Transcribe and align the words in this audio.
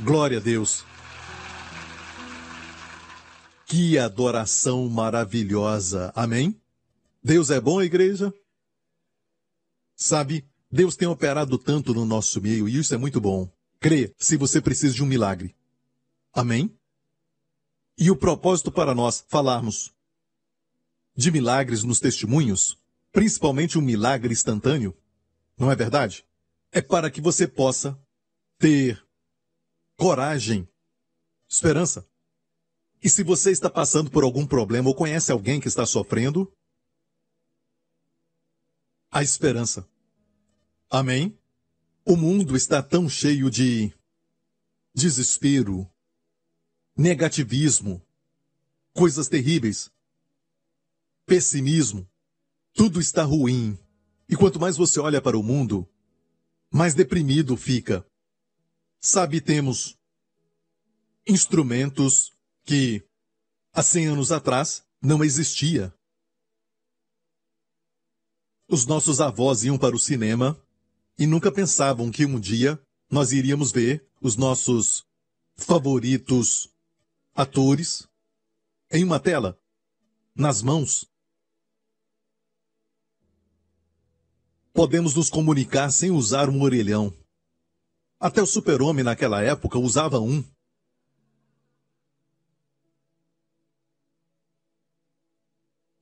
Glória 0.00 0.38
a 0.38 0.40
Deus. 0.40 0.84
Que 3.66 3.98
adoração 3.98 4.88
maravilhosa. 4.88 6.12
Amém? 6.14 6.58
Deus 7.22 7.50
é 7.50 7.60
bom, 7.60 7.82
igreja? 7.82 8.32
Sabe, 9.96 10.48
Deus 10.70 10.94
tem 10.94 11.08
operado 11.08 11.58
tanto 11.58 11.92
no 11.92 12.04
nosso 12.04 12.40
meio 12.40 12.68
e 12.68 12.78
isso 12.78 12.94
é 12.94 12.96
muito 12.96 13.20
bom. 13.20 13.50
Crê 13.80 14.14
se 14.16 14.36
você 14.36 14.60
precisa 14.60 14.94
de 14.94 15.02
um 15.02 15.06
milagre. 15.06 15.56
Amém? 16.32 16.72
E 17.98 18.08
o 18.08 18.16
propósito 18.16 18.70
para 18.70 18.94
nós 18.94 19.24
falarmos 19.28 19.92
de 21.16 21.32
milagres 21.32 21.82
nos 21.82 21.98
testemunhos, 21.98 22.78
principalmente 23.10 23.76
um 23.76 23.82
milagre 23.82 24.32
instantâneo, 24.32 24.96
não 25.58 25.72
é 25.72 25.74
verdade? 25.74 26.24
É 26.70 26.80
para 26.80 27.10
que 27.10 27.20
você 27.20 27.48
possa 27.48 27.98
ter 28.58 29.02
coragem, 29.98 30.66
esperança. 31.48 32.08
E 33.02 33.10
se 33.10 33.24
você 33.24 33.50
está 33.50 33.68
passando 33.68 34.10
por 34.10 34.22
algum 34.22 34.46
problema 34.46 34.88
ou 34.88 34.94
conhece 34.94 35.32
alguém 35.32 35.60
que 35.60 35.66
está 35.66 35.84
sofrendo, 35.84 36.50
a 39.10 39.22
esperança. 39.22 39.86
Amém? 40.88 41.36
O 42.04 42.16
mundo 42.16 42.56
está 42.56 42.82
tão 42.82 43.08
cheio 43.08 43.50
de 43.50 43.92
desespero, 44.94 45.90
negativismo, 46.96 48.00
coisas 48.92 49.28
terríveis, 49.28 49.90
pessimismo. 51.26 52.08
Tudo 52.72 53.00
está 53.00 53.24
ruim. 53.24 53.76
E 54.28 54.36
quanto 54.36 54.60
mais 54.60 54.76
você 54.76 55.00
olha 55.00 55.20
para 55.20 55.36
o 55.36 55.42
mundo, 55.42 55.88
mais 56.70 56.94
deprimido 56.94 57.56
fica. 57.56 58.07
Sabe, 59.00 59.40
temos 59.40 59.96
instrumentos 61.26 62.32
que 62.64 63.06
há 63.72 63.82
100 63.82 64.08
anos 64.08 64.32
atrás 64.32 64.84
não 65.00 65.22
existia. 65.22 65.94
Os 68.68 68.86
nossos 68.86 69.20
avós 69.20 69.62
iam 69.64 69.78
para 69.78 69.94
o 69.94 69.98
cinema 69.98 70.60
e 71.18 71.26
nunca 71.26 71.50
pensavam 71.50 72.10
que 72.10 72.26
um 72.26 72.38
dia 72.38 72.80
nós 73.10 73.32
iríamos 73.32 73.72
ver 73.72 74.06
os 74.20 74.36
nossos 74.36 75.06
favoritos 75.56 76.68
atores 77.34 78.06
em 78.90 79.04
uma 79.04 79.20
tela, 79.20 79.58
nas 80.34 80.60
mãos. 80.60 81.08
Podemos 84.72 85.14
nos 85.14 85.30
comunicar 85.30 85.90
sem 85.90 86.10
usar 86.10 86.48
um 86.48 86.62
orelhão. 86.62 87.12
Até 88.20 88.42
o 88.42 88.46
super-homem 88.46 89.04
naquela 89.04 89.42
época 89.42 89.78
usava 89.78 90.18
um. 90.18 90.44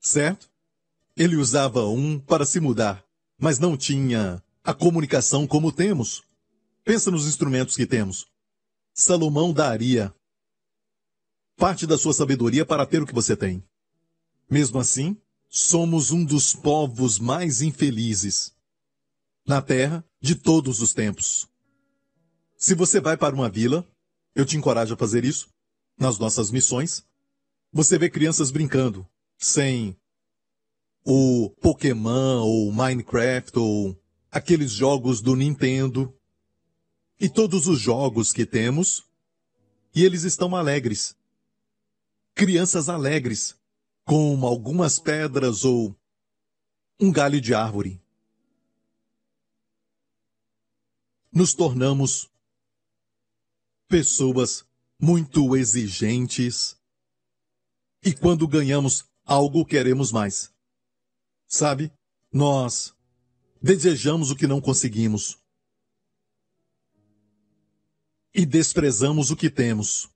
Certo? 0.01 0.49
Ele 1.15 1.37
usava 1.37 1.85
um 1.87 2.19
para 2.19 2.47
se 2.47 2.61
mudar, 2.61 3.05
mas 3.39 3.59
não 3.59 3.77
tinha 3.77 4.43
a 4.65 4.73
comunicação 4.73 5.47
como 5.47 5.73
temos. 5.73 6.23
Pensa 6.85 7.11
nos 7.11 7.27
instrumentos 7.27 7.77
que 7.77 7.87
temos. 7.87 8.27
Salomão 8.95 9.53
daria 9.53 10.15
parte 11.57 11.87
da 11.87 11.99
sua 11.99 12.15
sabedoria 12.15 12.65
para 12.65 12.87
ter 12.87 13.03
o 13.03 13.07
que 13.07 13.15
você 13.15 13.37
tem. 13.37 13.63
Mesmo 14.49 14.79
assim, 14.79 15.21
somos 15.49 16.11
um 16.11 16.25
dos 16.25 16.55
povos 16.55 17.19
mais 17.19 17.61
infelizes 17.61 18.55
na 19.47 19.61
terra 19.61 20.05
de 20.21 20.35
todos 20.35 20.81
os 20.81 20.95
tempos. 20.95 21.49
Se 22.57 22.75
você 22.75 23.01
vai 23.01 23.17
para 23.17 23.35
uma 23.35 23.51
vila, 23.51 23.87
eu 24.35 24.47
te 24.47 24.57
encorajo 24.57 24.95
a 24.95 24.97
fazer 24.97 25.25
isso, 25.25 25.49
nas 25.99 26.19
nossas 26.19 26.51
missões, 26.51 27.05
você 27.71 27.99
vê 27.99 28.09
crianças 28.09 28.51
brincando, 28.51 29.07
sem 29.37 29.97
o 31.05 31.51
Pokémon 31.61 32.43
ou 32.43 32.73
Minecraft 32.73 33.59
ou 33.59 34.03
aqueles 34.31 34.73
jogos 34.73 35.21
do 35.21 35.37
Nintendo 35.37 36.13
e 37.21 37.29
todos 37.29 37.67
os 37.67 37.79
jogos 37.79 38.33
que 38.33 38.45
temos, 38.45 39.05
e 39.95 40.05
eles 40.05 40.23
estão 40.25 40.55
alegres. 40.57 41.15
Crianças 42.35 42.89
alegres, 42.89 43.55
com 44.05 44.47
algumas 44.47 44.99
pedras 44.99 45.65
ou 45.65 45.95
um 46.99 47.11
galho 47.11 47.41
de 47.41 47.55
árvore. 47.55 48.01
Nos 51.33 51.55
tornamos 51.55 52.31
pessoas 53.89 54.65
muito 55.01 55.57
exigentes. 55.57 56.77
E 58.03 58.15
quando 58.15 58.47
ganhamos 58.47 59.05
algo, 59.25 59.65
queremos 59.65 60.13
mais. 60.13 60.53
Sabe? 61.47 61.93
Nós 62.33 62.95
desejamos 63.61 64.31
o 64.31 64.37
que 64.37 64.47
não 64.47 64.61
conseguimos. 64.61 65.39
E 68.35 68.45
desprezamos 68.45 69.31
o 69.31 69.37
que 69.37 69.49
temos. 69.49 70.09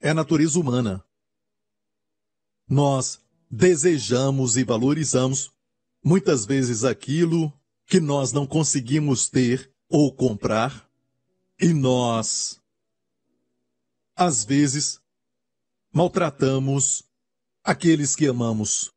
É 0.00 0.10
a 0.10 0.14
natureza 0.14 0.58
humana. 0.58 1.04
Nós 2.68 3.20
desejamos 3.50 4.56
e 4.56 4.64
valorizamos 4.64 5.52
muitas 6.02 6.44
vezes 6.44 6.84
aquilo 6.84 7.52
que 7.86 8.00
nós 8.00 8.32
não 8.32 8.46
conseguimos 8.46 9.28
ter 9.28 9.72
ou 9.88 10.14
comprar 10.14 10.90
e 11.60 11.72
nós, 11.72 12.60
às 14.16 14.44
vezes, 14.44 15.00
maltratamos 15.92 17.04
aqueles 17.62 18.16
que 18.16 18.26
amamos. 18.26 18.92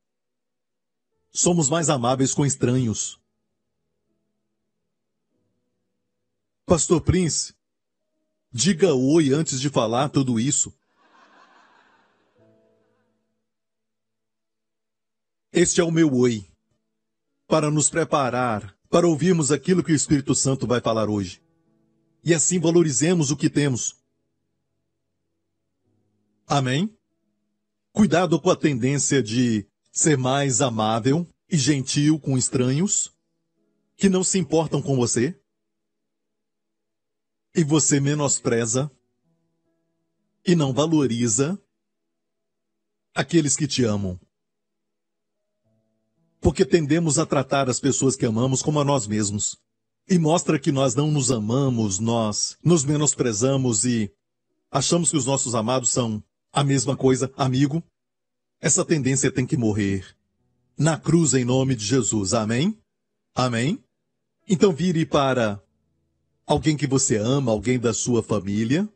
Somos 1.32 1.70
mais 1.70 1.90
amáveis 1.90 2.34
com 2.34 2.46
estranhos. 2.46 3.20
Pastor 6.66 7.02
Prince, 7.02 7.54
diga 8.52 8.94
oi 8.94 9.32
antes 9.32 9.62
de 9.62 9.70
falar 9.70 10.10
tudo 10.10 10.40
isso. 10.40 10.74
Este 15.54 15.80
é 15.80 15.84
o 15.84 15.92
meu 15.92 16.14
oi, 16.14 16.46
para 17.48 17.72
nos 17.72 17.90
preparar 17.90 18.76
para 18.90 19.08
ouvirmos 19.08 19.52
aquilo 19.52 19.84
que 19.84 19.92
o 19.92 19.96
Espírito 19.96 20.36
Santo 20.36 20.68
vai 20.68 20.82
falar 20.82 21.10
hoje 21.10 21.42
e 22.28 22.34
assim 22.34 22.60
valorizemos 22.60 23.32
o 23.32 23.38
que 23.38 23.50
temos. 23.50 23.96
Amém? 26.46 26.94
Cuidado 27.94 28.38
com 28.38 28.50
a 28.50 28.56
tendência 28.56 29.24
de 29.24 29.66
ser 29.94 30.18
mais 30.18 30.60
amável 30.60 31.26
e 31.50 31.58
gentil 31.58 32.20
com 32.20 32.38
estranhos 32.38 33.16
que 33.96 34.10
não 34.10 34.26
se 34.26 34.38
importam 34.38 34.82
com 34.82 34.98
você. 34.98 35.40
E 37.56 37.64
você 37.64 37.98
menospreza 38.02 38.92
e 40.46 40.54
não 40.54 40.74
valoriza 40.74 41.58
aqueles 43.16 43.56
que 43.56 43.68
te 43.68 43.86
amam. 43.86 44.20
Porque 46.42 46.66
tendemos 46.66 47.18
a 47.18 47.26
tratar 47.26 47.70
as 47.70 47.80
pessoas 47.80 48.18
que 48.18 48.26
amamos 48.26 48.62
como 48.62 48.82
a 48.82 48.84
nós 48.84 49.08
mesmos 49.08 49.58
e 50.10 50.18
mostra 50.18 50.58
que 50.58 50.72
nós 50.72 50.96
não 50.96 51.12
nos 51.12 51.32
amamos, 51.32 52.00
nós 52.00 52.58
nos 52.64 52.86
menosprezamos 52.86 53.84
e 53.84 54.12
achamos 54.72 55.12
que 55.12 55.18
os 55.18 55.26
nossos 55.26 55.54
amados 55.54 55.90
são 55.90 56.24
a 56.54 56.64
mesma 56.64 56.96
coisa, 56.96 57.32
amigo, 57.36 57.84
essa 58.60 58.86
tendência 58.86 59.32
tem 59.32 59.46
que 59.46 59.58
morrer. 59.58 60.16
Na 60.78 60.98
cruz 60.98 61.34
em 61.34 61.44
nome 61.44 61.76
de 61.76 61.86
Jesus. 61.86 62.34
Amém? 62.34 62.78
Amém? 63.36 63.84
Então 64.48 64.72
vire 64.72 65.06
para 65.06 65.62
alguém 66.46 66.78
que 66.78 66.88
você 66.88 67.18
ama, 67.18 67.52
alguém 67.52 67.78
da 67.78 67.94
sua 67.94 68.24
família. 68.24 68.88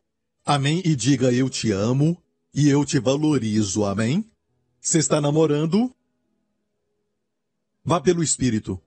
Amém? 0.44 0.80
E 0.84 0.96
diga 0.96 1.32
eu 1.32 1.50
te 1.50 1.70
amo 1.70 2.20
e 2.54 2.68
eu 2.68 2.84
te 2.84 2.98
valorizo. 2.98 3.84
Amém? 3.84 4.28
Você 4.80 4.98
está 4.98 5.20
namorando? 5.20 5.94
Vá 7.84 8.00
pelo 8.00 8.22
Espírito. 8.22 8.80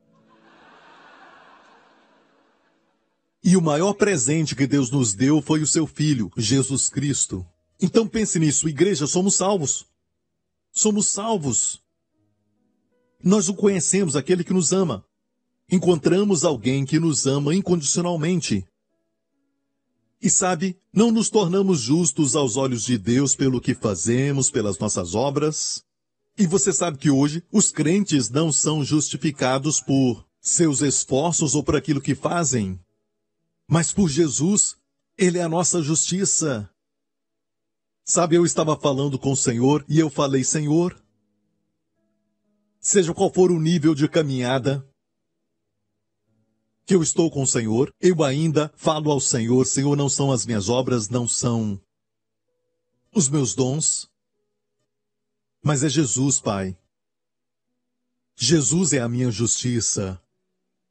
E 3.47 3.55
o 3.55 3.61
maior 3.61 3.93
presente 3.93 4.55
que 4.55 4.65
Deus 4.65 4.89
nos 4.89 5.13
deu 5.13 5.39
foi 5.39 5.61
o 5.61 5.67
seu 5.67 5.85
Filho, 5.85 6.31
Jesus 6.35 6.89
Cristo. 6.89 7.45
Então 7.79 8.07
pense 8.07 8.39
nisso, 8.39 8.67
igreja, 8.67 9.05
somos 9.05 9.35
salvos. 9.35 9.85
Somos 10.71 11.09
salvos. 11.09 11.79
Nós 13.23 13.47
o 13.47 13.53
conhecemos, 13.53 14.15
aquele 14.15 14.43
que 14.43 14.51
nos 14.51 14.73
ama. 14.73 15.05
Encontramos 15.71 16.43
alguém 16.43 16.85
que 16.85 16.99
nos 16.99 17.27
ama 17.27 17.53
incondicionalmente. 17.53 18.65
E 20.19 20.27
sabe, 20.27 20.75
não 20.91 21.11
nos 21.11 21.29
tornamos 21.29 21.81
justos 21.81 22.35
aos 22.35 22.57
olhos 22.57 22.83
de 22.83 22.97
Deus 22.97 23.35
pelo 23.35 23.61
que 23.61 23.75
fazemos, 23.75 24.49
pelas 24.49 24.79
nossas 24.79 25.13
obras. 25.13 25.83
E 26.35 26.47
você 26.47 26.73
sabe 26.73 26.97
que 26.97 27.11
hoje 27.11 27.43
os 27.51 27.71
crentes 27.71 28.27
não 28.27 28.51
são 28.51 28.83
justificados 28.83 29.79
por 29.79 30.25
seus 30.41 30.81
esforços 30.81 31.53
ou 31.53 31.63
por 31.63 31.75
aquilo 31.75 32.01
que 32.01 32.15
fazem, 32.15 32.79
mas 33.67 33.91
por 33.91 34.09
Jesus, 34.09 34.77
Ele 35.17 35.37
é 35.37 35.43
a 35.43 35.49
nossa 35.49 35.81
justiça. 35.81 36.69
Sabe, 38.03 38.35
eu 38.35 38.45
estava 38.45 38.79
falando 38.79 39.17
com 39.17 39.31
o 39.31 39.37
Senhor 39.37 39.83
e 39.89 39.99
eu 39.99 40.09
falei, 40.09 40.43
Senhor, 40.43 41.01
seja 42.79 43.13
qual 43.13 43.33
for 43.33 43.51
o 43.51 43.59
nível 43.59 43.95
de 43.95 44.07
caminhada 44.07 44.87
que 46.85 46.93
eu 46.93 47.01
estou 47.01 47.31
com 47.31 47.41
o 47.41 47.47
Senhor, 47.47 47.91
eu 47.99 48.23
ainda 48.23 48.71
falo 48.75 49.09
ao 49.09 49.19
Senhor, 49.19 49.65
Senhor, 49.65 49.97
não 49.97 50.07
são 50.07 50.31
as 50.31 50.45
minhas 50.45 50.69
obras, 50.69 51.09
não 51.09 51.27
são 51.27 51.81
os 53.11 53.27
meus 53.27 53.55
dons, 53.55 54.07
mas 55.63 55.83
é 55.83 55.89
Jesus, 55.89 56.39
Pai. 56.39 56.77
Jesus 58.35 58.93
é 58.93 58.99
a 58.99 59.09
minha 59.09 59.31
justiça. 59.31 60.21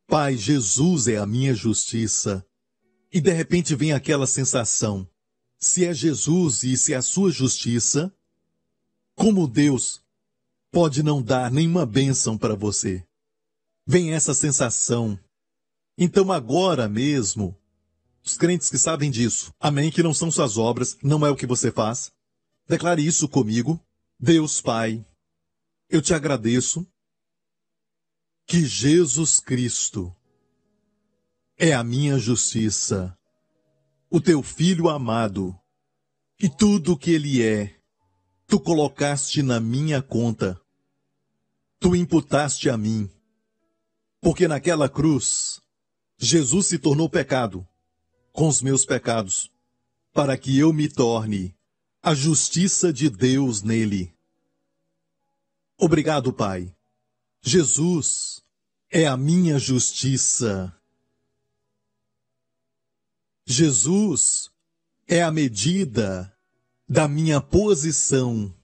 Pai, 0.08 0.36
Jesus 0.36 1.06
é 1.06 1.16
a 1.16 1.26
minha 1.26 1.54
justiça. 1.54 2.44
E 3.14 3.20
de 3.20 3.32
repente 3.32 3.76
vem 3.76 3.92
aquela 3.92 4.26
sensação: 4.26 5.08
se 5.56 5.84
é 5.84 5.94
Jesus 5.94 6.64
e 6.64 6.76
se 6.76 6.92
é 6.92 6.96
a 6.96 7.02
sua 7.02 7.30
justiça, 7.30 8.12
como 9.14 9.46
Deus 9.46 10.02
pode 10.72 11.00
não 11.00 11.22
dar 11.22 11.48
nenhuma 11.48 11.86
bênção 11.86 12.36
para 12.36 12.56
você? 12.56 13.06
Vem 13.86 14.12
essa 14.12 14.34
sensação. 14.34 15.16
Então 15.96 16.32
agora 16.32 16.88
mesmo, 16.88 17.56
os 18.20 18.36
crentes 18.36 18.68
que 18.68 18.78
sabem 18.78 19.12
disso, 19.12 19.54
amém, 19.60 19.92
que 19.92 20.02
não 20.02 20.12
são 20.12 20.28
suas 20.28 20.56
obras, 20.58 20.98
não 21.00 21.24
é 21.24 21.30
o 21.30 21.36
que 21.36 21.46
você 21.46 21.70
faz, 21.70 22.10
declare 22.66 23.06
isso 23.06 23.28
comigo. 23.28 23.80
Deus 24.18 24.60
Pai, 24.60 25.06
eu 25.88 26.02
te 26.02 26.12
agradeço 26.12 26.84
que 28.44 28.66
Jesus 28.66 29.38
Cristo 29.38 30.12
é 31.56 31.72
a 31.72 31.84
minha 31.84 32.18
justiça, 32.18 33.16
o 34.10 34.20
teu 34.20 34.42
filho 34.42 34.88
amado, 34.88 35.58
e 36.38 36.48
tudo 36.48 36.92
o 36.92 36.96
que 36.96 37.12
ele 37.12 37.42
é, 37.42 37.74
tu 38.46 38.58
colocaste 38.60 39.42
na 39.42 39.60
minha 39.60 40.02
conta, 40.02 40.60
tu 41.78 41.94
imputaste 41.94 42.68
a 42.68 42.76
mim, 42.76 43.10
porque 44.20 44.48
naquela 44.48 44.88
cruz, 44.88 45.60
Jesus 46.18 46.66
se 46.66 46.78
tornou 46.78 47.08
pecado 47.08 47.66
com 48.32 48.48
os 48.48 48.60
meus 48.60 48.84
pecados, 48.84 49.50
para 50.12 50.36
que 50.36 50.58
eu 50.58 50.72
me 50.72 50.88
torne 50.88 51.54
a 52.02 52.14
justiça 52.14 52.92
de 52.92 53.08
Deus 53.08 53.62
nele. 53.62 54.14
Obrigado, 55.78 56.32
Pai. 56.32 56.74
Jesus 57.42 58.42
é 58.90 59.06
a 59.06 59.16
minha 59.16 59.58
justiça. 59.58 60.74
Jesus 63.46 64.50
é 65.06 65.22
a 65.22 65.30
medida 65.30 66.34
da 66.88 67.06
minha 67.06 67.40
posição 67.40 68.54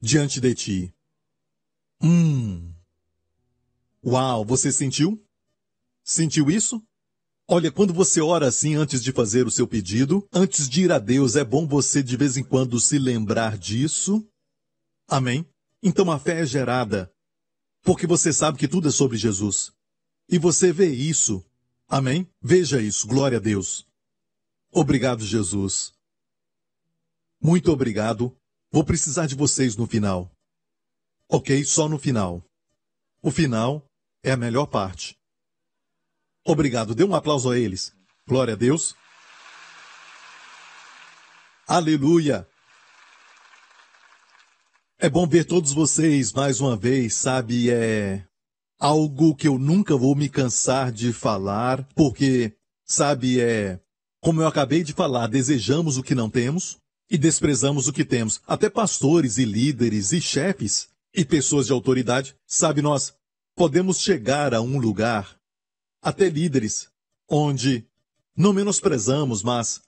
diante 0.00 0.40
de 0.40 0.54
ti. 0.54 0.94
Hum. 2.02 2.74
Uau, 4.04 4.44
você 4.44 4.70
sentiu? 4.70 5.22
Sentiu 6.02 6.50
isso? 6.50 6.82
Olha, 7.48 7.70
quando 7.70 7.92
você 7.92 8.20
ora 8.20 8.48
assim 8.48 8.74
antes 8.74 9.02
de 9.02 9.12
fazer 9.12 9.46
o 9.46 9.50
seu 9.50 9.66
pedido, 9.66 10.26
antes 10.32 10.68
de 10.68 10.84
ir 10.84 10.92
a 10.92 10.98
Deus, 10.98 11.36
é 11.36 11.44
bom 11.44 11.66
você 11.66 12.02
de 12.02 12.16
vez 12.16 12.36
em 12.36 12.44
quando 12.44 12.78
se 12.80 12.98
lembrar 12.98 13.56
disso. 13.56 14.26
Amém? 15.08 15.46
Então 15.82 16.10
a 16.10 16.18
fé 16.18 16.40
é 16.40 16.46
gerada 16.46 17.10
porque 17.82 18.06
você 18.06 18.32
sabe 18.32 18.58
que 18.58 18.66
tudo 18.66 18.88
é 18.88 18.90
sobre 18.90 19.16
Jesus. 19.16 19.72
E 20.28 20.38
você 20.38 20.72
vê 20.72 20.88
isso. 20.88 21.44
Amém? 21.86 22.26
Veja 22.40 22.80
isso. 22.80 23.06
Glória 23.06 23.36
a 23.36 23.40
Deus. 23.40 23.86
Obrigado, 24.76 25.24
Jesus. 25.24 25.94
Muito 27.40 27.70
obrigado. 27.70 28.36
Vou 28.72 28.84
precisar 28.84 29.26
de 29.26 29.36
vocês 29.36 29.76
no 29.76 29.86
final. 29.86 30.28
Ok? 31.30 31.62
Só 31.64 31.88
no 31.88 31.96
final. 31.96 32.44
O 33.22 33.30
final 33.30 33.86
é 34.20 34.32
a 34.32 34.36
melhor 34.36 34.66
parte. 34.66 35.16
Obrigado. 36.44 36.92
Dê 36.92 37.04
um 37.04 37.14
aplauso 37.14 37.52
a 37.52 37.56
eles. 37.56 37.94
Glória 38.26 38.54
a 38.54 38.56
Deus. 38.56 38.96
Aleluia. 41.68 42.44
É 44.98 45.08
bom 45.08 45.24
ver 45.24 45.44
todos 45.44 45.72
vocês 45.72 46.32
mais 46.32 46.60
uma 46.60 46.76
vez, 46.76 47.14
sabe? 47.14 47.70
É 47.70 48.26
algo 48.80 49.36
que 49.36 49.46
eu 49.46 49.56
nunca 49.56 49.96
vou 49.96 50.16
me 50.16 50.28
cansar 50.28 50.90
de 50.90 51.12
falar, 51.12 51.86
porque, 51.94 52.56
sabe, 52.84 53.40
é 53.40 53.83
como 54.24 54.40
eu 54.40 54.46
acabei 54.46 54.82
de 54.82 54.94
falar, 54.94 55.26
desejamos 55.26 55.98
o 55.98 56.02
que 56.02 56.14
não 56.14 56.30
temos 56.30 56.78
e 57.10 57.18
desprezamos 57.18 57.88
o 57.88 57.92
que 57.92 58.06
temos. 58.06 58.40
Até 58.46 58.70
pastores 58.70 59.36
e 59.36 59.44
líderes 59.44 60.12
e 60.12 60.20
chefes 60.20 60.88
e 61.12 61.26
pessoas 61.26 61.66
de 61.66 61.72
autoridade, 61.72 62.34
sabe, 62.46 62.80
nós 62.80 63.14
podemos 63.54 64.00
chegar 64.00 64.54
a 64.54 64.62
um 64.62 64.78
lugar, 64.78 65.38
até 66.00 66.30
líderes, 66.30 66.88
onde 67.28 67.86
não 68.34 68.54
menosprezamos, 68.54 69.42
mas 69.42 69.82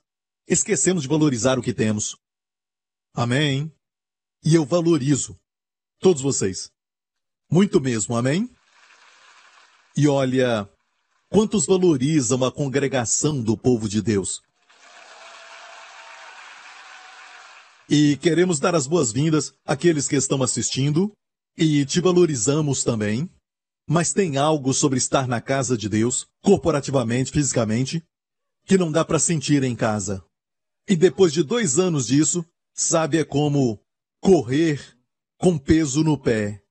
esquecemos 0.46 1.04
de 1.04 1.08
valorizar 1.08 1.58
o 1.58 1.62
que 1.62 1.72
temos. 1.72 2.14
Amém? 3.14 3.72
E 4.44 4.54
eu 4.54 4.66
valorizo 4.66 5.34
todos 5.98 6.20
vocês. 6.20 6.70
Muito 7.50 7.80
mesmo, 7.80 8.14
amém? 8.14 8.54
E 9.96 10.06
olha, 10.06 10.68
Quantos 11.28 11.66
valorizam 11.66 12.44
a 12.44 12.52
congregação 12.52 13.42
do 13.42 13.56
povo 13.56 13.88
de 13.88 14.00
Deus? 14.00 14.40
E 17.90 18.16
queremos 18.18 18.60
dar 18.60 18.74
as 18.74 18.86
boas-vindas 18.86 19.52
àqueles 19.64 20.06
que 20.06 20.16
estão 20.16 20.42
assistindo 20.42 21.12
e 21.56 21.84
te 21.84 22.00
valorizamos 22.00 22.84
também. 22.84 23.28
Mas 23.88 24.12
tem 24.12 24.36
algo 24.36 24.72
sobre 24.72 24.98
estar 24.98 25.28
na 25.28 25.40
casa 25.40 25.76
de 25.76 25.88
Deus, 25.88 26.26
corporativamente, 26.42 27.30
fisicamente, 27.30 28.02
que 28.64 28.78
não 28.78 28.90
dá 28.90 29.04
para 29.04 29.18
sentir 29.18 29.62
em 29.62 29.76
casa. 29.76 30.24
E 30.88 30.96
depois 30.96 31.32
de 31.32 31.42
dois 31.42 31.78
anos 31.78 32.06
disso, 32.06 32.44
sabe, 32.74 33.18
é 33.18 33.24
como 33.24 33.80
correr 34.20 34.96
com 35.38 35.58
peso 35.58 36.02
no 36.02 36.18
pé. 36.18 36.62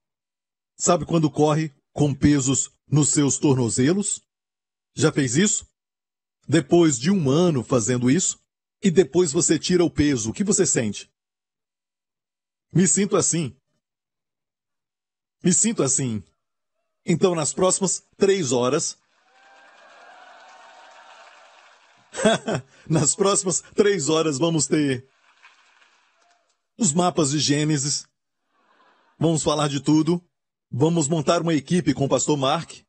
Sabe 0.78 1.06
quando 1.06 1.30
corre 1.30 1.74
com 1.94 2.14
pesos 2.14 2.70
nos 2.90 3.10
seus 3.10 3.38
tornozelos? 3.38 4.25
Já 4.96 5.12
fez 5.12 5.36
isso? 5.36 5.68
Depois 6.48 6.98
de 6.98 7.12
um 7.12 7.30
ano 7.30 7.64
fazendo 7.64 8.10
isso, 8.10 8.40
e 8.82 8.90
depois 8.90 9.34
você 9.34 9.60
tira 9.60 9.84
o 9.84 9.90
peso, 9.90 10.30
o 10.30 10.34
que 10.34 10.44
você 10.44 10.66
sente? 10.66 11.12
Me 12.72 12.88
sinto 12.88 13.18
assim. 13.18 13.56
Me 15.44 15.52
sinto 15.52 15.84
assim. 15.84 16.24
Então, 17.06 17.36
nas 17.36 17.54
próximas 17.54 18.04
três 18.18 18.52
horas. 18.52 18.98
nas 22.90 23.16
próximas 23.16 23.62
três 23.76 24.08
horas 24.08 24.38
vamos 24.38 24.68
ter 24.68 25.08
os 26.78 26.94
mapas 26.94 27.32
de 27.32 27.40
Gênesis. 27.40 28.08
Vamos 29.20 29.44
falar 29.44 29.68
de 29.68 29.82
tudo. 29.82 30.24
Vamos 30.72 31.08
montar 31.08 31.42
uma 31.42 31.54
equipe 31.54 31.94
com 31.94 32.06
o 32.06 32.10
pastor 32.10 32.38
Mark 32.38 32.85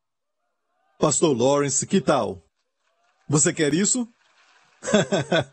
Pastor 0.98 1.36
Lawrence, 1.36 1.86
que 1.86 2.00
tal? 2.00 2.42
Você 3.28 3.52
quer 3.52 3.74
isso? 3.74 4.08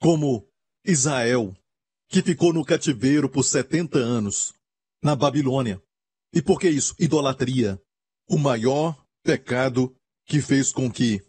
Como 0.00 0.48
Israel, 0.84 1.52
que 2.08 2.22
ficou 2.22 2.52
no 2.52 2.64
cativeiro 2.64 3.28
por 3.28 3.42
70 3.42 3.98
anos, 3.98 4.54
na 5.02 5.16
Babilônia. 5.16 5.82
E 6.32 6.40
por 6.40 6.60
que 6.60 6.68
isso? 6.68 6.94
Idolatria. 6.98 7.82
O 8.28 8.38
maior 8.38 9.04
pecado 9.24 9.96
que 10.24 10.40
fez 10.40 10.70
com 10.70 10.88
que 10.90 11.20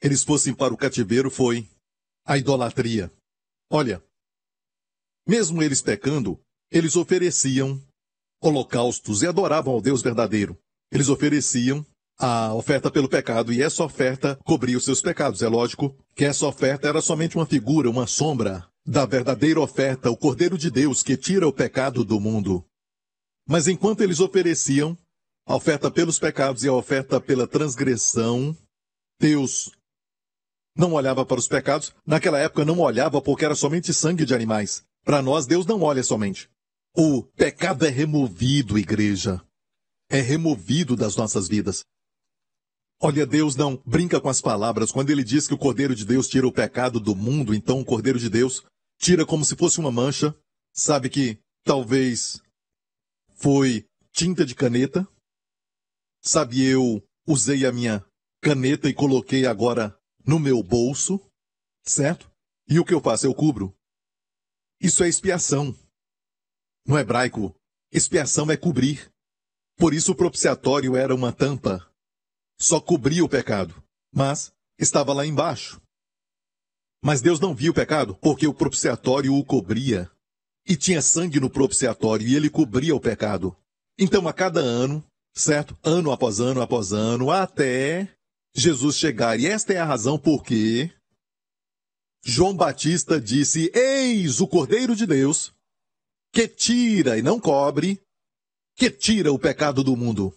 eles 0.00 0.24
fossem 0.24 0.52
para 0.52 0.74
o 0.74 0.76
cativeiro 0.76 1.30
foi 1.30 1.70
a 2.24 2.36
idolatria. 2.36 3.12
Olha, 3.70 4.04
mesmo 5.26 5.62
eles 5.62 5.80
pecando, 5.80 6.42
eles 6.72 6.96
ofereciam 6.96 7.80
holocaustos 8.42 9.22
e 9.22 9.26
adoravam 9.26 9.74
ao 9.74 9.80
Deus 9.80 10.02
verdadeiro. 10.02 10.58
Eles 10.90 11.08
ofereciam 11.08 11.84
a 12.18 12.54
oferta 12.54 12.90
pelo 12.90 13.08
pecado, 13.08 13.52
e 13.52 13.62
essa 13.62 13.84
oferta 13.84 14.38
cobria 14.44 14.76
os 14.76 14.84
seus 14.84 15.02
pecados. 15.02 15.42
É 15.42 15.48
lógico 15.48 15.96
que 16.14 16.24
essa 16.24 16.46
oferta 16.46 16.88
era 16.88 17.00
somente 17.00 17.36
uma 17.36 17.46
figura, 17.46 17.90
uma 17.90 18.06
sombra 18.06 18.66
da 18.86 19.04
verdadeira 19.04 19.60
oferta, 19.60 20.10
o 20.10 20.16
Cordeiro 20.16 20.56
de 20.56 20.70
Deus 20.70 21.02
que 21.02 21.16
tira 21.16 21.46
o 21.46 21.52
pecado 21.52 22.04
do 22.04 22.18
mundo. 22.18 22.64
Mas 23.46 23.68
enquanto 23.68 24.02
eles 24.02 24.20
ofereciam 24.20 24.96
a 25.46 25.56
oferta 25.56 25.90
pelos 25.90 26.18
pecados 26.18 26.64
e 26.64 26.68
a 26.68 26.72
oferta 26.72 27.20
pela 27.20 27.46
transgressão, 27.46 28.56
Deus 29.20 29.70
não 30.76 30.92
olhava 30.92 31.24
para 31.26 31.38
os 31.38 31.48
pecados. 31.48 31.94
Naquela 32.06 32.38
época 32.38 32.64
não 32.64 32.78
olhava 32.80 33.20
porque 33.20 33.44
era 33.44 33.54
somente 33.54 33.92
sangue 33.92 34.24
de 34.24 34.34
animais. 34.34 34.84
Para 35.04 35.20
nós, 35.20 35.46
Deus 35.46 35.66
não 35.66 35.82
olha 35.82 36.02
somente. 36.02 36.48
O 36.94 37.22
pecado 37.22 37.86
é 37.86 37.88
removido, 37.88 38.78
igreja. 38.78 39.42
É 40.10 40.20
removido 40.20 40.94
das 40.94 41.16
nossas 41.16 41.48
vidas. 41.48 41.84
Olha, 43.00 43.26
Deus 43.26 43.56
não 43.56 43.76
brinca 43.86 44.20
com 44.20 44.28
as 44.28 44.42
palavras. 44.42 44.92
Quando 44.92 45.08
ele 45.08 45.24
diz 45.24 45.48
que 45.48 45.54
o 45.54 45.58
Cordeiro 45.58 45.94
de 45.94 46.04
Deus 46.04 46.28
tira 46.28 46.46
o 46.46 46.52
pecado 46.52 47.00
do 47.00 47.16
mundo, 47.16 47.54
então 47.54 47.80
o 47.80 47.84
Cordeiro 47.84 48.18
de 48.18 48.28
Deus 48.28 48.62
tira 48.98 49.24
como 49.24 49.42
se 49.42 49.56
fosse 49.56 49.80
uma 49.80 49.90
mancha. 49.90 50.36
Sabe 50.74 51.08
que 51.08 51.38
talvez 51.64 52.42
foi 53.36 53.86
tinta 54.12 54.44
de 54.44 54.54
caneta. 54.54 55.08
Sabe, 56.20 56.62
eu 56.62 57.02
usei 57.26 57.64
a 57.64 57.72
minha 57.72 58.04
caneta 58.42 58.88
e 58.88 58.94
coloquei 58.94 59.46
agora 59.46 59.98
no 60.26 60.38
meu 60.38 60.62
bolso, 60.62 61.18
certo? 61.82 62.30
E 62.68 62.78
o 62.78 62.84
que 62.84 62.92
eu 62.92 63.00
faço? 63.00 63.26
Eu 63.26 63.34
cubro. 63.34 63.74
Isso 64.78 65.02
é 65.02 65.08
expiação. 65.08 65.74
No 66.86 66.98
hebraico, 66.98 67.54
expiação 67.92 68.50
é 68.50 68.56
cobrir. 68.56 69.10
Por 69.76 69.94
isso 69.94 70.12
o 70.12 70.14
propiciatório 70.14 70.96
era 70.96 71.14
uma 71.14 71.32
tampa. 71.32 71.86
Só 72.58 72.80
cobria 72.80 73.24
o 73.24 73.28
pecado, 73.28 73.82
mas 74.12 74.52
estava 74.78 75.12
lá 75.12 75.26
embaixo. 75.26 75.80
Mas 77.02 77.20
Deus 77.20 77.40
não 77.40 77.54
viu 77.54 77.72
o 77.72 77.74
pecado, 77.74 78.16
porque 78.16 78.46
o 78.46 78.54
propiciatório 78.54 79.34
o 79.34 79.44
cobria. 79.44 80.10
E 80.64 80.76
tinha 80.76 81.02
sangue 81.02 81.40
no 81.40 81.50
propiciatório, 81.50 82.26
e 82.26 82.36
ele 82.36 82.48
cobria 82.48 82.94
o 82.94 83.00
pecado. 83.00 83.56
Então, 83.98 84.28
a 84.28 84.32
cada 84.32 84.60
ano, 84.60 85.04
certo? 85.34 85.76
Ano 85.82 86.12
após 86.12 86.38
ano 86.38 86.62
após 86.62 86.92
ano, 86.92 87.30
até 87.30 88.08
Jesus 88.54 88.96
chegar. 88.96 89.40
E 89.40 89.46
esta 89.46 89.72
é 89.72 89.78
a 89.78 89.84
razão 89.84 90.16
por 90.18 90.44
que 90.44 90.90
João 92.24 92.54
Batista 92.54 93.20
disse: 93.20 93.70
Eis 93.74 94.40
o 94.40 94.46
Cordeiro 94.46 94.94
de 94.94 95.06
Deus, 95.06 95.52
que 96.32 96.48
tira 96.48 97.18
e 97.18 97.22
não 97.22 97.38
cobre, 97.38 98.00
que 98.74 98.90
tira 98.90 99.32
o 99.32 99.38
pecado 99.38 99.84
do 99.84 99.96
mundo. 99.96 100.34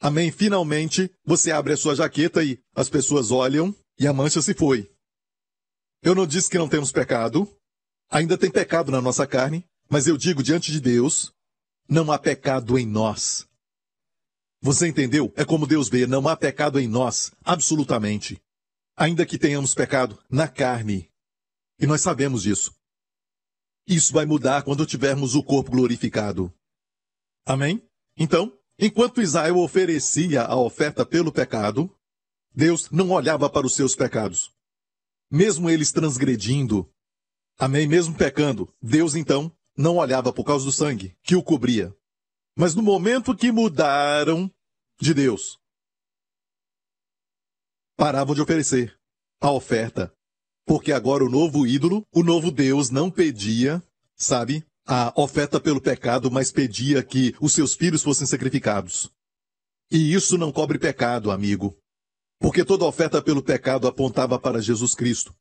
Amém. 0.00 0.30
Finalmente, 0.30 1.10
você 1.24 1.50
abre 1.50 1.72
a 1.72 1.76
sua 1.76 1.94
jaqueta 1.94 2.44
e 2.44 2.60
as 2.74 2.90
pessoas 2.90 3.30
olham 3.30 3.74
e 3.98 4.06
a 4.06 4.12
mancha 4.12 4.42
se 4.42 4.52
foi. 4.52 4.92
Eu 6.02 6.14
não 6.14 6.26
disse 6.26 6.50
que 6.50 6.58
não 6.58 6.68
temos 6.68 6.92
pecado. 6.92 7.48
Ainda 8.10 8.36
tem 8.36 8.50
pecado 8.50 8.92
na 8.92 9.00
nossa 9.00 9.26
carne, 9.26 9.64
mas 9.88 10.06
eu 10.06 10.18
digo 10.18 10.42
diante 10.42 10.70
de 10.70 10.80
Deus, 10.80 11.32
não 11.88 12.12
há 12.12 12.18
pecado 12.18 12.78
em 12.78 12.84
nós. 12.84 13.46
Você 14.60 14.86
entendeu? 14.86 15.32
É 15.34 15.44
como 15.44 15.66
Deus 15.66 15.88
vê, 15.88 16.06
não 16.06 16.28
há 16.28 16.36
pecado 16.36 16.78
em 16.78 16.86
nós, 16.86 17.32
absolutamente. 17.42 18.40
Ainda 18.96 19.24
que 19.24 19.38
tenhamos 19.38 19.74
pecado 19.74 20.22
na 20.28 20.46
carne. 20.46 21.08
E 21.80 21.86
nós 21.86 22.02
sabemos 22.02 22.42
disso. 22.42 22.74
Isso 23.86 24.12
vai 24.12 24.24
mudar 24.24 24.62
quando 24.62 24.86
tivermos 24.86 25.34
o 25.34 25.42
corpo 25.42 25.70
glorificado. 25.70 26.52
Amém? 27.44 27.82
Então, 28.16 28.56
enquanto 28.78 29.20
Israel 29.20 29.58
oferecia 29.58 30.42
a 30.42 30.56
oferta 30.56 31.04
pelo 31.04 31.32
pecado, 31.32 31.94
Deus 32.54 32.90
não 32.90 33.10
olhava 33.10 33.48
para 33.50 33.66
os 33.66 33.74
seus 33.74 33.94
pecados. 33.94 34.54
Mesmo 35.30 35.68
eles 35.70 35.90
transgredindo, 35.90 36.92
amém, 37.58 37.86
mesmo 37.86 38.14
pecando, 38.14 38.72
Deus 38.80 39.14
então 39.14 39.54
não 39.76 39.96
olhava 39.96 40.32
por 40.32 40.44
causa 40.44 40.64
do 40.64 40.72
sangue 40.72 41.16
que 41.22 41.34
o 41.34 41.42
cobria. 41.42 41.96
Mas 42.54 42.74
no 42.74 42.82
momento 42.82 43.34
que 43.34 43.50
mudaram 43.50 44.52
de 45.00 45.14
Deus, 45.14 45.58
paravam 47.96 48.34
de 48.34 48.42
oferecer 48.42 48.98
a 49.40 49.50
oferta. 49.50 50.14
Porque 50.64 50.92
agora 50.92 51.24
o 51.24 51.30
novo 51.30 51.66
ídolo, 51.66 52.06
o 52.12 52.22
novo 52.22 52.50
Deus 52.50 52.90
não 52.90 53.10
pedia, 53.10 53.82
sabe, 54.16 54.64
a 54.86 55.12
oferta 55.20 55.60
pelo 55.60 55.80
pecado, 55.80 56.30
mas 56.30 56.52
pedia 56.52 57.02
que 57.02 57.34
os 57.40 57.52
seus 57.52 57.74
filhos 57.74 58.02
fossem 58.02 58.26
sacrificados. 58.26 59.10
E 59.90 60.12
isso 60.14 60.38
não 60.38 60.52
cobre 60.52 60.78
pecado, 60.78 61.30
amigo. 61.30 61.76
Porque 62.38 62.64
toda 62.64 62.84
oferta 62.84 63.22
pelo 63.22 63.42
pecado 63.42 63.86
apontava 63.86 64.38
para 64.38 64.62
Jesus 64.62 64.94
Cristo. 64.94 65.34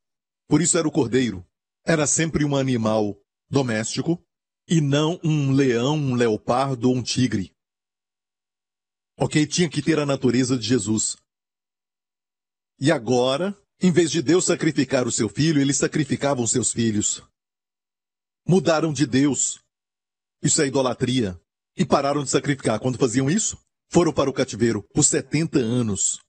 Por 0.48 0.62
isso 0.62 0.78
era 0.78 0.88
o 0.88 0.92
cordeiro. 0.92 1.46
Era 1.86 2.06
sempre 2.06 2.46
um 2.46 2.56
animal 2.56 3.18
doméstico, 3.50 4.24
e 4.68 4.80
não 4.80 5.20
um 5.24 5.52
leão, 5.52 5.96
um 5.96 6.16
leopardo 6.16 6.90
ou 6.90 6.96
um 6.96 7.04
tigre. 7.04 7.54
Ok? 9.18 9.46
Tinha 9.46 9.70
que 9.70 9.82
ter 9.82 10.00
a 10.00 10.06
natureza 10.06 10.58
de 10.58 10.66
Jesus. 10.66 11.18
E 12.80 12.92
agora, 12.92 13.56
em 13.82 13.92
vez 13.92 14.12
de 14.12 14.22
Deus 14.22 14.46
sacrificar 14.46 15.08
o 15.08 15.12
seu 15.12 15.28
filho, 15.28 15.60
eles 15.60 15.78
sacrificavam 15.78 16.46
seus 16.46 16.72
filhos. 16.72 17.24
Mudaram 18.48 18.94
de 18.94 19.08
Deus. 19.08 19.60
Isso 20.42 20.62
é 20.62 20.68
idolatria. 20.68 21.40
E 21.76 21.84
pararam 21.84 22.24
de 22.24 22.30
sacrificar. 22.30 22.80
Quando 22.80 23.00
faziam 23.00 23.28
isso, 23.28 23.58
foram 23.90 24.14
para 24.14 24.30
o 24.30 24.34
cativeiro 24.34 24.84
por 24.94 25.04
70 25.04 25.58
anos. 25.58 26.20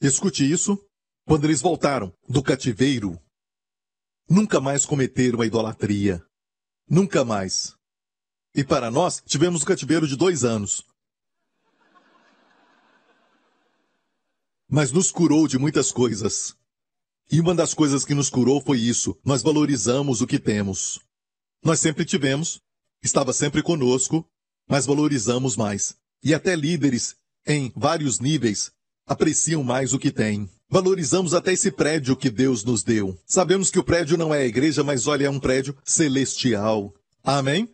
Escute 0.00 0.48
isso. 0.48 0.78
Quando 1.24 1.44
eles 1.44 1.60
voltaram 1.60 2.12
do 2.28 2.42
cativeiro, 2.42 3.20
nunca 4.28 4.60
mais 4.60 4.86
cometeram 4.86 5.40
a 5.40 5.46
idolatria. 5.46 6.24
Nunca 6.88 7.24
mais. 7.24 7.74
E 8.54 8.62
para 8.62 8.90
nós, 8.92 9.20
tivemos 9.26 9.62
um 9.62 9.64
cativeiro 9.64 10.06
de 10.06 10.14
dois 10.16 10.44
anos. 10.44 10.86
Mas 14.68 14.92
nos 14.92 15.10
curou 15.10 15.48
de 15.48 15.58
muitas 15.58 15.90
coisas. 15.90 16.56
E 17.32 17.40
uma 17.40 17.54
das 17.54 17.72
coisas 17.72 18.04
que 18.04 18.12
nos 18.12 18.28
curou 18.28 18.60
foi 18.60 18.78
isso. 18.78 19.16
Nós 19.24 19.40
valorizamos 19.40 20.20
o 20.20 20.26
que 20.26 20.38
temos. 20.38 21.00
Nós 21.64 21.80
sempre 21.80 22.04
tivemos, 22.04 22.60
estava 23.02 23.32
sempre 23.32 23.62
conosco, 23.62 24.22
mas 24.68 24.84
valorizamos 24.84 25.56
mais. 25.56 25.94
E 26.22 26.34
até 26.34 26.54
líderes, 26.54 27.16
em 27.46 27.72
vários 27.74 28.20
níveis, 28.20 28.70
apreciam 29.06 29.64
mais 29.64 29.94
o 29.94 29.98
que 29.98 30.10
têm. 30.10 30.46
Valorizamos 30.68 31.32
até 31.32 31.54
esse 31.54 31.70
prédio 31.70 32.14
que 32.16 32.28
Deus 32.28 32.64
nos 32.64 32.82
deu. 32.82 33.18
Sabemos 33.24 33.70
que 33.70 33.78
o 33.78 33.84
prédio 33.84 34.18
não 34.18 34.34
é 34.34 34.42
a 34.42 34.46
igreja, 34.46 34.84
mas 34.84 35.06
olha, 35.06 35.24
é 35.24 35.30
um 35.30 35.40
prédio 35.40 35.74
celestial. 35.86 36.92
Amém? 37.24 37.66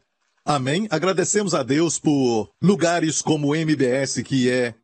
Amém? 0.45 0.87
Agradecemos 0.89 1.53
a 1.53 1.65
Deus 1.65 1.99
por 1.99 2.49
lugares 2.63 3.21
como 3.21 3.49
o 3.49 3.57
MBS, 3.57 4.23
que 4.23 4.49
é 4.49 4.77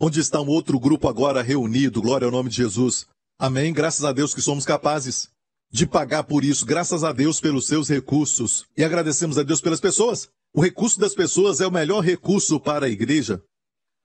onde 0.00 0.18
está 0.18 0.40
um 0.40 0.48
outro 0.48 0.80
grupo 0.80 1.06
agora 1.06 1.42
reunido. 1.42 2.02
Glória 2.02 2.26
ao 2.26 2.32
nome 2.32 2.50
de 2.50 2.56
Jesus. 2.56 3.06
Amém? 3.38 3.72
Graças 3.72 4.04
a 4.04 4.12
Deus 4.12 4.34
que 4.34 4.40
somos 4.40 4.64
capazes 4.64 5.28
de 5.70 5.86
pagar 5.86 6.24
por 6.24 6.44
isso. 6.44 6.64
Graças 6.64 7.04
a 7.04 7.12
Deus 7.12 7.40
pelos 7.40 7.66
seus 7.66 7.88
recursos. 7.88 8.66
E 8.76 8.82
agradecemos 8.82 9.36
a 9.36 9.42
Deus 9.42 9.60
pelas 9.60 9.80
pessoas. 9.80 10.28
O 10.54 10.62
recurso 10.62 10.98
das 10.98 11.14
pessoas 11.14 11.60
é 11.60 11.66
o 11.66 11.70
melhor 11.70 12.00
recurso 12.00 12.58
para 12.58 12.86
a 12.86 12.88
igreja. 12.88 13.42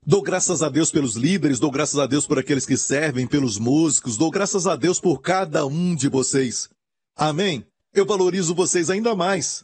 Dou 0.05 0.21
graças 0.21 0.63
a 0.63 0.69
Deus 0.69 0.91
pelos 0.91 1.15
líderes, 1.15 1.59
dou 1.59 1.69
graças 1.69 1.99
a 1.99 2.07
Deus 2.07 2.25
por 2.25 2.39
aqueles 2.39 2.65
que 2.65 2.75
servem, 2.75 3.27
pelos 3.27 3.59
músicos, 3.59 4.17
dou 4.17 4.31
graças 4.31 4.65
a 4.65 4.75
Deus 4.75 4.99
por 4.99 5.21
cada 5.21 5.63
um 5.65 5.95
de 5.95 6.09
vocês. 6.09 6.67
Amém? 7.15 7.65
Eu 7.93 8.03
valorizo 8.05 8.55
vocês 8.55 8.89
ainda 8.89 9.15
mais. 9.15 9.63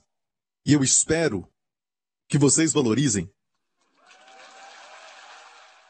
E 0.63 0.73
eu 0.73 0.83
espero 0.83 1.47
que 2.29 2.37
vocês 2.37 2.71
valorizem 2.71 3.27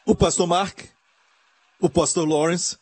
o 0.06 0.16
pastor 0.16 0.48
Mark, 0.48 0.80
o 1.82 1.90
pastor 1.90 2.26
Lawrence, 2.26 2.78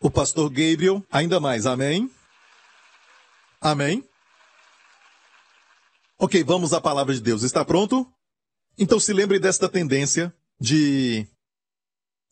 o 0.00 0.10
pastor 0.10 0.48
Gabriel, 0.48 1.04
ainda 1.10 1.38
mais. 1.38 1.66
Amém? 1.66 2.10
Amém? 3.60 4.02
Ok, 6.18 6.42
vamos 6.42 6.72
à 6.72 6.80
palavra 6.80 7.14
de 7.14 7.20
Deus. 7.20 7.42
Está 7.42 7.64
pronto? 7.64 8.10
Então 8.78 8.98
se 8.98 9.12
lembre 9.12 9.38
desta 9.38 9.68
tendência 9.68 10.34
de 10.58 11.26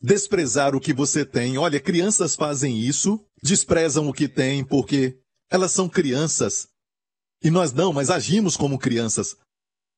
desprezar 0.01 0.75
o 0.75 0.79
que 0.79 0.93
você 0.93 1.23
tem. 1.23 1.57
Olha, 1.57 1.79
crianças 1.79 2.35
fazem 2.35 2.79
isso, 2.79 3.23
desprezam 3.41 4.07
o 4.07 4.13
que 4.13 4.27
têm 4.27 4.63
porque 4.63 5.19
elas 5.49 5.71
são 5.71 5.87
crianças 5.87 6.67
e 7.43 7.49
nós 7.49 7.71
não, 7.71 7.93
mas 7.93 8.09
agimos 8.09 8.57
como 8.57 8.79
crianças. 8.79 9.35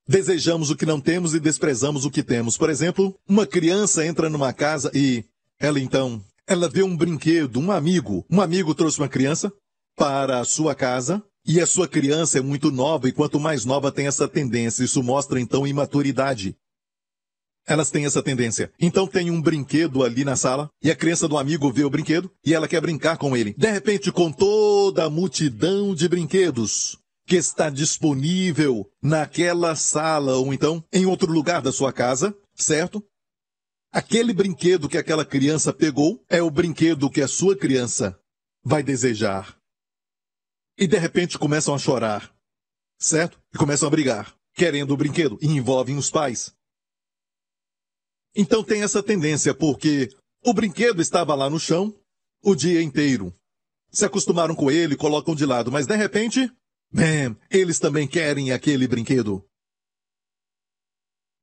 Desejamos 0.08 0.70
o 0.70 0.76
que 0.76 0.86
não 0.86 1.00
temos 1.00 1.34
e 1.34 1.40
desprezamos 1.40 2.06
o 2.06 2.12
que 2.12 2.24
temos. 2.24 2.58
Por 2.58 2.70
exemplo, 2.70 3.18
uma 3.28 3.48
criança 3.48 4.06
entra 4.06 4.30
numa 4.30 4.52
casa 4.52 4.92
e 4.94 5.24
ela 5.60 5.80
então, 5.80 6.24
ela 6.48 6.68
vê 6.68 6.84
um 6.84 6.96
brinquedo, 6.96 7.60
um 7.60 7.72
amigo. 7.72 8.26
Um 8.30 8.42
amigo 8.42 8.76
trouxe 8.76 9.00
uma 9.00 9.10
criança 9.10 9.52
para 9.96 10.40
a 10.40 10.46
sua 10.46 10.76
casa 10.76 11.24
e 11.46 11.60
a 11.60 11.66
sua 11.66 11.88
criança 11.88 12.38
é 12.38 12.42
muito 12.42 12.72
nova 12.72 13.08
e 13.08 13.12
quanto 13.12 13.40
mais 13.40 13.66
nova 13.66 13.92
tem 13.92 14.08
essa 14.08 14.28
tendência. 14.28 14.84
Isso 14.84 15.02
mostra 15.02 15.40
então 15.40 15.66
imaturidade. 15.66 16.56
Elas 17.68 17.92
têm 17.92 18.06
essa 18.06 18.24
tendência. 18.24 18.72
Então 18.80 19.06
tem 19.06 19.30
um 19.30 19.42
brinquedo 19.42 20.04
ali 20.04 20.26
na 20.26 20.36
sala 20.36 20.70
e 20.84 20.90
a 20.90 20.96
criança 20.96 21.28
do 21.28 21.38
amigo 21.38 21.72
vê 21.72 21.84
o 21.84 21.90
brinquedo 21.90 22.32
e 22.44 22.54
ela 22.54 22.68
quer 22.68 22.82
brincar 22.82 23.18
com 23.18 23.38
ele. 23.38 23.54
De 23.58 23.72
repente, 23.72 24.12
com 24.12 24.32
toda 24.32 25.06
a 25.06 25.10
multidão 25.10 25.94
de 25.94 26.08
brinquedos, 26.08 26.98
que 27.26 27.36
está 27.36 27.70
disponível 27.70 28.90
naquela 29.02 29.76
sala 29.76 30.36
ou 30.36 30.54
então 30.54 30.84
em 30.92 31.06
outro 31.06 31.32
lugar 31.32 31.62
da 31.62 31.72
sua 31.72 31.94
casa, 31.94 32.36
certo? 32.56 33.04
Aquele 33.92 34.34
brinquedo 34.34 34.88
que 34.88 34.98
aquela 34.98 35.26
criança 35.26 35.74
pegou 35.74 36.24
é 36.30 36.42
o 36.42 36.50
brinquedo 36.50 37.10
que 37.10 37.22
a 37.22 37.28
sua 37.28 37.58
criança 37.58 38.18
vai 38.64 38.82
desejar. 38.82 39.60
E 40.78 40.88
de 40.88 40.98
repente 40.98 41.38
começam 41.38 41.76
a 41.76 41.78
chorar, 41.78 42.34
certo? 42.98 43.42
E 43.54 43.58
começam 43.58 43.88
a 43.88 43.92
brigar, 43.92 44.34
querendo 44.54 44.92
o 44.92 44.98
brinquedo, 44.98 45.38
e 45.42 45.48
envolvem 45.48 45.98
os 45.98 46.10
pais. 46.10 46.56
Então 48.34 48.64
tem 48.64 48.82
essa 48.82 49.04
tendência, 49.04 49.54
porque 49.54 50.10
O 50.44 50.54
brinquedo 50.54 51.02
estava 51.02 51.36
lá 51.36 51.50
no 51.50 51.60
chão 51.60 51.96
o 52.44 52.56
dia 52.56 52.82
inteiro. 52.82 53.32
Se 53.92 54.06
acostumaram 54.06 54.56
com 54.56 54.72
ele, 54.72 54.96
colocam 54.96 55.36
de 55.36 55.46
lado, 55.46 55.72
mas 55.72 55.86
de 55.86 55.96
repente, 55.96 56.52
bem, 56.92 57.38
eles 57.50 57.78
também 57.78 58.08
querem 58.08 58.52
aquele 58.52 58.88
brinquedo. 58.88 59.48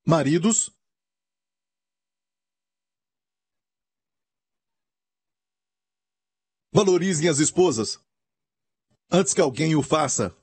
Maridos, 0.05 0.75
valorizem 6.73 7.29
as 7.29 7.39
esposas 7.39 7.99
antes 9.11 9.33
que 9.33 9.41
alguém 9.41 9.75
o 9.75 9.83
faça. 9.83 10.35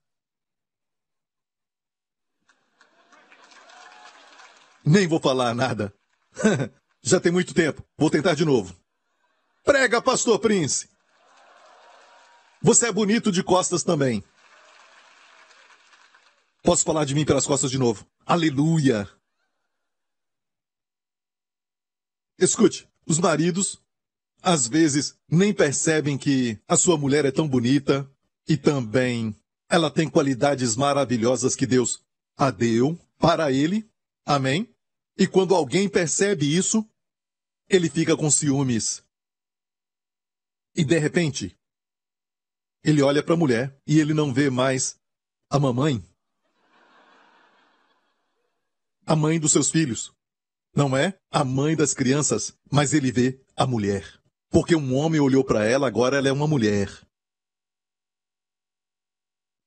Nem 4.86 5.08
vou 5.08 5.20
falar 5.20 5.54
nada. 5.54 5.94
Já 7.02 7.20
tem 7.20 7.32
muito 7.32 7.54
tempo. 7.54 7.84
Vou 7.98 8.10
tentar 8.10 8.36
de 8.36 8.46
novo. 8.46 8.76
Prega, 9.64 10.02
pastor 10.02 10.40
Prince. 10.40 10.90
Você 12.62 12.88
é 12.88 12.92
bonito 12.92 13.32
de 13.32 13.44
costas 13.44 13.84
também. 13.84 14.24
Posso 16.64 16.84
falar 16.84 17.06
de 17.06 17.14
mim 17.14 17.26
pelas 17.26 17.46
costas 17.46 17.70
de 17.70 17.78
novo. 17.78 18.08
Aleluia. 18.26 19.10
Escute, 22.40 22.90
os 23.06 23.20
maridos 23.20 23.82
às 24.46 24.68
vezes 24.68 25.18
nem 25.28 25.52
percebem 25.52 26.20
que 26.20 26.62
a 26.68 26.78
sua 26.78 27.00
mulher 27.00 27.26
é 27.26 27.32
tão 27.32 27.48
bonita 27.48 28.08
e 28.48 28.56
também 28.56 29.36
ela 29.68 29.90
tem 29.90 30.08
qualidades 30.08 30.76
maravilhosas 30.76 31.56
que 31.56 31.66
Deus 31.66 32.06
a 32.38 32.52
deu 32.52 32.96
para 33.18 33.52
ele. 33.52 33.90
Amém? 34.24 34.72
E 35.18 35.26
quando 35.26 35.56
alguém 35.56 35.90
percebe 35.90 36.46
isso, 36.56 36.88
ele 37.68 37.90
fica 37.90 38.16
com 38.16 38.30
ciúmes. 38.30 39.04
E 40.76 40.84
de 40.84 41.00
repente, 41.00 41.58
ele 42.84 43.02
olha 43.02 43.24
para 43.24 43.34
a 43.34 43.38
mulher 43.38 43.76
e 43.88 44.00
ele 44.00 44.14
não 44.14 44.32
vê 44.32 44.52
mais 44.52 44.96
a 45.50 45.58
mamãe, 45.58 46.08
a 49.08 49.16
mãe 49.16 49.40
dos 49.40 49.52
seus 49.52 49.72
filhos. 49.72 50.14
Não 50.76 50.96
é 50.96 51.18
a 51.32 51.44
mãe 51.44 51.76
das 51.76 51.96
crianças, 51.96 52.56
mas 52.72 52.94
ele 52.94 53.12
vê 53.12 53.44
a 53.56 53.66
mulher. 53.66 54.24
Porque 54.50 54.76
um 54.76 54.96
homem 54.96 55.20
olhou 55.20 55.44
para 55.44 55.66
ela, 55.66 55.88
agora 55.88 56.18
ela 56.18 56.28
é 56.28 56.32
uma 56.32 56.48
mulher. 56.48 56.88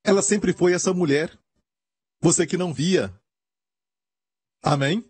Ela 0.04 0.22
sempre 0.22 0.52
foi 0.52 0.72
essa 0.72 0.92
mulher. 0.94 1.38
Você 2.20 2.46
que 2.46 2.56
não 2.56 2.72
via. 2.72 3.14
Amém? 4.62 5.04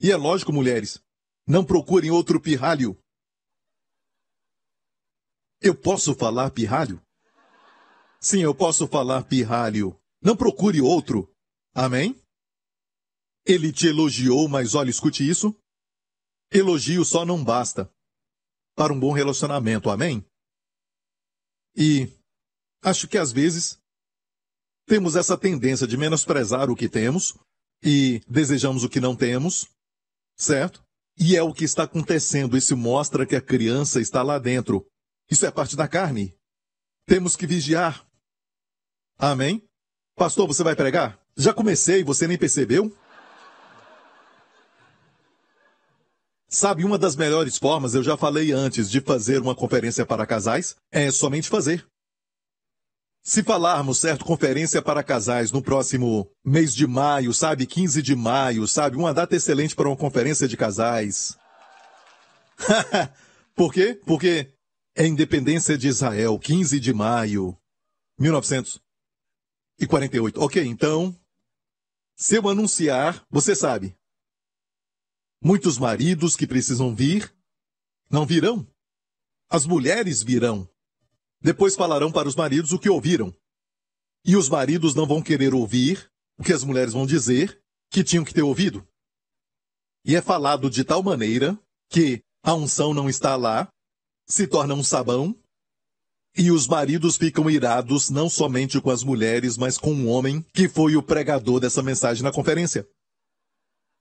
E 0.00 0.10
é 0.10 0.16
lógico, 0.16 0.52
mulheres, 0.52 1.02
não 1.46 1.64
procurem 1.64 2.10
outro 2.10 2.40
pirralho. 2.40 2.98
Eu 5.60 5.74
posso 5.74 6.14
falar 6.14 6.50
pirralho? 6.50 7.02
Sim, 8.20 8.42
eu 8.42 8.54
posso 8.54 8.86
falar 8.86 9.24
pirralho. 9.24 9.98
Não 10.22 10.36
procure 10.36 10.80
outro. 10.80 11.32
Amém? 11.74 12.20
Ele 13.44 13.72
te 13.72 13.86
elogiou, 13.86 14.48
mas 14.48 14.74
olha, 14.74 14.90
escute 14.90 15.26
isso. 15.26 15.54
Elogio 16.52 17.04
só 17.04 17.24
não 17.24 17.42
basta 17.42 17.90
para 18.76 18.92
um 18.92 19.00
bom 19.00 19.12
relacionamento. 19.12 19.90
Amém? 19.90 20.24
E 21.74 22.08
acho 22.82 23.08
que 23.08 23.18
às 23.18 23.32
vezes 23.32 23.78
temos 24.86 25.16
essa 25.16 25.36
tendência 25.36 25.86
de 25.86 25.96
menosprezar 25.96 26.70
o 26.70 26.76
que 26.76 26.88
temos 26.88 27.34
e 27.82 28.20
desejamos 28.28 28.84
o 28.84 28.88
que 28.88 29.00
não 29.00 29.16
temos 29.16 29.68
Certo? 30.36 30.84
E 31.18 31.34
é 31.34 31.42
o 31.42 31.52
que 31.52 31.64
está 31.64 31.84
acontecendo. 31.84 32.56
Isso 32.56 32.76
mostra 32.76 33.26
que 33.26 33.34
a 33.34 33.40
criança 33.40 34.00
está 34.00 34.22
lá 34.22 34.38
dentro. 34.38 34.86
Isso 35.30 35.46
é 35.46 35.50
parte 35.50 35.74
da 35.74 35.88
carne. 35.88 36.36
Temos 37.06 37.34
que 37.34 37.46
vigiar. 37.46 38.06
Amém? 39.18 39.66
Pastor, 40.14 40.46
você 40.46 40.62
vai 40.62 40.76
pregar? 40.76 41.18
Já 41.36 41.54
comecei, 41.54 42.04
você 42.04 42.28
nem 42.28 42.38
percebeu? 42.38 42.94
Sabe, 46.56 46.84
uma 46.86 46.96
das 46.96 47.14
melhores 47.14 47.58
formas, 47.58 47.94
eu 47.94 48.02
já 48.02 48.16
falei 48.16 48.50
antes, 48.50 48.90
de 48.90 49.02
fazer 49.02 49.42
uma 49.42 49.54
conferência 49.54 50.06
para 50.06 50.24
casais, 50.24 50.74
é 50.90 51.10
somente 51.10 51.50
fazer. 51.50 51.86
Se 53.22 53.42
falarmos, 53.42 53.98
certo, 53.98 54.24
conferência 54.24 54.80
para 54.80 55.02
casais 55.02 55.52
no 55.52 55.60
próximo 55.60 56.26
mês 56.42 56.74
de 56.74 56.86
maio, 56.86 57.34
sabe, 57.34 57.66
15 57.66 58.00
de 58.00 58.16
maio, 58.16 58.66
sabe, 58.66 58.96
uma 58.96 59.12
data 59.12 59.36
excelente 59.36 59.76
para 59.76 59.86
uma 59.86 59.98
conferência 59.98 60.48
de 60.48 60.56
casais. 60.56 61.36
Por 63.54 63.70
quê? 63.70 64.00
Porque 64.06 64.50
é 64.94 65.06
independência 65.06 65.76
de 65.76 65.88
Israel, 65.88 66.38
15 66.38 66.80
de 66.80 66.94
maio, 66.94 67.54
1948. 68.18 70.40
Ok, 70.40 70.64
então, 70.64 71.14
se 72.16 72.36
eu 72.36 72.48
anunciar, 72.48 73.26
você 73.30 73.54
sabe, 73.54 73.94
muitos 75.46 75.78
maridos 75.78 76.34
que 76.34 76.44
precisam 76.44 76.92
vir, 76.92 77.32
não 78.10 78.26
virão. 78.26 78.66
As 79.48 79.64
mulheres 79.64 80.20
virão. 80.20 80.68
Depois 81.40 81.76
falarão 81.76 82.10
para 82.10 82.26
os 82.26 82.34
maridos 82.34 82.72
o 82.72 82.80
que 82.80 82.90
ouviram. 82.90 83.32
E 84.24 84.34
os 84.34 84.48
maridos 84.48 84.92
não 84.92 85.06
vão 85.06 85.22
querer 85.22 85.54
ouvir 85.54 86.10
o 86.36 86.42
que 86.42 86.52
as 86.52 86.64
mulheres 86.64 86.94
vão 86.94 87.06
dizer 87.06 87.62
que 87.88 88.02
tinham 88.02 88.24
que 88.24 88.34
ter 88.34 88.42
ouvido. 88.42 88.84
E 90.04 90.16
é 90.16 90.20
falado 90.20 90.68
de 90.68 90.82
tal 90.82 91.00
maneira 91.00 91.56
que 91.88 92.24
a 92.42 92.52
unção 92.52 92.92
não 92.92 93.08
está 93.08 93.36
lá, 93.36 93.68
se 94.26 94.48
torna 94.48 94.74
um 94.74 94.82
sabão, 94.82 95.32
e 96.36 96.50
os 96.50 96.66
maridos 96.66 97.16
ficam 97.16 97.48
irados 97.48 98.10
não 98.10 98.28
somente 98.28 98.80
com 98.80 98.90
as 98.90 99.04
mulheres, 99.04 99.56
mas 99.56 99.78
com 99.78 99.94
o 99.94 100.06
homem 100.06 100.44
que 100.52 100.68
foi 100.68 100.96
o 100.96 101.02
pregador 101.04 101.60
dessa 101.60 101.84
mensagem 101.84 102.24
na 102.24 102.32
conferência. 102.32 102.84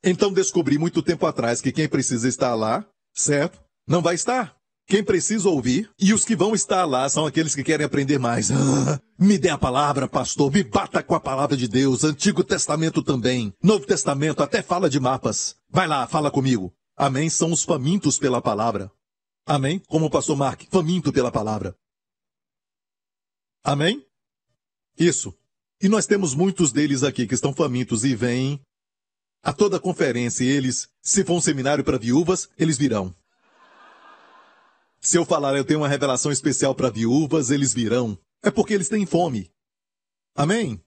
Então 0.08 0.32
descobri 0.32 0.78
muito 0.78 1.02
tempo 1.02 1.26
atrás 1.26 1.60
que 1.62 1.72
quem 1.72 1.89
precisa 1.89 2.30
estar 2.30 2.54
lá, 2.54 2.86
certo? 3.12 3.60
Não 3.88 4.04
vai 4.04 4.13
estar. 4.13 4.56
Quem 4.88 5.04
precisa 5.04 5.50
ouvir 5.50 5.89
e 6.00 6.13
os 6.13 6.24
que 6.24 6.36
vão 6.36 6.54
estar 6.54 6.86
lá 6.86 7.10
são 7.10 7.26
aqueles 7.26 7.56
que 7.56 7.63
querem 7.63 7.84
aprender 7.84 8.20
mais. 8.20 8.52
Ah, 8.52 9.02
me 9.18 9.36
dê 9.39 9.50
a 9.50 9.58
palavra, 9.58 10.08
pastor, 10.08 10.52
me 10.52 10.63
bata 10.63 11.02
com 11.02 11.15
a 11.15 11.20
palavra 11.20 11.58
de 11.58 11.68
Deus, 11.68 12.04
Antigo 12.04 12.44
Testamento 12.44 13.02
também, 13.02 13.52
Novo 13.63 13.88
Testamento 13.88 14.44
até 14.44 14.62
fala 14.62 14.88
de 14.88 15.00
mapas. 15.00 15.56
Vai 15.72 15.88
lá, 15.88 16.06
fala 16.06 16.30
comigo. 16.30 16.72
Amém? 16.96 17.28
São 17.28 17.52
os 17.52 17.63
famintos 17.63 18.20
pela 18.20 18.44
palavra. 18.44 18.91
Amém? 19.44 19.80
Como 19.88 20.06
o 20.06 20.10
pastor 20.10 20.38
Mark, 20.38 20.62
faminto 20.70 21.12
pela 21.12 21.32
palavra. 21.32 21.76
Amém? 23.63 24.06
Isso. 25.00 25.34
E 25.82 25.89
nós 25.89 26.06
temos 26.06 26.36
muitos 26.36 26.72
deles 26.72 27.02
aqui 27.02 27.26
que 27.26 27.34
estão 27.34 27.54
famintos 27.54 28.04
e 28.04 28.15
vêm 28.15 28.62
a 29.45 29.53
toda 29.53 29.79
conferência 29.79 30.43
eles, 30.43 30.89
se 31.03 31.23
for 31.23 31.36
um 31.36 31.41
seminário 31.41 31.84
para 31.84 31.99
viúvas, 31.99 32.49
eles 32.58 32.79
virão. 32.79 33.15
Se 34.99 35.19
eu 35.19 35.23
falar 35.23 35.55
eu 35.55 35.63
tenho 35.63 35.81
uma 35.81 35.88
revelação 35.88 36.31
especial 36.31 36.73
para 36.73 36.89
viúvas, 36.89 37.51
eles 37.51 37.71
virão. 37.71 38.17
É 38.41 38.49
porque 38.49 38.73
eles 38.73 38.89
têm 38.89 39.05
fome. 39.05 39.51
Amém? 40.36 40.81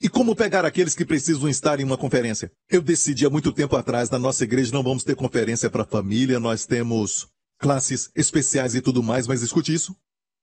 E 0.00 0.08
como 0.08 0.36
pegar 0.36 0.64
aqueles 0.64 0.94
que 0.94 1.04
precisam 1.04 1.48
estar 1.48 1.80
em 1.80 1.84
uma 1.84 1.98
conferência? 1.98 2.52
Eu 2.70 2.80
decidi 2.80 3.26
há 3.26 3.30
muito 3.30 3.50
tempo 3.50 3.74
atrás, 3.74 4.08
na 4.08 4.18
nossa 4.18 4.44
igreja 4.44 4.72
não 4.72 4.84
vamos 4.84 5.02
ter 5.02 5.16
conferência 5.16 5.68
para 5.68 5.84
família, 5.84 6.38
nós 6.38 6.64
temos 6.64 7.26
classes 7.58 8.12
especiais 8.14 8.76
e 8.76 8.80
tudo 8.80 9.02
mais, 9.02 9.26
mas 9.26 9.42
escute 9.42 9.74
isso. 9.74 9.92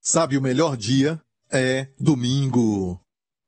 Sabe, 0.02 0.38
o 0.38 0.42
melhor 0.42 0.76
dia 0.76 1.22
é 1.50 1.88
domingo. 1.98 3.00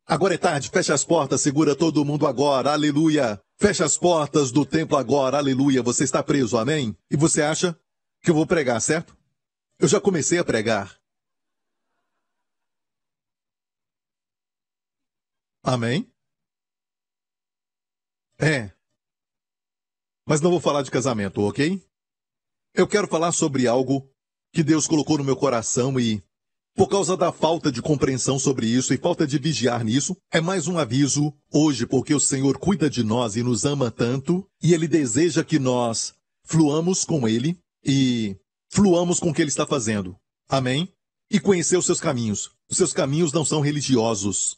Agora 0.07 0.35
é 0.35 0.37
tarde, 0.37 0.69
fecha 0.69 0.93
as 0.93 1.03
portas, 1.03 1.41
segura 1.41 1.75
todo 1.75 2.05
mundo 2.05 2.25
agora, 2.25 2.71
aleluia. 2.71 3.42
Fecha 3.59 3.85
as 3.85 3.97
portas 3.97 4.51
do 4.51 4.65
templo 4.65 4.97
agora, 4.97 5.37
aleluia. 5.37 5.81
Você 5.81 6.03
está 6.03 6.21
preso, 6.21 6.57
amém? 6.57 6.97
E 7.09 7.15
você 7.15 7.41
acha 7.41 7.79
que 8.21 8.29
eu 8.29 8.35
vou 8.35 8.47
pregar, 8.47 8.81
certo? 8.81 9.17
Eu 9.79 9.87
já 9.87 9.99
comecei 9.99 10.37
a 10.37 10.43
pregar. 10.43 10.99
Amém? 15.63 16.11
É. 18.39 18.73
Mas 20.27 20.41
não 20.41 20.51
vou 20.51 20.59
falar 20.59 20.81
de 20.83 20.91
casamento, 20.91 21.41
ok? 21.41 21.81
Eu 22.73 22.87
quero 22.87 23.07
falar 23.07 23.31
sobre 23.31 23.67
algo 23.67 24.09
que 24.51 24.63
Deus 24.63 24.87
colocou 24.87 25.17
no 25.17 25.23
meu 25.23 25.37
coração 25.37 25.99
e, 25.99 26.23
por 26.75 26.89
causa 26.89 27.15
da 27.15 27.31
falta 27.31 27.71
de 27.71 27.81
compreensão 27.81 28.39
sobre 28.39 28.67
isso 28.67 28.93
e 28.93 28.97
falta 28.97 29.27
de 29.27 29.37
vigiar 29.37 29.83
nisso, 29.83 30.15
é 30.31 30.41
mais 30.41 30.67
um 30.67 30.77
aviso 30.77 31.33
hoje, 31.51 31.85
porque 31.85 32.13
o 32.13 32.19
Senhor 32.19 32.57
cuida 32.57 32.89
de 32.89 33.03
nós 33.03 33.35
e 33.35 33.43
nos 33.43 33.63
ama 33.63 33.91
tanto, 33.91 34.45
e 34.61 34.73
Ele 34.73 34.87
deseja 34.87 35.43
que 35.43 35.59
nós 35.59 36.13
fluamos 36.45 37.05
com 37.05 37.27
Ele 37.27 37.57
e 37.85 38.35
fluamos 38.73 39.19
com 39.19 39.29
o 39.29 39.33
que 39.33 39.41
ele 39.41 39.49
está 39.49 39.67
fazendo. 39.67 40.15
Amém? 40.49 40.91
E 41.29 41.39
conhecer 41.39 41.77
os 41.77 41.85
seus 41.85 41.99
caminhos. 41.99 42.51
Os 42.69 42.77
seus 42.77 42.91
caminhos 42.91 43.31
não 43.31 43.45
são 43.45 43.61
religiosos. 43.61 44.57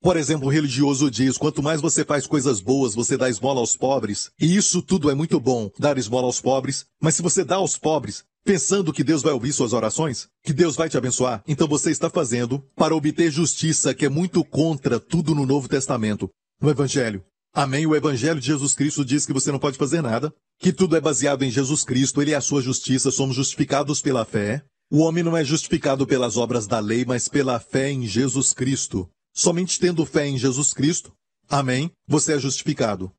Por 0.00 0.16
exemplo, 0.16 0.48
o 0.48 0.50
religioso 0.50 1.10
diz: 1.10 1.36
quanto 1.36 1.62
mais 1.62 1.80
você 1.80 2.04
faz 2.04 2.26
coisas 2.26 2.60
boas, 2.60 2.94
você 2.94 3.16
dá 3.16 3.28
esmola 3.28 3.60
aos 3.60 3.76
pobres. 3.76 4.30
E 4.40 4.56
isso 4.56 4.82
tudo 4.82 5.10
é 5.10 5.14
muito 5.14 5.38
bom, 5.38 5.70
dar 5.78 5.98
esmola 5.98 6.26
aos 6.26 6.40
pobres. 6.40 6.86
Mas 7.00 7.14
se 7.14 7.22
você 7.22 7.44
dá 7.44 7.56
aos 7.56 7.76
pobres, 7.76 8.24
pensando 8.44 8.92
que 8.92 9.04
Deus 9.04 9.22
vai 9.22 9.32
ouvir 9.32 9.52
suas 9.52 9.72
orações, 9.72 10.28
que 10.42 10.52
Deus 10.52 10.76
vai 10.76 10.88
te 10.88 10.96
abençoar, 10.96 11.42
então 11.46 11.68
você 11.68 11.90
está 11.90 12.10
fazendo 12.10 12.60
para 12.76 12.94
obter 12.94 13.30
justiça, 13.30 13.94
que 13.94 14.06
é 14.06 14.08
muito 14.08 14.44
contra 14.44 14.98
tudo 14.98 15.34
no 15.34 15.46
Novo 15.46 15.68
Testamento, 15.68 16.30
no 16.60 16.70
Evangelho. 16.70 17.24
Amém? 17.54 17.86
O 17.86 17.94
Evangelho 17.94 18.40
de 18.40 18.46
Jesus 18.46 18.74
Cristo 18.74 19.04
diz 19.04 19.26
que 19.26 19.32
você 19.32 19.52
não 19.52 19.58
pode 19.58 19.76
fazer 19.76 20.02
nada, 20.02 20.34
que 20.58 20.72
tudo 20.72 20.96
é 20.96 21.00
baseado 21.00 21.42
em 21.42 21.50
Jesus 21.50 21.84
Cristo, 21.84 22.22
Ele 22.22 22.32
é 22.32 22.36
a 22.36 22.40
sua 22.40 22.62
justiça, 22.62 23.10
somos 23.10 23.36
justificados 23.36 24.00
pela 24.00 24.24
fé. 24.24 24.64
O 24.90 24.98
homem 24.98 25.22
não 25.22 25.36
é 25.36 25.44
justificado 25.44 26.06
pelas 26.06 26.36
obras 26.36 26.66
da 26.66 26.78
lei, 26.78 27.04
mas 27.04 27.28
pela 27.28 27.58
fé 27.60 27.90
em 27.90 28.06
Jesus 28.06 28.52
Cristo. 28.52 29.08
Somente 29.34 29.78
tendo 29.78 30.04
fé 30.04 30.26
em 30.26 30.38
Jesus 30.38 30.72
Cristo, 30.74 31.12
amém, 31.48 31.90
você 32.06 32.34
é 32.34 32.38
justificado. 32.38 33.12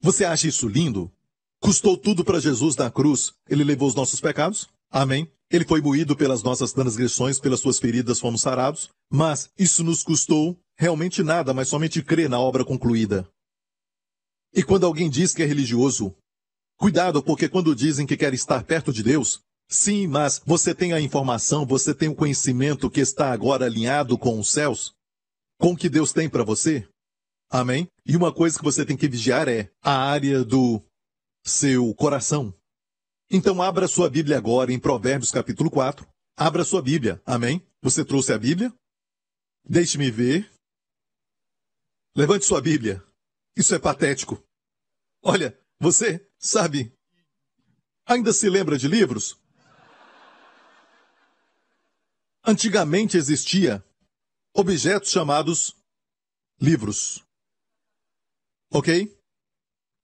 Você 0.00 0.24
acha 0.24 0.48
isso 0.48 0.68
lindo? 0.68 1.12
Custou 1.60 1.96
tudo 1.96 2.24
para 2.24 2.40
Jesus 2.40 2.76
na 2.76 2.90
cruz. 2.90 3.32
Ele 3.48 3.64
levou 3.64 3.88
os 3.88 3.94
nossos 3.94 4.20
pecados. 4.20 4.68
Amém. 4.90 5.30
Ele 5.50 5.64
foi 5.64 5.80
moído 5.80 6.16
pelas 6.16 6.42
nossas 6.42 6.72
transgressões, 6.72 7.40
pelas 7.40 7.60
suas 7.60 7.78
feridas 7.78 8.20
fomos 8.20 8.42
sarados. 8.42 8.90
Mas 9.10 9.50
isso 9.58 9.82
nos 9.82 10.02
custou 10.02 10.58
realmente 10.76 11.22
nada, 11.22 11.52
mas 11.52 11.68
somente 11.68 12.02
crer 12.02 12.28
na 12.28 12.38
obra 12.38 12.64
concluída. 12.64 13.28
E 14.54 14.62
quando 14.62 14.86
alguém 14.86 15.10
diz 15.10 15.34
que 15.34 15.42
é 15.42 15.46
religioso, 15.46 16.14
cuidado, 16.76 17.22
porque 17.22 17.48
quando 17.48 17.74
dizem 17.74 18.06
que 18.06 18.16
quer 18.16 18.32
estar 18.32 18.62
perto 18.64 18.92
de 18.92 19.02
Deus, 19.02 19.42
sim, 19.68 20.06
mas 20.06 20.40
você 20.44 20.74
tem 20.74 20.92
a 20.92 21.00
informação, 21.00 21.66
você 21.66 21.94
tem 21.94 22.08
o 22.08 22.14
conhecimento 22.14 22.90
que 22.90 23.00
está 23.00 23.32
agora 23.32 23.66
alinhado 23.66 24.16
com 24.16 24.38
os 24.38 24.50
céus, 24.50 24.94
com 25.58 25.72
o 25.72 25.76
que 25.76 25.88
Deus 25.88 26.12
tem 26.12 26.28
para 26.28 26.44
você. 26.44 26.86
Amém? 27.50 27.88
E 28.06 28.16
uma 28.16 28.32
coisa 28.32 28.58
que 28.58 28.64
você 28.64 28.84
tem 28.84 28.96
que 28.96 29.08
vigiar 29.08 29.48
é 29.48 29.70
a 29.82 29.96
área 29.96 30.44
do 30.44 30.82
seu 31.48 31.94
coração. 31.94 32.54
Então 33.30 33.60
abra 33.60 33.88
sua 33.88 34.08
Bíblia 34.08 34.38
agora 34.38 34.72
em 34.72 34.78
Provérbios 34.78 35.30
capítulo 35.30 35.70
4. 35.70 36.06
Abra 36.36 36.64
sua 36.64 36.80
Bíblia. 36.80 37.20
Amém? 37.26 37.66
Você 37.82 38.04
trouxe 38.04 38.32
a 38.32 38.38
Bíblia? 38.38 38.72
Deixe-me 39.64 40.10
ver. 40.10 40.50
Levante 42.14 42.44
sua 42.44 42.60
Bíblia. 42.60 43.04
Isso 43.56 43.74
é 43.74 43.78
patético. 43.78 44.42
Olha, 45.22 45.58
você 45.80 46.26
sabe. 46.38 46.92
Ainda 48.06 48.32
se 48.32 48.48
lembra 48.48 48.78
de 48.78 48.88
livros? 48.88 49.38
Antigamente 52.44 53.16
existia 53.16 53.84
objetos 54.54 55.10
chamados 55.10 55.76
livros. 56.60 57.22
Ok? 58.72 59.14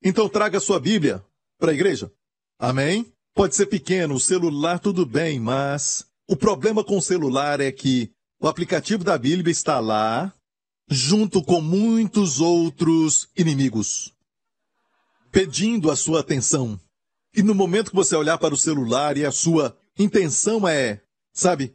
Então 0.02 0.28
traga 0.28 0.60
sua 0.60 0.78
Bíblia 0.78 1.24
para 1.58 1.70
a 1.70 1.74
igreja. 1.74 2.10
Amém? 2.58 3.12
Pode 3.34 3.56
ser 3.56 3.66
pequeno, 3.66 4.14
o 4.14 4.20
celular 4.20 4.78
tudo 4.78 5.04
bem, 5.04 5.40
mas 5.40 6.06
o 6.28 6.36
problema 6.36 6.84
com 6.84 6.98
o 6.98 7.02
celular 7.02 7.60
é 7.60 7.72
que 7.72 8.12
o 8.40 8.46
aplicativo 8.46 9.02
da 9.02 9.18
Bíblia 9.18 9.50
está 9.50 9.80
lá 9.80 10.32
junto 10.88 11.42
com 11.42 11.60
muitos 11.60 12.40
outros 12.40 13.28
inimigos, 13.36 14.12
pedindo 15.32 15.90
a 15.90 15.96
sua 15.96 16.20
atenção. 16.20 16.78
E 17.34 17.42
no 17.42 17.54
momento 17.54 17.90
que 17.90 17.96
você 17.96 18.14
olhar 18.14 18.38
para 18.38 18.54
o 18.54 18.58
celular 18.58 19.16
e 19.16 19.24
a 19.24 19.32
sua 19.32 19.76
intenção 19.98 20.68
é, 20.68 21.00
sabe, 21.32 21.74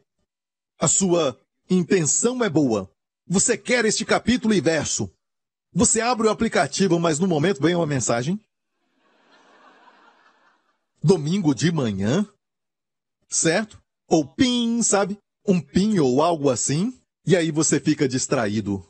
a 0.80 0.88
sua 0.88 1.38
intenção 1.70 2.44
é 2.44 2.50
boa. 2.50 2.89
Você 3.28 3.58
quer 3.58 3.84
este 3.86 4.06
capítulo 4.06 4.54
e 4.54 4.62
verso. 4.62 5.12
Você 5.74 6.02
abre 6.02 6.28
o 6.28 6.32
aplicativo, 6.32 7.00
mas 7.00 7.20
no 7.20 7.28
momento 7.28 7.62
vem 7.62 7.76
uma 7.76 7.86
mensagem. 7.86 8.39
Domingo 11.01 11.53
de 11.55 11.71
manhã, 11.71 12.27
certo? 13.27 13.81
Ou 14.07 14.27
pin, 14.27 14.81
sabe? 14.83 15.17
Um 15.45 15.62
pin 15.62 15.99
ou 15.99 16.21
algo 16.21 16.49
assim. 16.49 16.99
E 17.25 17.35
aí 17.35 17.51
você 17.51 17.79
fica 17.79 18.07
distraído. 18.07 18.85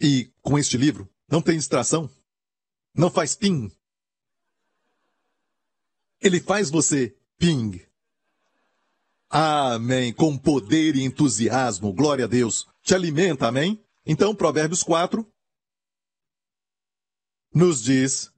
E 0.00 0.30
com 0.42 0.58
este 0.58 0.76
livro, 0.76 1.08
não 1.28 1.40
tem 1.40 1.56
distração? 1.56 2.10
Não 2.94 3.10
faz 3.10 3.34
ping? 3.34 3.70
Ele 6.20 6.40
faz 6.40 6.70
você 6.70 7.16
ping. 7.38 7.86
Amém. 9.28 10.12
Com 10.12 10.36
poder 10.36 10.96
e 10.96 11.02
entusiasmo. 11.02 11.92
Glória 11.92 12.24
a 12.24 12.28
Deus. 12.28 12.66
Te 12.82 12.94
alimenta, 12.94 13.46
amém? 13.46 13.82
Então, 14.04 14.34
Provérbios 14.34 14.82
4 14.82 15.26
nos 17.52 17.82
diz. 17.82 18.32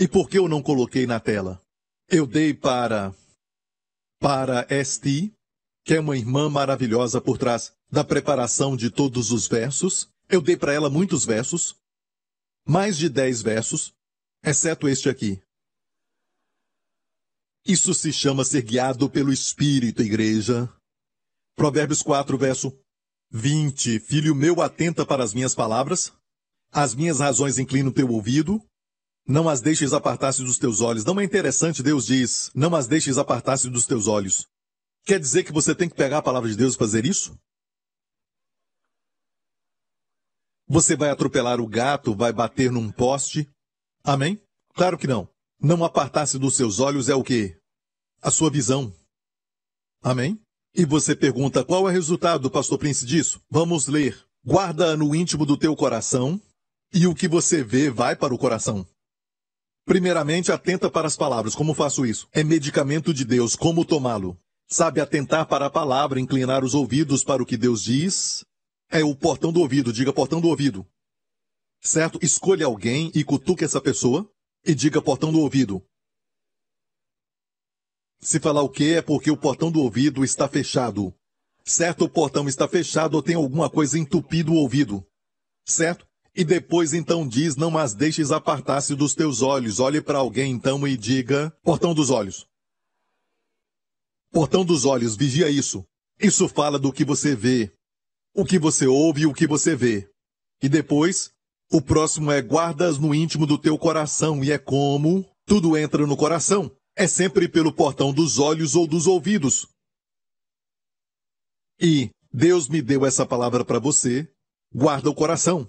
E 0.00 0.06
por 0.06 0.30
que 0.30 0.38
eu 0.38 0.48
não 0.48 0.62
coloquei 0.62 1.08
na 1.08 1.18
tela? 1.18 1.60
Eu 2.08 2.24
dei 2.24 2.54
para. 2.54 3.12
para 4.20 4.64
Esti, 4.70 5.34
que 5.84 5.94
é 5.94 6.00
uma 6.00 6.16
irmã 6.16 6.48
maravilhosa 6.48 7.20
por 7.20 7.36
trás 7.36 7.74
da 7.90 8.04
preparação 8.04 8.76
de 8.76 8.92
todos 8.92 9.32
os 9.32 9.48
versos. 9.48 10.08
Eu 10.28 10.40
dei 10.40 10.56
para 10.56 10.72
ela 10.72 10.88
muitos 10.88 11.24
versos, 11.24 11.74
mais 12.64 12.96
de 12.96 13.08
dez 13.08 13.42
versos, 13.42 13.92
exceto 14.44 14.88
este 14.88 15.08
aqui. 15.08 15.42
Isso 17.66 17.92
se 17.92 18.12
chama 18.12 18.44
ser 18.44 18.62
guiado 18.62 19.10
pelo 19.10 19.32
Espírito, 19.32 20.00
igreja. 20.00 20.72
Provérbios 21.56 22.02
4, 22.02 22.38
verso 22.38 22.78
20. 23.32 23.98
Filho 23.98 24.32
meu, 24.32 24.62
atenta 24.62 25.04
para 25.04 25.24
as 25.24 25.34
minhas 25.34 25.56
palavras. 25.56 26.12
As 26.70 26.94
minhas 26.94 27.18
razões 27.18 27.58
inclinam 27.58 27.90
teu 27.90 28.08
ouvido. 28.08 28.62
Não 29.28 29.46
as 29.46 29.60
deixes 29.60 29.92
apartar-se 29.92 30.42
dos 30.42 30.56
teus 30.56 30.80
olhos. 30.80 31.04
Não 31.04 31.20
é 31.20 31.24
interessante, 31.24 31.82
Deus 31.82 32.06
diz, 32.06 32.50
não 32.54 32.74
as 32.74 32.86
deixes 32.86 33.18
apartar-se 33.18 33.68
dos 33.68 33.84
teus 33.84 34.06
olhos. 34.06 34.48
Quer 35.04 35.20
dizer 35.20 35.44
que 35.44 35.52
você 35.52 35.74
tem 35.74 35.86
que 35.86 35.94
pegar 35.94 36.18
a 36.18 36.22
palavra 36.22 36.48
de 36.48 36.56
Deus 36.56 36.74
e 36.74 36.78
fazer 36.78 37.04
isso? 37.04 37.38
Você 40.66 40.96
vai 40.96 41.10
atropelar 41.10 41.60
o 41.60 41.68
gato, 41.68 42.14
vai 42.14 42.32
bater 42.32 42.72
num 42.72 42.90
poste? 42.90 43.46
Amém? 44.02 44.40
Claro 44.72 44.96
que 44.96 45.06
não. 45.06 45.28
Não 45.60 45.84
apartar-se 45.84 46.38
dos 46.38 46.56
seus 46.56 46.80
olhos 46.80 47.10
é 47.10 47.14
o 47.14 47.22
quê? 47.22 47.60
A 48.22 48.30
sua 48.30 48.50
visão. 48.50 48.90
Amém? 50.02 50.40
E 50.74 50.86
você 50.86 51.14
pergunta 51.14 51.62
qual 51.62 51.86
é 51.86 51.90
o 51.90 51.92
resultado, 51.92 52.50
pastor 52.50 52.78
Prince, 52.78 53.04
disso? 53.04 53.42
Vamos 53.50 53.88
ler. 53.88 54.26
Guarda 54.42 54.96
no 54.96 55.14
íntimo 55.14 55.44
do 55.44 55.58
teu 55.58 55.76
coração, 55.76 56.40
e 56.94 57.06
o 57.06 57.14
que 57.14 57.28
você 57.28 57.62
vê 57.62 57.90
vai 57.90 58.16
para 58.16 58.34
o 58.34 58.38
coração. 58.38 58.86
Primeiramente, 59.88 60.52
atenta 60.52 60.90
para 60.90 61.06
as 61.06 61.16
palavras. 61.16 61.54
Como 61.54 61.72
faço 61.72 62.04
isso? 62.04 62.28
É 62.30 62.44
medicamento 62.44 63.14
de 63.14 63.24
Deus. 63.24 63.56
Como 63.56 63.86
tomá-lo? 63.86 64.38
Sabe 64.68 65.00
atentar 65.00 65.46
para 65.46 65.64
a 65.64 65.70
palavra, 65.70 66.20
inclinar 66.20 66.62
os 66.62 66.74
ouvidos 66.74 67.24
para 67.24 67.42
o 67.42 67.46
que 67.46 67.56
Deus 67.56 67.84
diz? 67.84 68.44
É 68.90 69.02
o 69.02 69.16
portão 69.16 69.50
do 69.50 69.60
ouvido, 69.60 69.90
diga 69.90 70.12
portão 70.12 70.42
do 70.42 70.48
ouvido. 70.48 70.86
Certo? 71.80 72.18
Escolha 72.22 72.66
alguém 72.66 73.10
e 73.14 73.24
cutuque 73.24 73.64
essa 73.64 73.80
pessoa 73.80 74.30
e 74.62 74.74
diga 74.74 75.00
portão 75.00 75.32
do 75.32 75.40
ouvido. 75.40 75.82
Se 78.20 78.38
falar 78.38 78.60
o 78.60 78.68
que 78.68 78.92
é 78.92 79.00
porque 79.00 79.30
o 79.30 79.38
portão 79.38 79.72
do 79.72 79.80
ouvido 79.80 80.22
está 80.22 80.46
fechado. 80.46 81.14
Certo, 81.64 82.04
o 82.04 82.10
portão 82.10 82.46
está 82.46 82.68
fechado 82.68 83.14
ou 83.14 83.22
tem 83.22 83.36
alguma 83.36 83.70
coisa 83.70 83.98
entupido 83.98 84.52
o 84.52 84.56
ouvido. 84.56 85.02
Certo? 85.64 86.07
E 86.38 86.44
depois 86.44 86.94
então 86.94 87.26
diz, 87.26 87.56
não 87.56 87.76
as 87.76 87.94
deixes 87.94 88.30
apartar-se 88.30 88.94
dos 88.94 89.12
teus 89.12 89.42
olhos. 89.42 89.80
Olhe 89.80 90.00
para 90.00 90.18
alguém 90.18 90.52
então 90.52 90.86
e 90.86 90.96
diga, 90.96 91.50
portão 91.64 91.92
dos 91.92 92.10
olhos. 92.10 92.46
Portão 94.30 94.64
dos 94.64 94.84
olhos, 94.84 95.16
vigia 95.16 95.50
isso. 95.50 95.84
Isso 96.16 96.48
fala 96.48 96.78
do 96.78 96.92
que 96.92 97.04
você 97.04 97.34
vê, 97.34 97.72
o 98.32 98.44
que 98.44 98.56
você 98.56 98.86
ouve 98.86 99.22
e 99.22 99.26
o 99.26 99.34
que 99.34 99.48
você 99.48 99.74
vê. 99.74 100.08
E 100.62 100.68
depois, 100.68 101.32
o 101.72 101.82
próximo 101.82 102.30
é 102.30 102.40
guardas 102.40 102.98
no 102.98 103.12
íntimo 103.12 103.44
do 103.44 103.58
teu 103.58 103.76
coração, 103.76 104.44
e 104.44 104.52
é 104.52 104.58
como 104.58 105.28
tudo 105.44 105.76
entra 105.76 106.06
no 106.06 106.16
coração. 106.16 106.70
É 106.94 107.08
sempre 107.08 107.48
pelo 107.48 107.72
portão 107.72 108.12
dos 108.12 108.38
olhos 108.38 108.76
ou 108.76 108.86
dos 108.86 109.08
ouvidos. 109.08 109.66
E 111.80 112.10
Deus 112.32 112.68
me 112.68 112.80
deu 112.80 113.04
essa 113.04 113.26
palavra 113.26 113.64
para 113.64 113.80
você, 113.80 114.32
guarda 114.72 115.10
o 115.10 115.14
coração. 115.16 115.68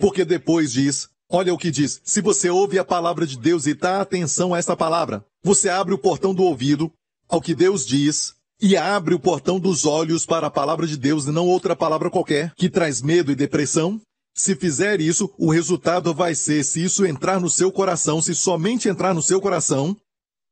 Porque 0.00 0.24
depois 0.24 0.72
diz, 0.72 1.10
olha 1.28 1.52
o 1.52 1.58
que 1.58 1.70
diz, 1.70 2.00
se 2.02 2.22
você 2.22 2.48
ouve 2.48 2.78
a 2.78 2.84
palavra 2.84 3.26
de 3.26 3.38
Deus 3.38 3.66
e 3.66 3.74
dá 3.74 4.00
atenção 4.00 4.54
a 4.54 4.58
essa 4.58 4.74
palavra, 4.74 5.22
você 5.44 5.68
abre 5.68 5.92
o 5.92 5.98
portão 5.98 6.34
do 6.34 6.42
ouvido 6.42 6.90
ao 7.28 7.40
que 7.40 7.54
Deus 7.54 7.86
diz 7.86 8.34
e 8.60 8.76
abre 8.76 9.14
o 9.14 9.20
portão 9.20 9.60
dos 9.60 9.84
olhos 9.84 10.24
para 10.24 10.46
a 10.46 10.50
palavra 10.50 10.86
de 10.86 10.96
Deus 10.96 11.26
e 11.26 11.30
não 11.30 11.46
outra 11.46 11.76
palavra 11.76 12.10
qualquer 12.10 12.54
que 12.54 12.68
traz 12.68 13.02
medo 13.02 13.30
e 13.30 13.36
depressão. 13.36 14.00
Se 14.34 14.56
fizer 14.56 15.00
isso, 15.00 15.32
o 15.36 15.50
resultado 15.50 16.14
vai 16.14 16.34
ser, 16.34 16.64
se 16.64 16.82
isso 16.82 17.04
entrar 17.04 17.38
no 17.38 17.50
seu 17.50 17.70
coração, 17.70 18.22
se 18.22 18.34
somente 18.34 18.88
entrar 18.88 19.12
no 19.12 19.22
seu 19.22 19.40
coração, 19.40 19.96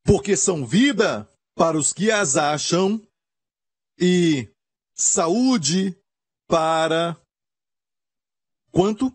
porque 0.03 0.35
são 0.35 0.65
vida 0.65 1.27
para 1.55 1.77
os 1.77 1.91
que 1.91 2.11
as 2.11 2.37
acham 2.37 3.01
e 3.99 4.47
saúde 4.93 5.95
para 6.47 7.17
quanto? 8.71 9.13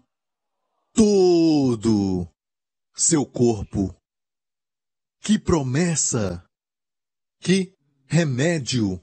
Todo 0.95 2.29
seu 2.95 3.27
corpo. 3.27 3.93
Que 5.21 5.41
promessa! 5.41 6.45
Que 7.41 7.75
remédio! 8.07 9.03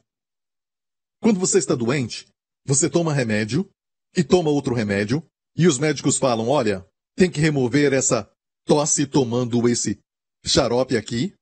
Quando 1.21 1.38
você 1.38 1.58
está 1.58 1.75
doente, 1.75 2.30
você 2.65 2.89
toma 2.89 3.13
remédio 3.13 3.69
e 4.15 4.23
toma 4.23 4.49
outro 4.49 4.73
remédio, 4.73 5.21
e 5.54 5.67
os 5.67 5.77
médicos 5.77 6.17
falam: 6.17 6.47
olha, 6.47 6.88
tem 7.13 7.30
que 7.30 7.41
remover 7.41 7.91
essa 7.91 8.32
tosse 8.65 9.06
tomando 9.06 9.67
esse 9.67 9.99
xarope 10.45 10.95
aqui, 10.95 11.34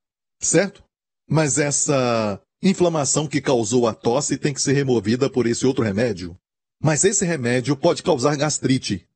certo? 0.42 0.84
Mas 1.30 1.60
essa 1.60 2.42
inflamação 2.62 3.28
que 3.28 3.40
causou 3.40 3.88
a 3.88 3.94
tosse 3.94 4.36
tem 4.36 4.52
que 4.52 4.62
ser 4.62 4.74
removida 4.74 5.30
por 5.30 5.46
esse 5.46 5.68
outro 5.68 5.84
remédio. 5.84 6.36
Mas 6.82 7.04
esse 7.04 7.24
remédio 7.24 7.78
pode 7.78 8.02
causar 8.02 8.36
gastrite. 8.36 9.08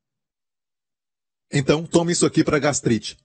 Então, 1.56 1.86
tome 1.86 2.12
isso 2.12 2.26
aqui 2.26 2.44
para 2.44 2.58
gastrite. 2.58 3.16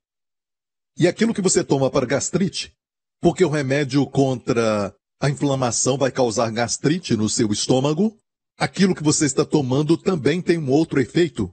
E 0.98 1.08
aquilo 1.08 1.32
que 1.32 1.40
você 1.40 1.64
toma 1.64 1.90
para 1.90 2.04
gastrite, 2.04 2.76
porque 3.22 3.42
o 3.42 3.48
remédio 3.48 4.06
contra 4.06 4.94
a 5.18 5.30
inflamação 5.30 5.96
vai 5.96 6.12
causar 6.12 6.50
gastrite 6.52 7.16
no 7.16 7.26
seu 7.26 7.50
estômago, 7.50 8.14
aquilo 8.58 8.94
que 8.94 9.02
você 9.02 9.24
está 9.24 9.46
tomando 9.46 9.96
também 9.96 10.42
tem 10.42 10.58
um 10.58 10.70
outro 10.70 11.00
efeito. 11.00 11.50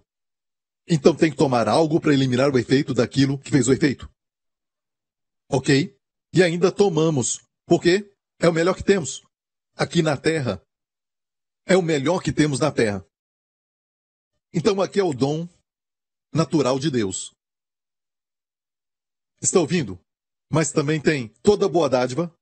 Então 0.86 1.16
tem 1.16 1.32
que 1.32 1.38
tomar 1.38 1.70
algo 1.70 2.02
para 2.02 2.14
eliminar 2.14 2.54
o 2.54 2.60
efeito 2.60 2.94
daquilo 2.94 3.40
que 3.40 3.52
fez 3.52 3.70
o 3.70 3.74
efeito. 3.74 4.12
Ok? 5.50 5.96
E 6.34 6.44
ainda 6.44 6.74
tomamos, 6.74 7.40
porque 7.66 8.14
é 8.38 8.50
o 8.50 8.54
melhor 8.54 8.76
que 8.76 8.84
temos 8.84 9.22
aqui 9.78 10.02
na 10.02 10.18
Terra. 10.18 10.62
É 11.66 11.78
o 11.78 11.82
melhor 11.82 12.22
que 12.22 12.34
temos 12.34 12.60
na 12.60 12.70
Terra. 12.70 13.06
Então 14.54 14.82
aqui 14.82 15.00
é 15.00 15.04
o 15.04 15.14
dom 15.14 15.48
natural 16.36 16.78
de 16.78 16.92
Deus. 16.92 17.34
Está 19.42 19.60
ouvindo? 19.62 19.98
Mas 20.52 20.72
também 20.72 21.00
tem 21.00 21.30
toda 21.42 21.70
boa 21.70 21.90
dádiva 21.90 22.36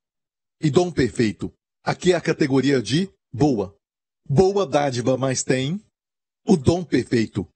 e 0.59 0.71
dom 0.71 0.91
perfeito. 0.91 1.53
Aqui 1.83 2.11
é 2.11 2.15
a 2.15 2.21
categoria 2.21 2.81
de 2.81 3.07
boa. 3.31 3.77
Boa 4.27 4.65
dádiva, 4.65 5.15
mas 5.15 5.43
tem 5.43 5.79
o 6.45 6.57
dom 6.57 6.83
perfeito, 6.83 7.47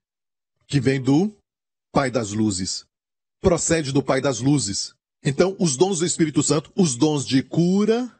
que 0.68 0.80
vem 0.80 1.02
do 1.02 1.36
Pai 1.92 2.12
das 2.12 2.32
Luzes. 2.32 2.86
Procede 3.42 3.92
do 3.92 4.04
Pai 4.04 4.22
das 4.22 4.40
Luzes. 4.40 4.94
Então, 5.24 5.56
os 5.60 5.76
dons 5.76 6.00
do 6.00 6.06
Espírito 6.06 6.44
Santo, 6.44 6.72
os 6.76 6.96
dons 6.96 7.26
de 7.26 7.42
cura, 7.42 8.14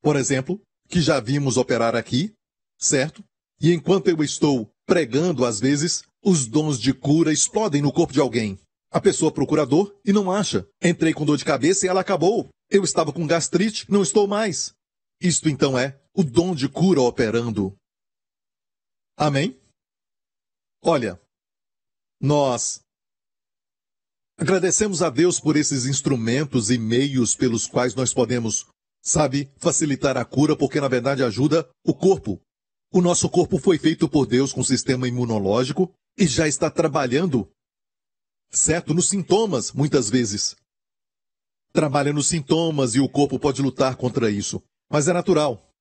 por 0.00 0.16
exemplo, 0.16 0.60
que 0.88 1.00
já 1.00 1.18
vimos 1.18 1.56
operar 1.56 1.96
aqui, 1.96 2.32
certo? 2.78 3.24
E 3.60 3.72
enquanto 3.72 4.08
eu 4.08 4.22
estou 4.22 4.70
pregando, 4.86 5.44
às 5.44 5.58
vezes, 5.58 6.04
os 6.24 6.46
dons 6.46 6.80
de 6.80 6.92
cura 6.92 7.32
explodem 7.32 7.82
no 7.82 7.92
corpo 7.92 8.12
de 8.12 8.20
alguém. 8.20 8.58
A 8.90 9.00
pessoa 9.00 9.32
procura 9.32 9.66
dor 9.66 9.94
e 10.04 10.12
não 10.12 10.30
acha. 10.30 10.66
Entrei 10.82 11.12
com 11.12 11.24
dor 11.24 11.36
de 11.36 11.44
cabeça 11.44 11.84
e 11.84 11.88
ela 11.88 12.00
acabou. 12.00 12.48
Eu 12.70 12.84
estava 12.84 13.12
com 13.12 13.26
gastrite, 13.26 13.90
não 13.90 14.02
estou 14.02 14.26
mais. 14.26 14.74
Isto 15.20 15.48
então 15.48 15.78
é 15.78 16.00
o 16.14 16.22
dom 16.22 16.54
de 16.54 16.68
cura 16.68 17.00
operando. 17.00 17.76
Amém? 19.16 19.60
Olha, 20.82 21.20
nós 22.20 22.80
agradecemos 24.38 25.02
a 25.02 25.10
Deus 25.10 25.40
por 25.40 25.56
esses 25.56 25.86
instrumentos 25.86 26.70
e 26.70 26.78
meios 26.78 27.34
pelos 27.34 27.66
quais 27.66 27.94
nós 27.94 28.14
podemos, 28.14 28.66
sabe, 29.02 29.52
facilitar 29.56 30.16
a 30.16 30.24
cura, 30.24 30.56
porque 30.56 30.80
na 30.80 30.88
verdade 30.88 31.22
ajuda 31.22 31.68
o 31.84 31.92
corpo. 31.92 32.40
O 32.92 33.02
nosso 33.02 33.28
corpo 33.28 33.58
foi 33.58 33.76
feito 33.76 34.08
por 34.08 34.24
Deus 34.24 34.52
com 34.52 34.62
sistema 34.62 35.06
imunológico 35.06 35.92
e 36.18 36.26
já 36.26 36.48
está 36.48 36.68
trabalhando, 36.68 37.48
certo? 38.50 38.92
Nos 38.92 39.08
sintomas, 39.08 39.72
muitas 39.72 40.10
vezes. 40.10 40.56
Trabalha 41.72 42.12
nos 42.12 42.26
sintomas 42.26 42.96
e 42.96 43.00
o 43.00 43.08
corpo 43.08 43.38
pode 43.38 43.62
lutar 43.62 43.94
contra 43.96 44.28
isso. 44.28 44.60
Mas 44.90 45.06
é 45.06 45.12
natural. 45.12 45.72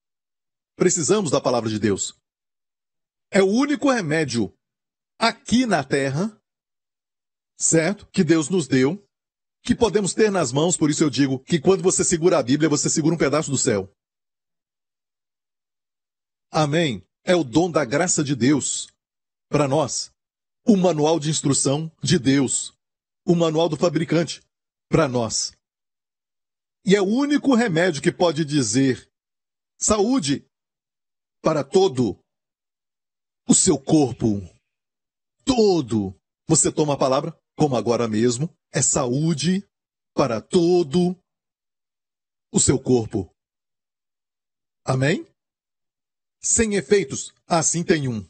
Precisamos 0.76 1.32
da 1.32 1.42
palavra 1.42 1.70
de 1.70 1.80
Deus. 1.80 2.16
É 3.32 3.42
o 3.42 3.48
único 3.48 3.92
remédio 3.92 4.54
aqui 5.18 5.66
na 5.66 5.84
terra, 5.84 6.40
certo? 7.58 8.06
Que 8.12 8.24
Deus 8.24 8.48
nos 8.48 8.68
deu, 8.68 9.04
que 9.64 9.74
podemos 9.74 10.14
ter 10.14 10.32
nas 10.32 10.52
mãos, 10.52 10.78
por 10.78 10.92
isso 10.92 11.04
eu 11.04 11.10
digo 11.10 11.40
que 11.40 11.60
quando 11.60 11.82
você 11.82 12.04
segura 12.04 12.38
a 12.38 12.44
Bíblia, 12.44 12.70
você 12.70 12.90
segura 12.90 13.16
um 13.16 13.18
pedaço 13.18 13.50
do 13.50 13.58
céu. 13.58 13.92
Amém. 16.52 17.04
É 17.24 17.36
o 17.36 17.44
dom 17.44 17.72
da 17.72 17.84
graça 17.84 18.24
de 18.24 18.36
Deus 18.36 18.88
para 19.50 19.68
nós 19.68 20.16
o 20.68 20.76
manual 20.76 21.18
de 21.18 21.30
instrução 21.30 21.90
de 22.04 22.20
Deus, 22.20 22.78
o 23.26 23.34
manual 23.34 23.70
do 23.70 23.78
fabricante, 23.78 24.42
para 24.90 25.08
nós. 25.08 25.54
E 26.86 26.94
é 26.94 27.02
o 27.02 27.06
único 27.06 27.56
remédio 27.56 28.02
que 28.02 28.12
pode 28.12 28.44
dizer 28.44 29.10
saúde 29.80 30.46
para 31.42 31.64
todo 31.64 32.20
o 33.48 33.56
seu 33.56 33.80
corpo. 33.80 34.42
Todo. 35.46 36.14
Você 36.48 36.70
toma 36.70 36.96
a 36.96 36.98
palavra, 36.98 37.38
como 37.56 37.78
agora 37.78 38.08
mesmo, 38.08 38.54
é 38.74 38.82
saúde 38.82 39.66
para 40.14 40.42
todo 40.42 41.18
o 42.52 42.60
seu 42.60 42.78
corpo. 42.78 43.34
Amém? 44.84 45.26
Sem 46.42 46.76
efeitos, 46.76 47.34
assim 47.46 47.84
tem 47.84 48.08
um. 48.08 48.26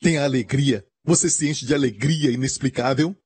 Tem 0.00 0.18
a 0.18 0.24
alegria, 0.24 0.86
você 1.06 1.30
se 1.30 1.48
enche 1.48 1.64
de 1.64 1.72
alegria 1.72 2.32
inexplicável? 2.32 3.16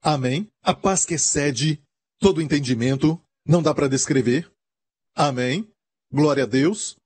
Amém? 0.00 0.48
A 0.62 0.72
paz 0.72 1.04
que 1.04 1.14
excede 1.14 1.82
todo 2.20 2.40
entendimento, 2.40 3.20
não 3.44 3.60
dá 3.60 3.74
para 3.74 3.88
descrever? 3.88 4.48
Amém? 5.16 5.68
Glória 6.12 6.44
a 6.44 6.46
Deus. 6.46 6.96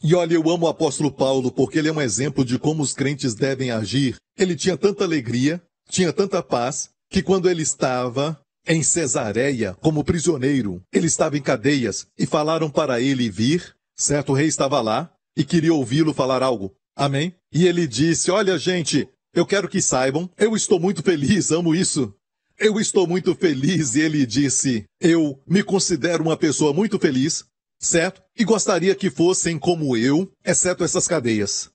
E 0.00 0.14
olha, 0.14 0.34
eu 0.34 0.48
amo 0.48 0.66
o 0.66 0.68
apóstolo 0.68 1.10
Paulo 1.10 1.50
porque 1.50 1.80
ele 1.80 1.88
é 1.88 1.92
um 1.92 2.00
exemplo 2.00 2.44
de 2.44 2.56
como 2.56 2.84
os 2.84 2.94
crentes 2.94 3.34
devem 3.34 3.72
agir. 3.72 4.16
Ele 4.36 4.54
tinha 4.54 4.76
tanta 4.76 5.02
alegria, 5.02 5.60
tinha 5.90 6.12
tanta 6.12 6.40
paz, 6.40 6.90
que 7.10 7.20
quando 7.20 7.50
ele 7.50 7.62
estava 7.62 8.40
em 8.64 8.82
Cesareia 8.82 9.74
como 9.74 10.04
prisioneiro, 10.04 10.80
ele 10.92 11.08
estava 11.08 11.36
em 11.36 11.42
cadeias 11.42 12.06
e 12.16 12.26
falaram 12.26 12.70
para 12.70 13.00
ele 13.00 13.28
vir, 13.28 13.74
certo? 13.96 14.30
O 14.30 14.34
rei 14.36 14.46
estava 14.46 14.80
lá 14.80 15.12
e 15.36 15.44
queria 15.44 15.74
ouvi-lo 15.74 16.14
falar 16.14 16.44
algo. 16.44 16.77
Amém? 16.98 17.32
E 17.52 17.64
ele 17.64 17.86
disse: 17.86 18.28
Olha, 18.28 18.58
gente, 18.58 19.08
eu 19.32 19.46
quero 19.46 19.68
que 19.68 19.80
saibam, 19.80 20.28
eu 20.36 20.56
estou 20.56 20.80
muito 20.80 21.00
feliz, 21.00 21.52
amo 21.52 21.72
isso. 21.72 22.12
Eu 22.58 22.80
estou 22.80 23.06
muito 23.06 23.36
feliz. 23.36 23.94
E 23.94 24.00
ele 24.00 24.26
disse: 24.26 24.84
Eu 25.00 25.40
me 25.46 25.62
considero 25.62 26.24
uma 26.24 26.36
pessoa 26.36 26.74
muito 26.74 26.98
feliz, 26.98 27.44
certo? 27.78 28.20
E 28.36 28.44
gostaria 28.44 28.96
que 28.96 29.08
fossem 29.08 29.56
como 29.60 29.96
eu, 29.96 30.28
exceto 30.44 30.82
essas 30.82 31.06
cadeias. 31.06 31.70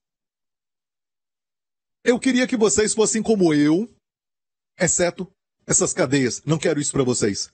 Eu 2.04 2.20
queria 2.20 2.46
que 2.46 2.58
vocês 2.58 2.94
fossem 2.94 3.24
como 3.24 3.54
eu, 3.54 3.90
exceto 4.78 5.34
essas 5.66 5.94
cadeias. 5.94 6.44
Não 6.46 6.58
quero 6.58 6.82
isso 6.82 6.92
para 6.92 7.04
vocês. 7.04 7.50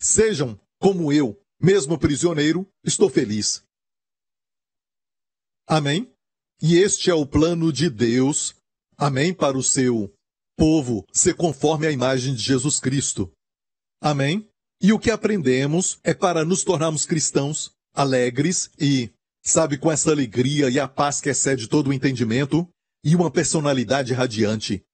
Sejam 0.00 0.58
como 0.78 1.12
eu, 1.12 1.38
mesmo 1.60 1.98
prisioneiro, 1.98 2.66
estou 2.82 3.10
feliz. 3.10 3.62
Amém? 5.66 6.12
E 6.60 6.76
este 6.76 7.10
é 7.10 7.14
o 7.14 7.26
plano 7.26 7.72
de 7.72 7.90
Deus, 7.90 8.54
amém, 8.96 9.34
para 9.34 9.56
o 9.56 9.62
seu 9.62 10.14
povo 10.56 11.06
ser 11.12 11.34
conforme 11.34 11.86
a 11.86 11.90
imagem 11.90 12.34
de 12.34 12.42
Jesus 12.42 12.78
Cristo. 12.78 13.32
Amém? 14.00 14.48
E 14.80 14.92
o 14.92 14.98
que 14.98 15.10
aprendemos 15.10 15.98
é 16.04 16.12
para 16.12 16.44
nos 16.44 16.62
tornarmos 16.62 17.06
cristãos 17.06 17.72
alegres 17.94 18.70
e, 18.78 19.10
sabe, 19.42 19.78
com 19.78 19.90
essa 19.90 20.10
alegria 20.10 20.68
e 20.68 20.78
a 20.78 20.86
paz 20.86 21.20
que 21.20 21.28
excede 21.28 21.68
todo 21.68 21.88
o 21.88 21.92
entendimento 21.92 22.68
e 23.02 23.14
uma 23.14 23.30
personalidade 23.30 24.12
radiante. 24.12 24.84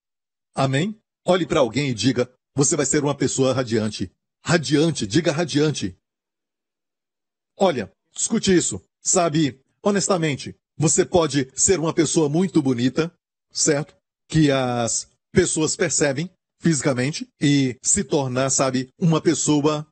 Amém? 0.54 1.00
Olhe 1.24 1.46
para 1.46 1.60
alguém 1.60 1.90
e 1.90 1.94
diga: 1.94 2.32
você 2.54 2.76
vai 2.76 2.86
ser 2.86 3.02
uma 3.02 3.14
pessoa 3.14 3.52
radiante. 3.52 4.10
Radiante, 4.44 5.06
diga 5.06 5.32
radiante. 5.32 5.96
Olha, 7.56 7.92
escute 8.16 8.54
isso. 8.54 8.84
Sabe, 9.00 9.62
honestamente, 9.82 10.56
você 10.80 11.04
pode 11.04 11.46
ser 11.54 11.78
uma 11.78 11.92
pessoa 11.92 12.26
muito 12.26 12.62
bonita, 12.62 13.12
certo? 13.52 13.94
Que 14.26 14.50
as 14.50 15.06
pessoas 15.30 15.76
percebem 15.76 16.30
fisicamente 16.58 17.28
e 17.38 17.76
se 17.82 18.02
tornar, 18.02 18.48
sabe, 18.48 18.88
uma 18.98 19.20
pessoa 19.20 19.86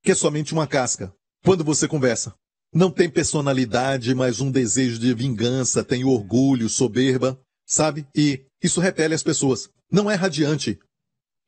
que 0.00 0.12
é 0.12 0.14
somente 0.14 0.52
uma 0.52 0.64
casca. 0.64 1.12
Quando 1.44 1.64
você 1.64 1.88
conversa, 1.88 2.36
não 2.72 2.88
tem 2.88 3.10
personalidade, 3.10 4.14
mas 4.14 4.40
um 4.40 4.48
desejo 4.48 5.00
de 5.00 5.12
vingança, 5.12 5.82
tem 5.82 6.04
orgulho, 6.04 6.68
soberba, 6.68 7.36
sabe? 7.66 8.06
E 8.14 8.44
isso 8.62 8.80
repele 8.80 9.14
as 9.14 9.24
pessoas. 9.24 9.68
Não 9.90 10.08
é 10.08 10.14
radiante. 10.14 10.78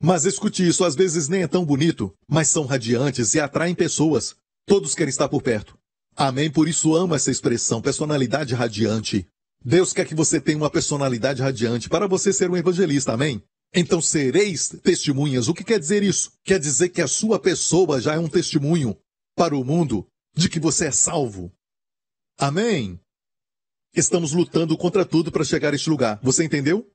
Mas 0.03 0.25
escute 0.25 0.67
isso, 0.67 0.83
às 0.83 0.95
vezes 0.95 1.29
nem 1.29 1.43
é 1.43 1.47
tão 1.47 1.63
bonito, 1.63 2.13
mas 2.27 2.49
são 2.49 2.65
radiantes 2.65 3.35
e 3.35 3.39
atraem 3.39 3.73
pessoas. 3.73 4.35
Todos 4.65 4.93
querem 4.93 5.11
estar 5.11 5.29
por 5.29 5.41
perto. 5.41 5.77
Amém? 6.15 6.51
Por 6.51 6.67
isso 6.67 6.95
amo 6.95 7.15
essa 7.15 7.31
expressão, 7.31 7.81
personalidade 7.81 8.53
radiante. 8.53 9.27
Deus 9.63 9.93
quer 9.93 10.07
que 10.07 10.15
você 10.15 10.41
tenha 10.41 10.57
uma 10.57 10.69
personalidade 10.69 11.41
radiante 11.41 11.87
para 11.87 12.07
você 12.07 12.33
ser 12.33 12.49
um 12.49 12.57
evangelista, 12.57 13.13
amém? 13.13 13.41
Então 13.73 14.01
sereis 14.01 14.69
testemunhas. 14.83 15.47
O 15.47 15.53
que 15.53 15.63
quer 15.63 15.79
dizer 15.79 16.03
isso? 16.03 16.31
Quer 16.43 16.59
dizer 16.59 16.89
que 16.89 17.01
a 17.01 17.07
sua 17.07 17.39
pessoa 17.39 18.01
já 18.01 18.15
é 18.15 18.19
um 18.19 18.27
testemunho 18.27 18.97
para 19.35 19.55
o 19.55 19.63
mundo 19.63 20.05
de 20.35 20.49
que 20.49 20.59
você 20.59 20.87
é 20.87 20.91
salvo. 20.91 21.51
Amém? 22.37 22.99
Estamos 23.95 24.33
lutando 24.33 24.77
contra 24.77 25.05
tudo 25.05 25.31
para 25.31 25.43
chegar 25.43 25.73
a 25.73 25.75
este 25.75 25.89
lugar. 25.89 26.19
Você 26.23 26.43
entendeu? 26.43 26.89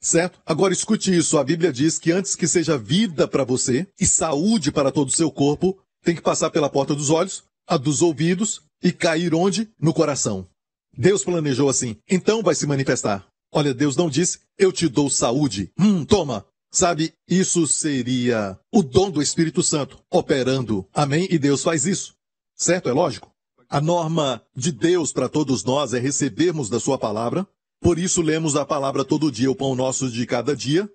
Certo? 0.00 0.40
Agora 0.46 0.72
escute 0.72 1.14
isso. 1.14 1.36
A 1.38 1.44
Bíblia 1.44 1.72
diz 1.72 1.98
que 1.98 2.10
antes 2.10 2.34
que 2.34 2.48
seja 2.48 2.78
vida 2.78 3.28
para 3.28 3.44
você 3.44 3.86
e 4.00 4.06
saúde 4.06 4.72
para 4.72 4.90
todo 4.90 5.08
o 5.08 5.12
seu 5.12 5.30
corpo, 5.30 5.78
tem 6.02 6.14
que 6.14 6.22
passar 6.22 6.50
pela 6.50 6.70
porta 6.70 6.94
dos 6.94 7.10
olhos, 7.10 7.44
a 7.70 7.76
dos 7.76 8.02
ouvidos 8.02 8.60
e 8.82 8.90
cair 8.90 9.32
onde? 9.32 9.70
No 9.80 9.94
coração. 9.94 10.44
Deus 10.92 11.22
planejou 11.22 11.68
assim. 11.68 11.96
Então 12.10 12.42
vai 12.42 12.52
se 12.56 12.66
manifestar. 12.66 13.24
Olha, 13.52 13.72
Deus 13.72 13.96
não 13.96 14.10
disse, 14.10 14.40
eu 14.58 14.72
te 14.72 14.88
dou 14.88 15.08
saúde. 15.08 15.70
Hum, 15.78 16.04
toma. 16.04 16.44
Sabe, 16.72 17.14
isso 17.28 17.68
seria 17.68 18.58
o 18.72 18.82
dom 18.82 19.08
do 19.08 19.22
Espírito 19.22 19.62
Santo 19.62 20.02
operando. 20.10 20.84
Amém? 20.92 21.28
E 21.30 21.38
Deus 21.38 21.62
faz 21.62 21.86
isso. 21.86 22.14
Certo? 22.56 22.88
É 22.88 22.92
lógico. 22.92 23.30
A 23.68 23.80
norma 23.80 24.42
de 24.54 24.72
Deus 24.72 25.12
para 25.12 25.28
todos 25.28 25.62
nós 25.62 25.94
é 25.94 26.00
recebermos 26.00 26.68
da 26.68 26.80
sua 26.80 26.98
palavra. 26.98 27.46
Por 27.80 28.00
isso 28.00 28.20
lemos 28.20 28.56
a 28.56 28.66
palavra 28.66 29.04
todo 29.04 29.30
dia, 29.30 29.50
o 29.50 29.54
pão 29.54 29.76
nosso 29.76 30.10
de 30.10 30.26
cada 30.26 30.56
dia. 30.56 30.90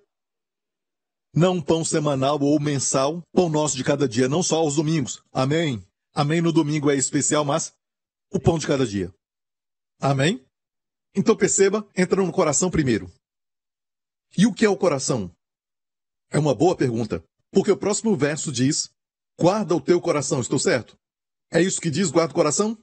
Não 1.34 1.60
pão 1.60 1.84
semanal 1.84 2.38
ou 2.42 2.60
mensal, 2.60 3.22
pão 3.32 3.48
nosso 3.48 3.76
de 3.76 3.84
cada 3.84 4.06
dia, 4.06 4.28
não 4.28 4.42
só 4.42 4.56
aos 4.56 4.76
domingos. 4.76 5.22
Amém? 5.32 5.82
Amém 6.18 6.40
no 6.40 6.50
domingo 6.50 6.90
é 6.90 6.96
especial, 6.96 7.44
mas 7.44 7.76
o 8.32 8.40
pão 8.40 8.58
de 8.58 8.66
cada 8.66 8.86
dia. 8.86 9.14
Amém? 10.00 10.42
Então 11.14 11.36
perceba, 11.36 11.86
entra 11.94 12.24
no 12.24 12.32
coração 12.32 12.70
primeiro. 12.70 13.12
E 14.34 14.46
o 14.46 14.54
que 14.54 14.64
é 14.64 14.68
o 14.70 14.78
coração? 14.78 15.30
É 16.30 16.38
uma 16.38 16.54
boa 16.54 16.74
pergunta, 16.74 17.22
porque 17.50 17.70
o 17.70 17.76
próximo 17.76 18.16
verso 18.16 18.50
diz: 18.50 18.90
guarda 19.38 19.76
o 19.76 19.80
teu 19.80 20.00
coração, 20.00 20.40
estou 20.40 20.58
certo? 20.58 20.96
É 21.52 21.60
isso 21.60 21.82
que 21.82 21.90
diz 21.90 22.10
guarda 22.10 22.32
o 22.32 22.34
coração? 22.34 22.82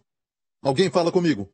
Alguém 0.62 0.92
fala 0.92 1.12
comigo. 1.12 1.52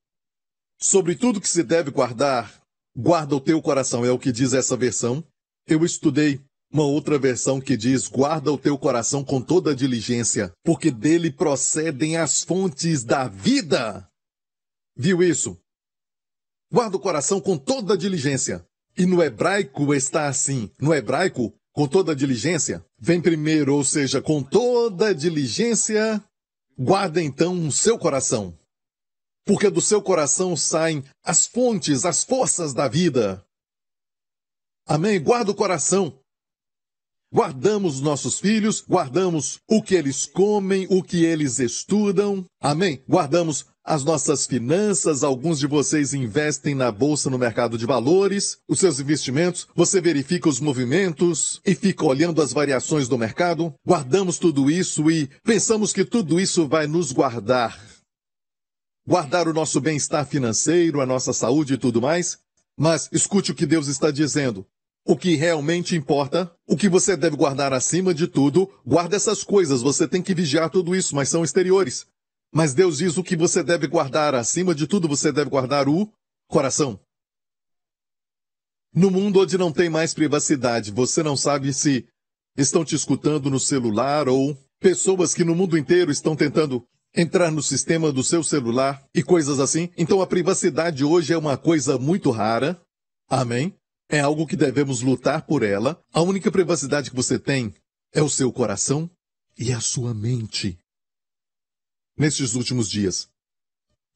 Sobre 0.81 1.15
tudo 1.15 1.39
que 1.39 1.47
se 1.47 1.63
deve 1.63 1.91
guardar, 1.91 2.61
guarda 2.93 3.37
o 3.37 3.41
teu 3.41 3.61
coração, 3.61 4.03
é 4.03 4.11
o 4.11 4.19
que 4.19 4.33
diz 4.33 4.51
essa 4.51 4.75
versão. 4.75 5.25
Eu 5.65 5.85
estudei 5.85 6.43
uma 6.71 6.83
outra 6.83 7.17
versão 7.17 7.59
que 7.59 7.75
diz: 7.75 8.07
guarda 8.07 8.51
o 8.51 8.57
teu 8.57 8.77
coração 8.77 9.23
com 9.23 9.41
toda 9.41 9.75
diligência, 9.75 10.51
porque 10.63 10.91
dele 10.91 11.31
procedem 11.31 12.17
as 12.17 12.43
fontes 12.43 13.03
da 13.03 13.27
vida. 13.27 14.07
Viu 14.95 15.23
isso? 15.23 15.57
Guarda 16.71 16.97
o 16.97 16.99
coração 16.99 17.41
com 17.41 17.57
toda 17.57 17.97
diligência. 17.97 18.65
E 18.97 19.05
no 19.05 19.23
hebraico 19.23 19.93
está 19.93 20.27
assim. 20.27 20.69
No 20.79 20.93
hebraico, 20.93 21.53
com 21.71 21.87
toda 21.87 22.15
diligência, 22.15 22.85
vem 22.99 23.21
primeiro, 23.21 23.75
ou 23.75 23.83
seja, 23.83 24.21
com 24.21 24.43
toda 24.43 25.15
diligência, 25.15 26.21
guarda 26.77 27.21
então 27.21 27.67
o 27.67 27.71
seu 27.71 27.97
coração. 27.97 28.57
Porque 29.45 29.69
do 29.69 29.81
seu 29.81 30.01
coração 30.01 30.55
saem 30.55 31.03
as 31.23 31.47
fontes, 31.47 32.05
as 32.05 32.23
forças 32.23 32.73
da 32.73 32.87
vida. 32.87 33.43
Amém? 34.85 35.21
Guarda 35.21 35.51
o 35.51 35.55
coração. 35.55 36.18
Guardamos 37.31 38.01
nossos 38.01 38.39
filhos, 38.39 38.81
guardamos 38.81 39.59
o 39.69 39.83
que 39.83 39.93
eles 39.93 40.25
comem, 40.25 40.87
o 40.89 41.03
que 41.03 41.23
eles 41.23 41.59
estudam. 41.59 42.43
Amém? 42.59 43.03
Guardamos 43.07 43.67
as 43.85 44.03
nossas 44.03 44.47
finanças, 44.47 45.23
alguns 45.23 45.59
de 45.59 45.67
vocês 45.67 46.13
investem 46.15 46.73
na 46.73 46.91
bolsa 46.91 47.29
no 47.29 47.37
mercado 47.37 47.77
de 47.77 47.85
valores, 47.85 48.57
os 48.67 48.79
seus 48.79 48.99
investimentos, 48.99 49.67
você 49.75 50.01
verifica 50.01 50.49
os 50.49 50.59
movimentos 50.59 51.61
e 51.63 51.75
fica 51.75 52.03
olhando 52.03 52.41
as 52.41 52.51
variações 52.51 53.07
do 53.07 53.17
mercado. 53.17 53.75
Guardamos 53.87 54.39
tudo 54.39 54.69
isso 54.69 55.09
e 55.11 55.29
pensamos 55.43 55.93
que 55.93 56.05
tudo 56.05 56.39
isso 56.39 56.67
vai 56.67 56.87
nos 56.87 57.11
guardar. 57.11 57.79
Guardar 59.07 59.47
o 59.47 59.53
nosso 59.53 59.79
bem-estar 59.79 60.25
financeiro, 60.25 60.99
a 60.99 61.05
nossa 61.05 61.31
saúde 61.31 61.75
e 61.75 61.77
tudo 61.77 62.01
mais. 62.01 62.39
Mas 62.77 63.07
escute 63.11 63.51
o 63.51 63.55
que 63.55 63.65
Deus 63.65 63.87
está 63.87 64.09
dizendo. 64.09 64.65
O 65.09 65.17
que 65.17 65.33
realmente 65.33 65.95
importa, 65.95 66.55
o 66.67 66.77
que 66.77 66.87
você 66.87 67.17
deve 67.17 67.35
guardar 67.35 67.73
acima 67.73 68.13
de 68.13 68.27
tudo, 68.27 68.71
guarda 68.85 69.15
essas 69.15 69.43
coisas, 69.43 69.81
você 69.81 70.07
tem 70.07 70.21
que 70.21 70.35
vigiar 70.35 70.69
tudo 70.69 70.95
isso, 70.95 71.15
mas 71.15 71.29
são 71.29 71.43
exteriores. 71.43 72.05
Mas 72.53 72.75
Deus 72.75 72.99
diz 72.99 73.17
o 73.17 73.23
que 73.23 73.35
você 73.35 73.63
deve 73.63 73.87
guardar. 73.87 74.35
Acima 74.35 74.75
de 74.75 74.85
tudo, 74.85 75.07
você 75.07 75.31
deve 75.31 75.49
guardar 75.49 75.89
o 75.89 76.07
coração. 76.47 76.99
No 78.93 79.09
mundo 79.09 79.39
onde 79.39 79.57
não 79.57 79.71
tem 79.71 79.89
mais 79.89 80.13
privacidade, 80.13 80.91
você 80.91 81.23
não 81.23 81.35
sabe 81.35 81.73
se 81.73 82.07
estão 82.55 82.85
te 82.85 82.93
escutando 82.93 83.49
no 83.49 83.59
celular 83.59 84.29
ou 84.29 84.55
pessoas 84.79 85.33
que 85.33 85.43
no 85.43 85.55
mundo 85.55 85.75
inteiro 85.75 86.11
estão 86.11 86.35
tentando 86.35 86.85
entrar 87.15 87.49
no 87.49 87.63
sistema 87.63 88.11
do 88.11 88.23
seu 88.23 88.43
celular 88.43 89.03
e 89.15 89.23
coisas 89.23 89.59
assim. 89.59 89.89
Então 89.97 90.21
a 90.21 90.27
privacidade 90.27 91.03
hoje 91.03 91.33
é 91.33 91.37
uma 91.37 91.57
coisa 91.57 91.97
muito 91.97 92.29
rara. 92.29 92.79
Amém? 93.27 93.73
É 94.09 94.19
algo 94.19 94.47
que 94.47 94.55
devemos 94.55 95.01
lutar 95.01 95.45
por 95.45 95.61
ela. 95.61 96.03
A 96.11 96.21
única 96.21 96.51
privacidade 96.51 97.11
que 97.11 97.15
você 97.15 97.37
tem 97.37 97.73
é 98.11 98.23
o 98.23 98.29
seu 98.29 98.51
coração 98.51 99.09
e 99.55 99.71
a 99.71 99.79
sua 99.79 100.15
mente 100.15 100.79
nestes 102.17 102.55
últimos 102.55 102.89
dias. 102.89 103.29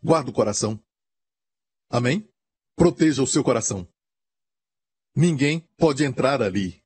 Guarda 0.03 0.29
o 0.29 0.34
coração. 0.34 0.84
Amém? 1.89 2.27
Proteja 2.75 3.21
o 3.21 3.27
seu 3.27 3.43
coração. 3.43 3.88
Ninguém 5.15 5.62
pode 5.77 6.03
entrar 6.03 6.41
ali. 6.41 6.84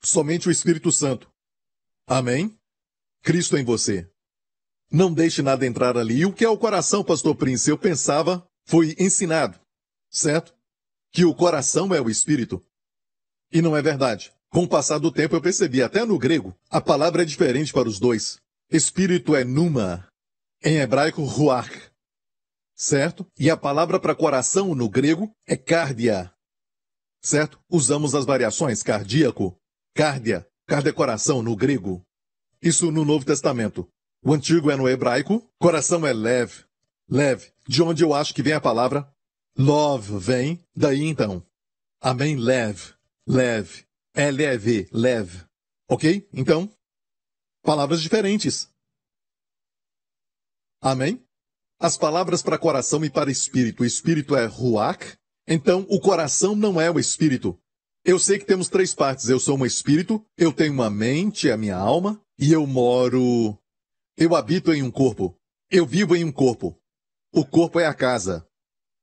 Somente 0.00 0.48
o 0.48 0.50
Espírito 0.50 0.92
Santo. 0.92 1.30
Amém? 2.06 2.56
Cristo 3.20 3.58
em 3.58 3.64
você. 3.64 4.10
Não 4.90 5.12
deixe 5.12 5.42
nada 5.42 5.66
entrar 5.66 5.96
ali. 5.98 6.18
E 6.18 6.26
o 6.26 6.32
que 6.32 6.44
é 6.44 6.48
o 6.48 6.56
coração, 6.56 7.04
pastor 7.04 7.34
Prince? 7.34 7.68
Eu 7.68 7.76
pensava, 7.76 8.48
foi 8.64 8.94
ensinado, 8.98 9.60
certo? 10.08 10.56
Que 11.12 11.24
o 11.24 11.34
coração 11.34 11.94
é 11.94 12.00
o 12.00 12.08
Espírito. 12.08 12.64
E 13.52 13.60
não 13.60 13.76
é 13.76 13.82
verdade. 13.82 14.32
Com 14.50 14.64
o 14.64 14.68
passar 14.68 14.98
do 14.98 15.12
tempo 15.12 15.36
eu 15.36 15.40
percebi, 15.40 15.82
até 15.82 16.04
no 16.04 16.18
grego, 16.18 16.56
a 16.68 16.80
palavra 16.80 17.22
é 17.22 17.24
diferente 17.24 17.72
para 17.72 17.88
os 17.88 18.00
dois. 18.00 18.40
Espírito 18.68 19.34
é 19.34 19.44
numa, 19.44 20.08
em 20.62 20.78
hebraico 20.78 21.22
ruach, 21.22 21.90
certo? 22.74 23.26
E 23.38 23.48
a 23.48 23.56
palavra 23.56 24.00
para 24.00 24.14
coração 24.14 24.74
no 24.74 24.88
grego 24.88 25.32
é 25.46 25.56
cardia, 25.56 26.32
certo? 27.22 27.60
Usamos 27.68 28.14
as 28.14 28.24
variações 28.24 28.82
cardíaco, 28.82 29.56
cardia, 29.94 30.46
cardia 30.66 30.92
coração 30.92 31.42
no 31.42 31.54
grego. 31.54 32.02
Isso 32.60 32.90
no 32.90 33.04
Novo 33.04 33.24
Testamento. 33.24 33.88
O 34.22 34.34
antigo 34.34 34.70
é 34.70 34.76
no 34.76 34.88
hebraico, 34.88 35.48
coração 35.58 36.06
é 36.06 36.12
lev, 36.12 36.64
lev, 37.08 37.44
de 37.66 37.82
onde 37.82 38.02
eu 38.02 38.12
acho 38.12 38.34
que 38.34 38.42
vem 38.42 38.52
a 38.52 38.60
palavra 38.60 39.08
love, 39.56 40.18
vem 40.18 40.64
daí 40.74 41.04
então. 41.04 41.44
Amém, 42.00 42.36
lev, 42.36 42.92
lev, 43.26 43.84
L-E-V, 44.14 44.88
lev. 44.92 45.44
Ok? 45.88 46.28
Então, 46.32 46.70
Palavras 47.62 48.00
diferentes. 48.00 48.68
Amém? 50.80 51.22
As 51.78 51.96
palavras 51.96 52.42
para 52.42 52.58
coração 52.58 53.04
e 53.04 53.10
para 53.10 53.30
espírito. 53.30 53.82
O 53.82 53.86
espírito 53.86 54.34
é 54.34 54.46
ruach. 54.46 55.18
Então, 55.46 55.86
o 55.90 56.00
coração 56.00 56.56
não 56.56 56.80
é 56.80 56.90
o 56.90 56.98
espírito. 56.98 57.60
Eu 58.04 58.18
sei 58.18 58.38
que 58.38 58.46
temos 58.46 58.68
três 58.68 58.94
partes. 58.94 59.28
Eu 59.28 59.38
sou 59.38 59.58
um 59.58 59.66
espírito, 59.66 60.24
eu 60.38 60.52
tenho 60.52 60.72
uma 60.72 60.88
mente, 60.88 61.50
a 61.50 61.56
minha 61.56 61.76
alma, 61.76 62.20
e 62.38 62.52
eu 62.52 62.66
moro. 62.66 63.58
Eu 64.16 64.34
habito 64.34 64.72
em 64.72 64.82
um 64.82 64.90
corpo. 64.90 65.38
Eu 65.70 65.86
vivo 65.86 66.16
em 66.16 66.24
um 66.24 66.32
corpo. 66.32 66.80
O 67.32 67.44
corpo 67.44 67.78
é 67.78 67.86
a 67.86 67.94
casa. 67.94 68.48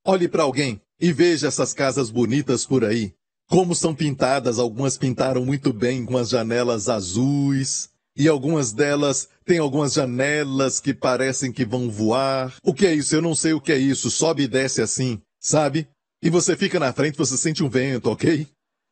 Olhe 0.10 0.30
para 0.30 0.44
alguém 0.44 0.80
e 1.02 1.12
veja 1.12 1.50
essas 1.50 1.74
casas 1.74 2.10
bonitas 2.10 2.66
por 2.66 2.86
aí. 2.86 3.14
Como 3.50 3.76
são 3.76 3.94
pintadas, 3.94 4.58
algumas 4.58 4.98
pintaram 4.98 5.46
muito 5.46 5.74
bem 5.74 6.06
com 6.06 6.16
as 6.18 6.30
janelas 6.30 6.88
azuis, 6.88 7.90
e 8.16 8.26
algumas 8.26 8.72
delas 8.72 9.28
têm 9.44 9.58
algumas 9.58 9.92
janelas 9.92 10.80
que 10.80 10.94
parecem 10.94 11.52
que 11.52 11.66
vão 11.66 11.90
voar. 11.90 12.56
O 12.64 12.74
que 12.74 12.88
é 12.88 12.94
isso? 12.94 13.16
Eu 13.16 13.22
não 13.22 13.36
sei 13.36 13.52
o 13.52 13.60
que 13.60 13.74
é 13.74 13.78
isso. 13.78 14.10
Sobe 14.10 14.44
e 14.44 14.48
desce 14.48 14.82
assim, 14.82 15.22
sabe? 15.42 15.90
E 16.24 16.30
você 16.30 16.56
fica 16.56 16.80
na 16.80 16.94
frente, 16.94 17.18
você 17.18 17.38
sente 17.38 17.62
um 17.62 17.68
vento, 17.68 18.10
ok? 18.10 18.48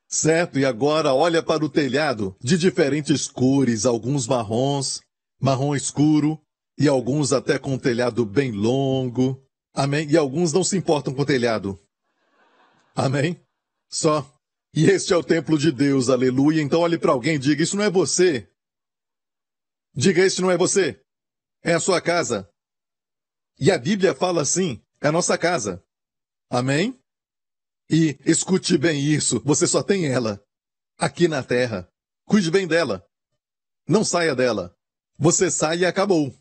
Certo, 0.09 0.59
e 0.59 0.65
agora 0.65 1.13
olha 1.13 1.41
para 1.41 1.63
o 1.63 1.69
telhado, 1.69 2.35
de 2.43 2.57
diferentes 2.57 3.25
cores, 3.25 3.85
alguns 3.85 4.27
marrons, 4.27 4.99
marrom 5.41 5.73
escuro, 5.73 6.37
e 6.77 6.89
alguns 6.89 7.31
até 7.31 7.57
com 7.57 7.75
um 7.75 7.79
telhado 7.79 8.25
bem 8.25 8.51
longo. 8.51 9.44
Amém? 9.75 10.09
E 10.09 10.15
alguns 10.15 10.53
não 10.53 10.63
se 10.63 10.77
importam 10.77 11.13
com 11.13 11.23
o 11.23 11.25
telhado. 11.25 11.77
Amém? 12.95 13.39
Só. 13.89 14.25
E 14.73 14.85
este 14.89 15.13
é 15.13 15.17
o 15.17 15.23
templo 15.23 15.57
de 15.57 15.71
Deus, 15.71 16.09
aleluia. 16.09 16.61
Então 16.61 16.79
olhe 16.81 16.97
para 16.97 17.11
alguém 17.11 17.35
e 17.35 17.39
diga, 17.39 17.61
isso 17.61 17.75
não 17.75 17.83
é 17.83 17.89
você. 17.89 18.49
Diga, 19.93 20.21
este 20.21 20.41
não 20.41 20.49
é 20.49 20.57
você. 20.57 21.01
é 21.61 21.73
a 21.73 21.79
sua 21.79 21.99
casa. 21.99 22.49
E 23.59 23.71
a 23.71 23.77
Bíblia 23.77 24.13
fala 24.13 24.41
assim, 24.41 24.81
é 25.01 25.07
a 25.07 25.11
nossa 25.11 25.37
casa. 25.37 25.83
Amém? 26.49 26.97
E 27.89 28.17
escute 28.25 28.77
bem 28.77 28.99
isso, 29.03 29.41
você 29.43 29.67
só 29.67 29.83
tem 29.83 30.07
ela 30.07 30.43
aqui 30.97 31.27
na 31.27 31.43
terra. 31.43 31.89
Cuide 32.25 32.49
bem 32.49 32.67
dela. 32.67 33.05
Não 33.87 34.03
saia 34.03 34.35
dela. 34.35 34.75
Você 35.17 35.51
sai 35.51 35.79
e 35.79 35.85
acabou. 35.85 36.33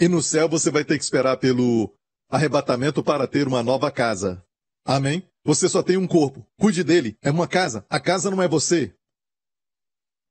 E 0.00 0.08
no 0.08 0.22
céu 0.22 0.48
você 0.48 0.70
vai 0.70 0.84
ter 0.84 0.96
que 0.96 1.04
esperar 1.04 1.36
pelo 1.38 1.92
arrebatamento 2.28 3.02
para 3.02 3.26
ter 3.26 3.48
uma 3.48 3.62
nova 3.62 3.90
casa. 3.90 4.44
Amém? 4.84 5.28
Você 5.44 5.68
só 5.68 5.82
tem 5.82 5.96
um 5.96 6.06
corpo. 6.06 6.46
Cuide 6.58 6.84
dele. 6.84 7.18
É 7.20 7.30
uma 7.30 7.48
casa. 7.48 7.84
A 7.90 7.98
casa 7.98 8.30
não 8.30 8.42
é 8.42 8.48
você. 8.48 8.96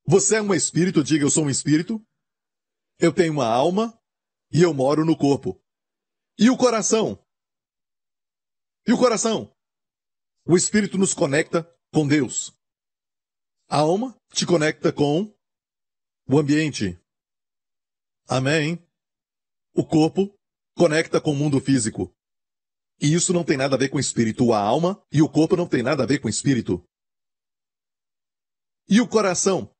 Você 0.05 0.37
é 0.37 0.41
um 0.41 0.53
espírito, 0.53 1.03
diga 1.03 1.25
eu 1.25 1.29
sou 1.29 1.45
um 1.45 1.49
espírito. 1.49 2.01
Eu 2.97 3.13
tenho 3.13 3.33
uma 3.33 3.47
alma 3.47 3.99
e 4.51 4.61
eu 4.61 4.73
moro 4.73 5.03
no 5.03 5.17
corpo. 5.17 5.61
E 6.39 6.49
o 6.49 6.57
coração? 6.57 7.19
E 8.87 8.93
o 8.93 8.97
coração? 8.97 9.53
O 10.45 10.55
espírito 10.55 10.97
nos 10.97 11.13
conecta 11.13 11.69
com 11.91 12.07
Deus. 12.07 12.57
A 13.67 13.79
alma 13.79 14.17
te 14.33 14.45
conecta 14.45 14.93
com 14.93 15.35
o 16.25 16.39
ambiente. 16.39 16.97
Amém? 18.29 18.86
O 19.77 19.85
corpo 19.85 20.35
conecta 20.75 21.21
com 21.21 21.33
o 21.33 21.35
mundo 21.35 21.61
físico. 21.61 22.11
E 22.99 23.13
isso 23.13 23.31
não 23.31 23.43
tem 23.43 23.55
nada 23.55 23.75
a 23.75 23.77
ver 23.77 23.89
com 23.89 23.97
o 23.97 23.99
espírito. 23.99 24.51
A 24.51 24.59
alma 24.59 24.99
e 25.11 25.21
o 25.21 25.29
corpo 25.29 25.55
não 25.55 25.67
tem 25.67 25.83
nada 25.83 26.01
a 26.01 26.05
ver 26.07 26.17
com 26.17 26.25
o 26.25 26.31
espírito. 26.31 26.83
E 28.89 28.99
o 28.99 29.07
coração? 29.07 29.71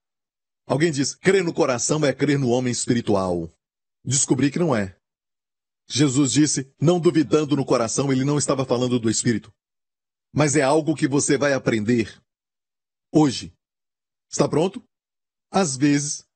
Alguém 0.67 0.91
diz, 0.91 1.15
crer 1.15 1.43
no 1.43 1.51
coração 1.51 2.05
é 2.05 2.13
crer 2.13 2.37
no 2.37 2.49
homem 2.49 2.71
espiritual. 2.71 3.51
Descobri 4.05 4.51
que 4.51 4.59
não 4.59 4.75
é. 4.75 4.95
Jesus 5.89 6.31
disse, 6.31 6.71
não 6.79 6.99
duvidando 6.99 7.55
no 7.55 7.65
coração, 7.65 8.11
ele 8.11 8.23
não 8.23 8.37
estava 8.37 8.65
falando 8.65 8.99
do 8.99 9.09
espírito. 9.09 9.51
Mas 10.31 10.55
é 10.55 10.61
algo 10.61 10.93
que 10.93 11.07
você 11.07 11.39
vai 11.39 11.53
aprender 11.53 12.21
hoje. 13.11 13.51
Está 14.29 14.47
pronto? 14.47 14.87
Às 15.49 15.75
vezes, 15.75 16.26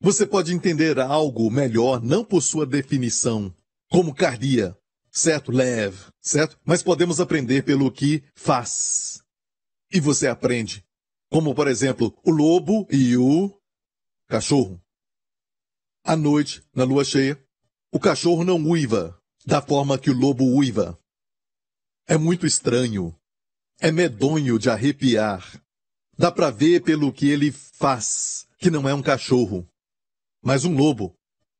você 0.00 0.26
pode 0.26 0.54
entender 0.54 0.98
algo 0.98 1.50
melhor 1.50 2.02
não 2.02 2.24
por 2.24 2.40
sua 2.40 2.64
definição, 2.64 3.54
como 3.90 4.14
cardia, 4.14 4.74
certo? 5.10 5.52
Leve, 5.52 5.98
certo? 6.20 6.58
Mas 6.64 6.82
podemos 6.82 7.20
aprender 7.20 7.64
pelo 7.64 7.92
que 7.92 8.24
faz. 8.34 9.22
E 9.92 10.00
você 10.00 10.26
aprende. 10.26 10.82
Como, 11.30 11.54
por 11.54 11.68
exemplo, 11.68 12.16
o 12.24 12.30
lobo 12.30 12.88
e 12.90 13.16
o 13.16 13.54
cachorro. 14.26 14.80
À 16.02 16.16
noite, 16.16 16.62
na 16.74 16.84
lua 16.84 17.04
cheia, 17.04 17.38
o 17.92 18.00
cachorro 18.00 18.42
não 18.42 18.56
uiva 18.64 19.20
da 19.44 19.60
forma 19.60 19.98
que 19.98 20.10
o 20.10 20.16
lobo 20.16 20.44
uiva. 20.44 20.98
É 22.06 22.16
muito 22.16 22.46
estranho. 22.46 23.14
É 23.78 23.92
medonho 23.92 24.58
de 24.58 24.70
arrepiar. 24.70 25.62
Dá 26.16 26.32
para 26.32 26.50
ver 26.50 26.82
pelo 26.82 27.12
que 27.12 27.28
ele 27.28 27.50
faz, 27.52 28.46
que 28.58 28.70
não 28.70 28.88
é 28.88 28.94
um 28.94 29.02
cachorro, 29.02 29.66
mas 30.42 30.64
um 30.64 30.74
lobo. 30.74 31.14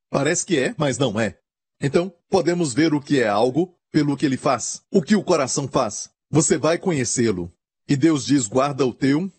Parece 0.09 0.45
que 0.45 0.57
é, 0.57 0.75
mas 0.77 0.97
não 0.97 1.19
é. 1.19 1.37
Então, 1.81 2.13
podemos 2.29 2.73
ver 2.73 2.93
o 2.93 3.01
que 3.01 3.19
é 3.19 3.27
algo 3.27 3.75
pelo 3.91 4.15
que 4.15 4.25
ele 4.25 4.37
faz. 4.37 4.81
O 4.91 5.01
que 5.01 5.15
o 5.15 5.23
coração 5.23 5.67
faz. 5.67 6.09
Você 6.29 6.57
vai 6.57 6.77
conhecê-lo. 6.77 7.51
E 7.87 7.95
Deus 7.95 8.25
diz: 8.25 8.47
guarda 8.47 8.85
o 8.85 8.93
teu. 8.93 9.31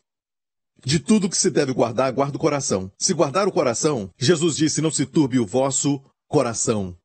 De 0.85 0.99
tudo 0.99 1.31
que 1.31 1.37
se 1.37 1.49
deve 1.49 1.73
guardar, 1.73 2.13
guarda 2.13 2.37
o 2.37 2.41
coração. 2.41 2.91
Se 2.99 3.15
guardar 3.15 3.47
o 3.47 3.53
coração, 3.53 4.11
Jesus 4.19 4.57
disse: 4.57 4.81
não 4.81 4.91
se 4.91 5.07
turbe 5.07 5.39
o 5.39 5.47
vosso 5.47 6.03
coração. 6.29 6.97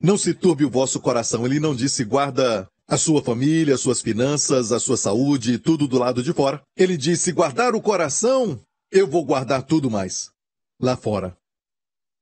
Não 0.00 0.18
se 0.18 0.34
turbe 0.34 0.64
o 0.64 0.70
vosso 0.70 1.00
coração. 1.00 1.46
Ele 1.46 1.58
não 1.58 1.74
disse 1.74 2.04
guarda 2.04 2.68
a 2.86 2.98
sua 2.98 3.22
família, 3.22 3.74
as 3.74 3.80
suas 3.80 4.02
finanças, 4.02 4.72
a 4.72 4.78
sua 4.78 4.96
saúde, 4.96 5.58
tudo 5.58 5.88
do 5.88 5.98
lado 5.98 6.22
de 6.22 6.32
fora. 6.32 6.62
Ele 6.76 6.96
disse: 6.96 7.32
guardar 7.32 7.74
o 7.74 7.80
coração, 7.80 8.60
eu 8.92 9.06
vou 9.06 9.24
guardar 9.24 9.62
tudo 9.62 9.90
mais 9.90 10.30
lá 10.80 10.96
fora. 10.96 11.36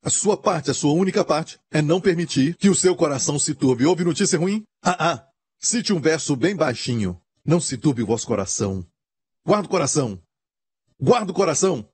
A 0.05 0.11
sua 0.11 0.37
parte, 0.37 0.69
a 0.69 0.75
sua 0.75 0.93
única 0.93 1.25
parte, 1.25 1.61
é 1.71 1.81
não 1.81 2.01
permitir 2.01 2.57
que 2.57 2.69
o 2.69 2.75
seu 2.75 2.97
coração 2.97 3.39
se 3.39 3.55
turbe. 3.55 3.87
Houve 3.87 4.03
notícia 4.03 4.37
ruim? 4.37 4.65
Ah, 4.83 5.13
ah. 5.13 5.29
Cite 5.61 5.93
um 5.93 6.01
verso 6.01 6.35
bem 6.35 6.57
baixinho. 6.57 7.21
Não 7.45 7.61
se 7.61 7.79
turbe 7.79 8.03
o 8.03 8.07
vosso 8.07 8.27
coração. 8.27 8.85
Guarda 9.47 9.67
o 9.67 9.71
coração. 9.71 10.21
Guarda 11.01 11.31
o 11.31 11.35
coração. 11.35 11.89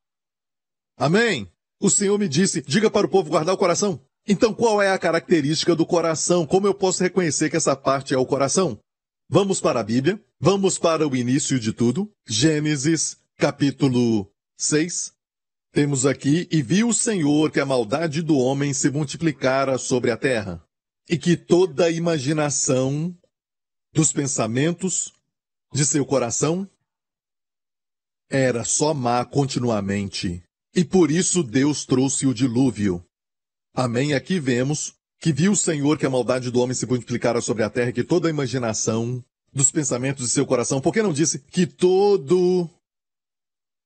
Amém. 0.96 1.52
O 1.78 1.90
Senhor 1.90 2.18
me 2.18 2.28
disse, 2.28 2.62
diga 2.62 2.90
para 2.90 3.06
o 3.06 3.10
povo 3.10 3.28
guardar 3.28 3.54
o 3.54 3.58
coração. 3.58 4.00
Então, 4.26 4.54
qual 4.54 4.80
é 4.80 4.90
a 4.90 4.98
característica 4.98 5.76
do 5.76 5.84
coração? 5.84 6.46
Como 6.46 6.66
eu 6.66 6.74
posso 6.74 7.02
reconhecer 7.02 7.50
que 7.50 7.56
essa 7.56 7.76
parte 7.76 8.14
é 8.14 8.18
o 8.18 8.26
coração? 8.26 8.78
Vamos 9.28 9.60
para 9.60 9.80
a 9.80 9.84
Bíblia, 9.84 10.18
vamos 10.40 10.78
para 10.78 11.06
o 11.06 11.14
início 11.14 11.60
de 11.60 11.74
tudo. 11.74 12.10
Gênesis, 12.26 13.18
capítulo 13.36 14.30
6. 14.56 15.12
Temos 15.78 16.04
aqui, 16.04 16.48
e 16.50 16.60
viu 16.60 16.88
o 16.88 16.92
Senhor 16.92 17.52
que 17.52 17.60
a 17.60 17.64
maldade 17.64 18.20
do 18.20 18.36
homem 18.36 18.74
se 18.74 18.90
multiplicara 18.90 19.78
sobre 19.78 20.10
a 20.10 20.16
terra, 20.16 20.60
e 21.08 21.16
que 21.16 21.36
toda 21.36 21.84
a 21.84 21.88
imaginação 21.88 23.16
dos 23.92 24.12
pensamentos 24.12 25.12
de 25.72 25.86
seu 25.86 26.04
coração 26.04 26.68
era 28.28 28.64
só 28.64 28.92
má 28.92 29.24
continuamente. 29.24 30.42
E 30.74 30.84
por 30.84 31.12
isso 31.12 31.44
Deus 31.44 31.86
trouxe 31.86 32.26
o 32.26 32.34
dilúvio 32.34 33.00
Amém. 33.72 34.14
Aqui 34.14 34.40
vemos 34.40 34.94
que 35.20 35.32
viu 35.32 35.52
o 35.52 35.56
Senhor 35.56 35.96
que 35.96 36.06
a 36.06 36.10
maldade 36.10 36.50
do 36.50 36.58
homem 36.58 36.74
se 36.74 36.86
multiplicara 36.86 37.40
sobre 37.40 37.62
a 37.62 37.70
terra, 37.70 37.92
que 37.92 38.02
toda 38.02 38.26
a 38.26 38.30
imaginação 38.30 39.24
dos 39.52 39.70
pensamentos 39.70 40.26
de 40.26 40.32
seu 40.32 40.44
coração, 40.44 40.80
porque 40.80 41.04
não 41.04 41.12
disse 41.12 41.38
que 41.38 41.68
todo 41.68 42.68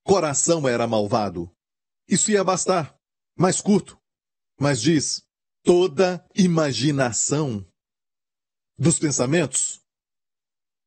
coração 0.02 0.66
era 0.66 0.86
malvado? 0.86 1.50
Isso 2.12 2.30
ia 2.30 2.44
bastar. 2.44 2.94
Mais 3.34 3.62
curto. 3.62 3.98
Mas 4.60 4.82
diz 4.82 5.22
toda 5.64 6.22
imaginação 6.34 7.66
dos 8.76 8.98
pensamentos 8.98 9.80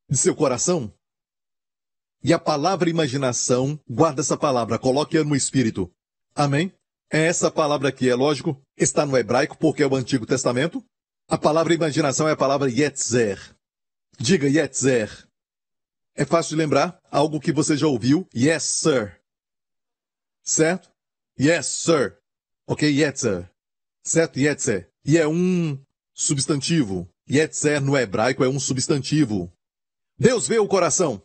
de 0.08 0.20
seu 0.20 0.36
coração. 0.36 0.94
E 2.22 2.32
a 2.32 2.38
palavra 2.38 2.92
imaginação, 2.92 3.80
guarda 3.90 4.22
essa 4.22 4.38
palavra, 4.38 4.78
coloque-a 4.78 5.24
no 5.24 5.36
espírito. 5.36 5.92
Amém? 6.36 6.72
É 7.12 7.26
essa 7.26 7.50
palavra 7.50 7.90
aqui, 7.90 8.08
é 8.08 8.14
lógico, 8.14 8.62
está 8.78 9.04
no 9.04 9.18
hebraico 9.18 9.58
porque 9.58 9.82
é 9.82 9.88
o 9.88 9.96
Antigo 9.96 10.28
Testamento. 10.28 10.86
A 11.28 11.40
palavra 11.40 11.74
imaginação 11.74 12.30
é 12.30 12.34
a 12.34 12.38
palavra 12.38 12.70
Yetzer. 12.70 13.40
Diga 14.20 14.48
Yetzer. 14.48 15.28
É 16.14 16.24
fácil 16.24 16.52
de 16.52 16.58
lembrar, 16.58 17.00
algo 17.10 17.40
que 17.40 17.52
você 17.52 17.76
já 17.76 17.88
ouviu. 17.88 18.28
Yes, 18.36 18.62
sir. 18.62 19.20
Certo? 20.44 20.95
Yes, 21.40 21.68
sir. 21.68 22.18
Ok, 22.68 22.90
Yetzer. 22.90 23.50
Certo, 24.04 24.40
Yetzer. 24.40 24.90
E 25.06 25.18
é 25.18 25.28
um 25.28 25.80
substantivo. 26.14 27.10
Yetzer 27.30 27.82
no 27.82 27.98
hebraico 27.98 28.44
é 28.44 28.50
um 28.50 28.60
substantivo. 28.60 29.52
Deus 30.18 30.48
vê 30.48 30.60
o 30.60 30.68
coração. 30.68 31.22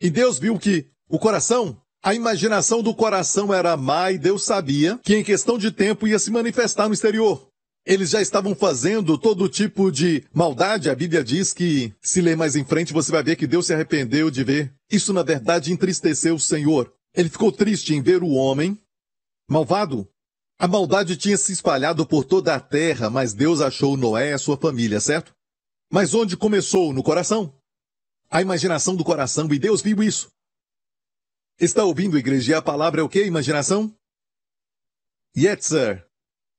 E 0.00 0.10
Deus 0.10 0.38
viu 0.38 0.58
que 0.58 0.90
o 1.08 1.18
coração 1.18 1.80
a 2.02 2.14
imaginação 2.14 2.82
do 2.82 2.94
coração 2.94 3.52
era 3.52 3.76
má 3.76 4.10
e 4.10 4.16
Deus 4.16 4.44
sabia 4.44 4.98
que 5.02 5.16
em 5.16 5.22
questão 5.22 5.58
de 5.58 5.70
tempo 5.70 6.08
ia 6.08 6.18
se 6.18 6.30
manifestar 6.30 6.88
no 6.88 6.94
exterior. 6.94 7.46
Eles 7.84 8.10
já 8.10 8.22
estavam 8.22 8.54
fazendo 8.54 9.18
todo 9.18 9.48
tipo 9.48 9.90
de 9.90 10.24
maldade. 10.32 10.88
A 10.88 10.94
Bíblia 10.94 11.22
diz 11.22 11.52
que, 11.52 11.92
se 12.00 12.22
ler 12.22 12.36
mais 12.36 12.56
em 12.56 12.64
frente, 12.64 12.92
você 12.92 13.12
vai 13.12 13.22
ver 13.22 13.36
que 13.36 13.46
Deus 13.46 13.66
se 13.66 13.74
arrependeu 13.74 14.30
de 14.30 14.42
ver. 14.42 14.72
Isso, 14.90 15.12
na 15.12 15.22
verdade, 15.22 15.72
entristeceu 15.72 16.34
o 16.34 16.40
Senhor. 16.40 16.90
Ele 17.14 17.28
ficou 17.28 17.52
triste 17.52 17.94
em 17.94 18.00
ver 18.00 18.22
o 18.22 18.30
homem 18.30 18.78
malvado. 19.50 20.08
A 20.58 20.68
maldade 20.68 21.16
tinha 21.16 21.36
se 21.36 21.52
espalhado 21.52 22.06
por 22.06 22.24
toda 22.24 22.54
a 22.54 22.60
terra, 22.60 23.10
mas 23.10 23.34
Deus 23.34 23.60
achou 23.60 23.96
Noé 23.96 24.30
e 24.30 24.32
a 24.32 24.38
sua 24.38 24.56
família, 24.56 25.00
certo? 25.00 25.34
Mas 25.90 26.14
onde 26.14 26.36
começou? 26.36 26.92
No 26.92 27.02
coração. 27.02 27.52
A 28.30 28.40
imaginação 28.40 28.94
do 28.94 29.02
coração, 29.02 29.52
e 29.52 29.58
Deus 29.58 29.82
viu 29.82 30.02
isso. 30.02 30.30
Está 31.58 31.82
ouvindo, 31.82 32.16
igreja? 32.16 32.58
A 32.58 32.62
palavra 32.62 33.00
é 33.00 33.04
o 33.04 33.08
que? 33.08 33.24
Imaginação? 33.24 33.92
Yetzer. 35.36 36.06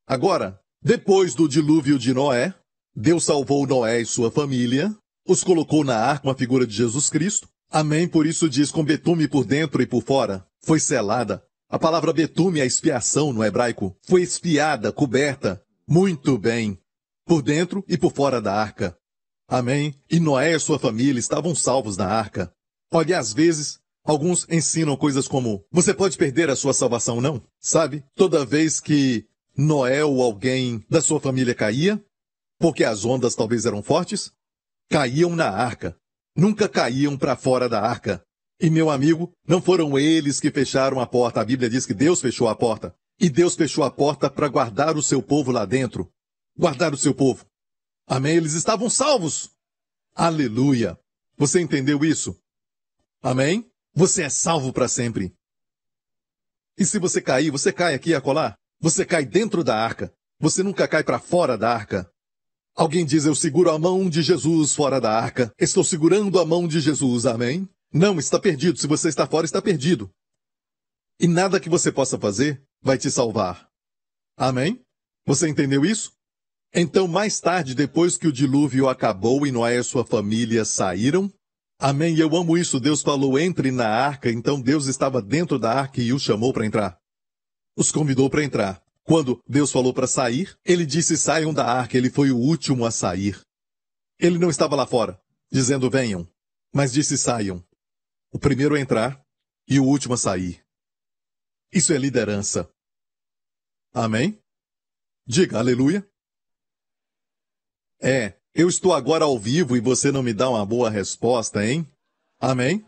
Agora, 0.06 0.60
depois 0.82 1.34
do 1.34 1.48
dilúvio 1.48 1.98
de 1.98 2.14
Noé, 2.14 2.54
Deus 2.94 3.24
salvou 3.24 3.66
Noé 3.66 4.02
e 4.02 4.06
sua 4.06 4.30
família, 4.30 4.94
os 5.26 5.44
colocou 5.44 5.86
na 5.86 5.96
arca 5.96 6.28
uma 6.28 6.36
figura 6.36 6.68
de 6.68 6.76
Jesus 6.76 7.10
Cristo. 7.10 7.48
Amém, 7.70 8.06
por 8.06 8.26
isso 8.26 8.50
diz 8.50 8.70
com 8.70 8.84
betume 8.84 9.30
por 9.30 9.46
dentro 9.46 9.82
e 9.82 9.88
por 9.88 10.04
fora. 10.04 10.46
Foi 10.60 10.80
selada. 10.80 11.46
A 11.72 11.80
palavra 11.80 12.11
betume 12.11 12.59
é 12.59 12.65
expiação 12.65 13.32
no 13.32 13.43
hebraico. 13.43 13.95
Foi 14.03 14.22
espiada, 14.22 14.91
coberta. 14.91 15.63
Muito 15.88 16.38
bem. 16.38 16.78
Por 17.26 17.41
dentro 17.41 17.84
e 17.88 17.97
por 17.97 18.11
fora 18.11 18.41
da 18.41 18.53
arca. 18.53 18.97
Amém. 19.47 19.95
E 20.09 20.19
Noé 20.19 20.53
e 20.53 20.59
sua 20.59 20.78
família 20.78 21.19
estavam 21.19 21.55
salvos 21.55 21.95
na 21.95 22.07
arca. 22.07 22.53
Olha, 22.91 23.17
às 23.17 23.32
vezes, 23.32 23.82
Alguns 24.03 24.47
ensinam 24.49 24.97
coisas 24.97 25.28
como: 25.28 25.63
você 25.72 25.93
pode 25.93 26.17
perder 26.17 26.49
a 26.49 26.55
sua 26.55 26.74
salvação, 26.74 27.22
não? 27.22 27.41
Sabe? 27.59 28.03
Toda 28.15 28.45
vez 28.45 28.80
que 28.80 29.28
Noé 29.55 30.03
ou 30.03 30.22
alguém 30.22 30.84
da 30.89 31.01
sua 31.01 31.19
família 31.19 31.53
caía? 31.53 32.03
Porque 32.59 32.84
as 32.84 33.05
ondas 33.05 33.36
talvez 33.36 33.65
eram 33.65 33.84
fortes? 33.84 34.32
Caíam 34.89 35.36
na 35.36 35.49
arca. 35.49 35.95
Nunca 36.36 36.67
caíam 36.67 37.17
para 37.17 37.36
fora 37.36 37.69
da 37.69 37.82
arca. 37.82 38.24
E 38.62 38.70
meu 38.70 38.91
amigo, 38.91 39.34
não 39.47 39.59
foram 39.59 39.97
eles 39.97 40.39
que 40.39 40.51
fecharam 40.51 40.99
a 40.99 41.07
porta. 41.07 41.41
A 41.41 41.45
Bíblia 41.45 41.68
diz 41.68 41.84
que 41.88 41.95
Deus 41.95 42.22
fechou 42.22 42.47
a 42.47 42.55
porta. 42.55 42.95
E 43.20 43.28
Deus 43.28 43.55
fechou 43.55 43.84
a 43.84 43.89
porta 43.89 44.30
para 44.30 44.47
guardar 44.47 44.95
o 44.95 45.01
seu 45.01 45.20
povo 45.20 45.51
lá 45.51 45.66
dentro. 45.66 46.14
Guardar 46.55 46.93
o 46.93 46.97
seu 46.97 47.16
povo. 47.16 47.43
Amém? 48.05 48.36
Eles 48.36 48.53
estavam 48.53 48.88
salvos. 48.88 49.49
Aleluia. 50.14 50.95
Você 51.38 51.59
entendeu 51.59 52.05
isso? 52.05 52.39
Amém? 53.20 53.68
Você 53.95 54.22
é 54.22 54.30
salvo 54.30 54.72
para 54.72 54.88
sempre. 54.88 55.34
E 56.78 56.86
se 56.86 56.99
você 56.99 57.20
cair, 57.20 57.49
você 57.49 57.74
cai 57.74 57.95
aqui 57.95 58.14
a 58.14 58.22
colar? 58.22 58.59
Você 58.80 59.03
cai 59.03 59.26
dentro 59.26 59.64
da 59.64 59.76
arca. 59.76 60.14
Você 60.39 60.62
nunca 60.62 60.88
cai 60.88 61.03
para 61.03 61.18
fora 61.18 61.57
da 61.57 61.74
arca. 61.74 62.07
Alguém 62.76 63.05
diz, 63.05 63.26
eu 63.26 63.34
seguro 63.34 63.72
a 63.72 63.80
mão 63.80 64.07
de 64.07 64.22
Jesus 64.22 64.76
fora 64.76 65.01
da 65.01 65.12
arca. 65.12 65.51
Estou 65.57 65.84
segurando 65.84 66.39
a 66.39 66.45
mão 66.45 66.68
de 66.68 66.80
Jesus, 66.80 67.26
amém? 67.26 67.68
Não, 67.94 68.18
está 68.20 68.39
perdido. 68.39 68.80
Se 68.80 68.88
você 68.88 69.10
está 69.10 69.28
fora, 69.28 69.46
está 69.46 69.62
perdido. 69.62 70.10
E 71.20 71.28
nada 71.28 71.60
que 71.60 71.70
você 71.70 71.92
possa 71.92 72.18
fazer 72.18 72.64
vai 72.82 72.98
te 72.98 73.12
salvar. 73.12 73.70
Amém? 74.38 74.84
Você 75.26 75.48
entendeu 75.48 75.86
isso? 75.86 76.14
Então, 76.74 77.08
mais 77.08 77.39
tarde, 77.39 77.76
depois 77.76 78.18
que 78.18 78.28
o 78.28 78.32
dilúvio 78.32 78.88
acabou 78.88 79.46
e 79.46 79.52
Noé 79.52 79.78
e 79.78 79.84
sua 79.84 80.06
família 80.06 80.64
saíram, 80.64 81.32
Amém. 81.84 82.16
Eu 82.16 82.36
amo 82.36 82.56
isso. 82.60 82.80
Deus 82.80 83.02
falou, 83.02 83.39
entre 83.39 83.72
na 83.72 83.88
arca. 83.88 84.30
Então 84.30 84.62
Deus 84.62 84.86
estava 84.86 85.20
dentro 85.20 85.58
da 85.58 85.74
arca 85.74 86.00
e 86.00 86.14
os 86.14 86.22
chamou 86.22 86.54
para 86.54 86.64
entrar. 86.64 86.96
Os 87.76 87.92
convidou 87.92 88.30
para 88.30 88.44
entrar. 88.44 88.84
Quando 89.04 89.42
Deus 89.48 89.72
falou 89.72 89.92
para 89.92 90.06
sair, 90.06 90.56
ele 90.64 90.86
disse 90.86 91.18
saiam 91.18 91.52
da 91.52 91.66
arca. 91.66 91.98
Ele 91.98 92.12
foi 92.12 92.32
o 92.32 92.38
último 92.38 92.86
a 92.86 92.92
sair. 92.92 93.42
Ele 94.20 94.38
não 94.38 94.52
estava 94.52 94.76
lá 94.76 94.86
fora, 94.86 95.20
dizendo 95.52 95.89
venham, 95.89 96.28
mas 96.72 96.94
disse 96.94 97.18
saiam. 97.18 97.64
O 98.32 98.40
primeiro 98.40 98.76
a 98.76 98.80
entrar 98.80 99.24
e 99.68 99.80
o 99.80 99.86
último 99.86 100.14
a 100.14 100.18
sair. 100.18 100.66
Isso 101.72 101.94
é 101.94 101.98
liderança. 101.98 102.70
Amém? 103.94 104.42
Diga 105.26 105.60
aleluia. 105.60 106.10
É, 108.02 108.40
eu 108.54 108.68
estou 108.68 108.94
agora 108.94 109.26
ao 109.26 109.38
vivo 109.38 109.78
e 109.78 109.80
você 109.80 110.12
não 110.12 110.24
me 110.24 110.34
dá 110.34 110.50
uma 110.50 110.66
boa 110.66 110.90
resposta, 110.90 111.66
hein? 111.66 111.86
Amém? 112.40 112.86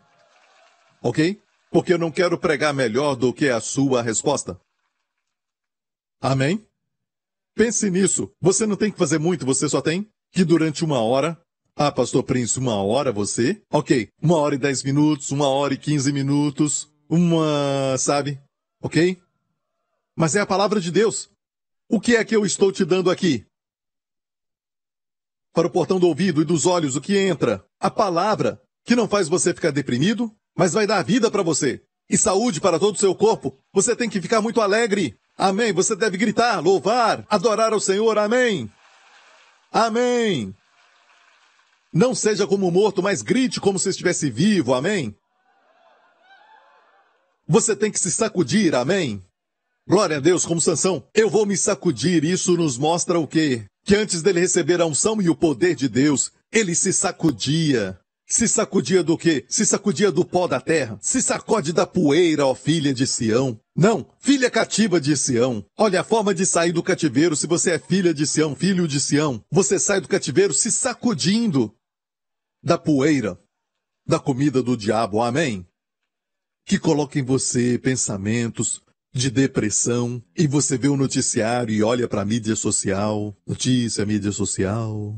Ok? 1.02 1.40
Porque 1.70 1.92
eu 1.92 1.98
não 1.98 2.10
quero 2.10 2.38
pregar 2.38 2.74
melhor 2.74 3.14
do 3.14 3.32
que 3.32 3.48
a 3.48 3.60
sua 3.60 4.02
resposta. 4.02 4.60
Amém? 6.20 6.66
Pense 7.54 7.90
nisso. 7.90 8.34
Você 8.40 8.66
não 8.66 8.76
tem 8.76 8.90
que 8.90 8.98
fazer 8.98 9.18
muito, 9.18 9.46
você 9.46 9.68
só 9.68 9.80
tem 9.80 10.10
que 10.32 10.44
durante 10.44 10.84
uma 10.84 11.00
hora. 11.00 11.40
Ah, 11.76 11.90
Pastor 11.90 12.22
Prince, 12.22 12.58
uma 12.58 12.76
hora 12.82 13.10
você? 13.12 13.60
Ok. 13.70 14.08
Uma 14.22 14.38
hora 14.38 14.54
e 14.54 14.58
dez 14.58 14.82
minutos, 14.82 15.30
uma 15.30 15.48
hora 15.48 15.74
e 15.74 15.78
quinze 15.78 16.12
minutos, 16.12 16.88
uma. 17.08 17.96
sabe? 17.98 18.40
Ok? 18.80 19.20
Mas 20.16 20.36
é 20.36 20.40
a 20.40 20.46
palavra 20.46 20.80
de 20.80 20.90
Deus. 20.90 21.28
O 21.88 22.00
que 22.00 22.16
é 22.16 22.24
que 22.24 22.34
eu 22.34 22.46
estou 22.46 22.70
te 22.70 22.84
dando 22.84 23.10
aqui? 23.10 23.44
para 25.54 25.68
o 25.68 25.70
portão 25.70 26.00
do 26.00 26.08
ouvido 26.08 26.42
e 26.42 26.44
dos 26.44 26.66
olhos 26.66 26.96
o 26.96 27.00
que 27.00 27.16
entra. 27.16 27.64
A 27.78 27.88
palavra, 27.88 28.60
que 28.84 28.96
não 28.96 29.06
faz 29.06 29.28
você 29.28 29.54
ficar 29.54 29.70
deprimido, 29.70 30.30
mas 30.58 30.72
vai 30.72 30.84
dar 30.84 31.02
vida 31.04 31.30
para 31.30 31.44
você. 31.44 31.80
E 32.10 32.18
saúde 32.18 32.60
para 32.60 32.78
todo 32.78 32.96
o 32.96 32.98
seu 32.98 33.14
corpo. 33.14 33.56
Você 33.72 33.94
tem 33.94 34.10
que 34.10 34.20
ficar 34.20 34.42
muito 34.42 34.60
alegre. 34.60 35.16
Amém. 35.38 35.72
Você 35.72 35.94
deve 35.94 36.18
gritar, 36.18 36.60
louvar, 36.60 37.24
adorar 37.30 37.72
ao 37.72 37.80
Senhor. 37.80 38.18
Amém. 38.18 38.70
Amém. 39.72 40.52
Não 41.94 42.14
seja 42.14 42.46
como 42.46 42.70
morto, 42.70 43.02
mas 43.02 43.22
grite 43.22 43.60
como 43.60 43.78
se 43.78 43.88
estivesse 43.88 44.28
vivo. 44.28 44.74
Amém. 44.74 45.14
Você 47.46 47.76
tem 47.76 47.90
que 47.90 48.00
se 48.00 48.10
sacudir. 48.10 48.74
Amém. 48.74 49.24
Glória 49.86 50.16
a 50.16 50.20
Deus, 50.20 50.44
como 50.44 50.60
Sansão. 50.60 51.06
Eu 51.14 51.30
vou 51.30 51.46
me 51.46 51.56
sacudir. 51.56 52.24
Isso 52.24 52.56
nos 52.56 52.76
mostra 52.76 53.18
o 53.18 53.28
quê? 53.28 53.66
que 53.84 53.94
antes 53.94 54.22
dele 54.22 54.40
receber 54.40 54.80
a 54.80 54.86
unção 54.86 55.20
e 55.20 55.28
o 55.28 55.36
poder 55.36 55.74
de 55.74 55.88
Deus, 55.88 56.32
ele 56.50 56.74
se 56.74 56.92
sacudia. 56.92 57.98
Se 58.26 58.48
sacudia 58.48 59.02
do 59.02 59.18
quê? 59.18 59.44
Se 59.46 59.66
sacudia 59.66 60.10
do 60.10 60.24
pó 60.24 60.48
da 60.48 60.58
terra. 60.58 60.98
Se 61.02 61.20
sacode 61.20 61.74
da 61.74 61.86
poeira, 61.86 62.46
ó 62.46 62.54
filha 62.54 62.94
de 62.94 63.06
Sião. 63.06 63.60
Não, 63.76 64.06
filha 64.18 64.50
cativa 64.50 64.98
de 64.98 65.14
Sião. 65.14 65.62
Olha 65.76 66.00
a 66.00 66.04
forma 66.04 66.34
de 66.34 66.46
sair 66.46 66.72
do 66.72 66.82
cativeiro. 66.82 67.36
Se 67.36 67.46
você 67.46 67.72
é 67.72 67.78
filha 67.78 68.14
de 68.14 68.26
Sião, 68.26 68.56
filho 68.56 68.88
de 68.88 68.98
Sião, 68.98 69.44
você 69.52 69.78
sai 69.78 70.00
do 70.00 70.08
cativeiro 70.08 70.54
se 70.54 70.72
sacudindo 70.72 71.70
da 72.64 72.78
poeira, 72.78 73.38
da 74.06 74.18
comida 74.18 74.62
do 74.62 74.76
diabo. 74.76 75.22
Amém? 75.22 75.66
Que 76.64 76.78
coloque 76.78 77.18
em 77.18 77.22
você 77.22 77.78
pensamentos, 77.78 78.82
de 79.14 79.30
depressão 79.30 80.20
e 80.36 80.46
você 80.48 80.76
vê 80.76 80.88
o 80.88 80.96
noticiário 80.96 81.72
e 81.72 81.84
olha 81.84 82.08
para 82.08 82.22
a 82.22 82.24
mídia 82.24 82.56
social, 82.56 83.36
notícia, 83.46 84.04
mídia 84.04 84.32
social. 84.32 85.14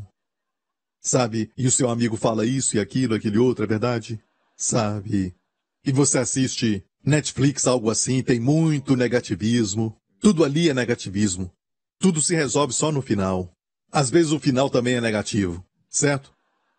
Sabe? 1.01 1.51
E 1.57 1.66
o 1.66 1.70
seu 1.70 1.88
amigo 1.88 2.16
fala 2.16 2.44
isso 2.44 2.76
e 2.76 2.80
aquilo, 2.80 3.14
aquele 3.14 3.38
outro, 3.38 3.64
é 3.64 3.66
verdade? 3.66 4.22
Sabe? 4.55 5.34
E 5.82 5.92
você 5.92 6.18
assiste 6.18 6.84
Netflix, 7.03 7.66
algo 7.66 7.88
assim, 7.88 8.22
tem 8.22 8.38
muito 8.38 8.94
negativismo. 8.97 9.97
Tudo 10.20 10.44
ali 10.44 10.68
é 10.68 10.74
negativismo. 10.74 11.51
Tudo 11.99 12.20
se 12.20 12.34
resolve 12.34 12.74
só 12.74 12.92
no 12.92 13.01
final. 13.01 13.51
Às 13.90 14.11
vezes 14.11 14.32
o 14.32 14.40
final 14.40 14.68
também 14.68 14.97
é 14.97 15.01
negativo, 15.01 15.64
certo? 15.88 16.36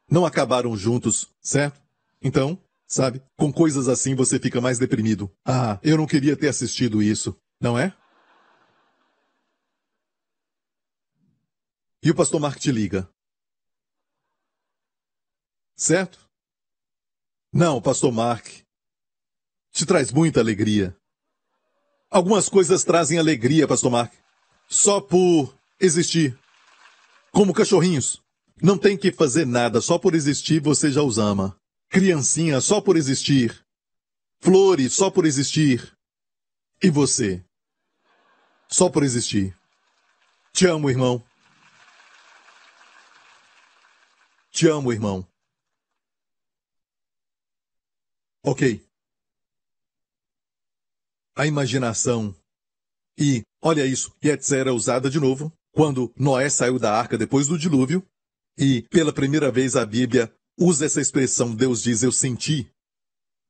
Não 0.09 0.25
acabaram 0.25 0.75
juntos, 0.75 1.27
certo? 1.41 1.81
Então, 2.21 2.59
Sabe? 2.87 3.21
Com 3.35 3.51
coisas 3.51 3.89
assim 3.89 4.15
você 4.15 4.39
fica 4.39 4.61
mais 4.61 4.79
deprimido. 4.79 5.29
Ah, 5.45 5.77
eu 5.83 5.97
não 5.97 6.07
queria 6.07 6.37
ter 6.37 6.47
assistido 6.47 7.03
isso, 7.03 7.37
não 7.59 7.77
é? 7.77 7.93
E 12.01 12.09
o 12.09 12.15
pastor 12.15 12.39
Mark 12.39 12.57
te 12.57 12.71
liga. 12.71 13.09
Certo? 15.75 16.17
Não, 17.51 17.81
pastor 17.81 18.11
Mark 18.13 18.47
te 19.73 19.85
traz 19.85 20.11
muita 20.11 20.39
alegria. 20.39 20.95
Algumas 22.09 22.47
coisas 22.47 22.85
trazem 22.85 23.19
alegria, 23.19 23.67
pastor 23.67 23.91
Mark, 23.91 24.13
só 24.69 25.01
por 25.01 25.53
existir. 25.77 26.39
Como 27.31 27.53
cachorrinhos. 27.53 28.23
Não 28.61 28.77
tem 28.77 28.97
que 28.97 29.11
fazer 29.11 29.45
nada, 29.45 29.79
só 29.81 29.99
por 29.99 30.15
existir 30.15 30.59
você 30.61 30.91
já 30.91 31.01
os 31.03 31.17
ama. 31.17 31.59
Criancinha 31.89 32.59
só 32.59 32.81
por 32.81 32.97
existir. 32.97 33.65
Flores 34.39 34.93
só 34.93 35.11
por 35.11 35.25
existir. 35.25 35.95
E 36.81 36.89
você? 36.89 37.43
Só 38.67 38.89
por 38.89 39.03
existir. 39.03 39.57
Te 40.51 40.65
amo, 40.65 40.89
irmão. 40.89 41.23
Te 44.51 44.67
amo, 44.67 44.91
irmão. 44.91 45.27
Ok. 48.43 48.83
A 51.35 51.45
imaginação. 51.45 52.35
E, 53.17 53.43
olha 53.61 53.85
isso, 53.85 54.15
Yetzer 54.23 54.61
era 54.61 54.73
usada 54.73 55.09
de 55.09 55.19
novo 55.19 55.53
quando 55.71 56.11
Noé 56.17 56.49
saiu 56.49 56.79
da 56.79 56.91
arca 56.91 57.17
depois 57.17 57.47
do 57.47 57.57
dilúvio. 57.57 58.03
E, 58.57 58.83
pela 58.89 59.13
primeira 59.13 59.51
vez, 59.51 59.75
a 59.75 59.85
Bíblia 59.85 60.33
usa 60.59 60.85
essa 60.85 60.99
expressão, 60.99 61.53
Deus 61.53 61.83
diz, 61.83 62.01
eu 62.01 62.11
senti 62.11 62.67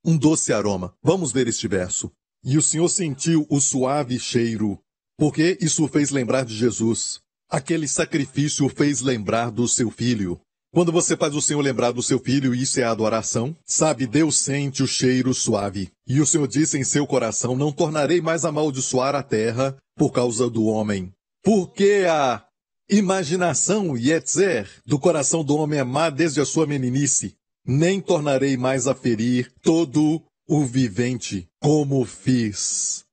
um 0.04 0.18
doce 0.18 0.52
aroma. 0.52 0.94
Vamos 1.02 1.32
ver 1.32 1.48
este 1.48 1.68
verso. 1.68 2.12
E 2.44 2.58
o 2.58 2.62
Senhor 2.62 2.88
sentiu 2.90 3.46
o 3.50 3.60
suave 3.60 4.20
cheiro, 4.20 4.80
porque 5.18 5.58
isso 5.62 5.84
o 5.84 5.88
fez 5.88 6.12
lembrar 6.12 6.46
de 6.46 6.56
Jesus. 6.56 7.20
Aquele 7.50 7.88
sacrifício 7.88 8.66
o 8.66 8.70
fez 8.70 9.02
lembrar 9.02 9.50
do 9.50 9.68
seu 9.68 9.90
filho. 9.90 10.40
Quando 10.74 10.92
você 10.92 11.16
faz 11.16 11.34
o 11.34 11.42
Senhor 11.42 11.62
lembrar 11.62 11.92
do 11.92 12.04
seu 12.04 12.20
filho, 12.20 12.54
isso 12.54 12.80
é 12.80 12.84
adoração. 12.84 13.56
Sabe, 13.66 14.06
Deus 14.06 14.38
sente 14.38 14.84
o 14.84 14.88
cheiro 14.88 15.34
suave. 15.34 15.90
E 16.06 16.20
o 16.20 16.26
Senhor 16.26 16.48
disse 16.48 16.78
em 16.78 16.84
seu 16.84 17.08
coração, 17.08 17.56
não 17.56 17.72
tornarei 17.72 18.22
mais 18.22 18.46
amaldiçoar 18.46 19.16
a 19.16 19.24
terra 19.24 19.78
por 19.96 20.12
causa 20.12 20.50
do 20.50 20.66
homem. 20.66 21.12
Porque 21.44 22.06
a 22.10 22.46
Imaginação, 22.90 23.98
Yetzer, 23.98 24.82
do 24.86 24.98
coração 24.98 25.44
do 25.44 25.58
homem 25.58 25.78
amar 25.78 26.10
desde 26.10 26.40
a 26.40 26.46
sua 26.46 26.66
meninice, 26.66 27.38
nem 27.66 28.00
tornarei 28.00 28.56
mais 28.56 28.88
a 28.88 28.96
ferir 28.96 29.54
todo 29.62 30.24
o 30.48 30.66
vivente, 30.66 31.50
como 31.60 32.06
fiz. 32.06 33.06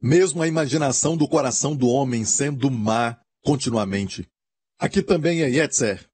Mesmo 0.00 0.40
a 0.40 0.46
imaginação 0.46 1.16
do 1.16 1.26
coração 1.26 1.74
do 1.74 1.88
homem 1.88 2.24
sendo 2.24 2.70
má 2.70 3.20
continuamente. 3.42 4.30
Aqui 4.78 5.02
também 5.02 5.42
é 5.42 5.50
Yetzer. 5.50 6.08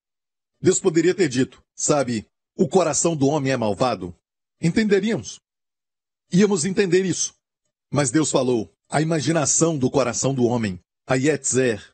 Deus 0.58 0.80
poderia 0.80 1.14
ter 1.14 1.28
dito, 1.28 1.62
sabe, 1.74 2.26
o 2.56 2.66
coração 2.66 3.14
do 3.14 3.26
homem 3.26 3.52
é 3.52 3.56
malvado. 3.56 4.16
Entenderíamos. 4.62 5.38
Íamos 6.32 6.64
entender 6.64 7.04
isso. 7.04 7.34
Mas 7.92 8.10
Deus 8.10 8.30
falou, 8.30 8.74
a 8.88 9.02
imaginação 9.02 9.76
do 9.76 9.90
coração 9.90 10.32
do 10.32 10.44
homem 10.44 10.80
a 11.06 11.16
Yetzer. 11.16 11.93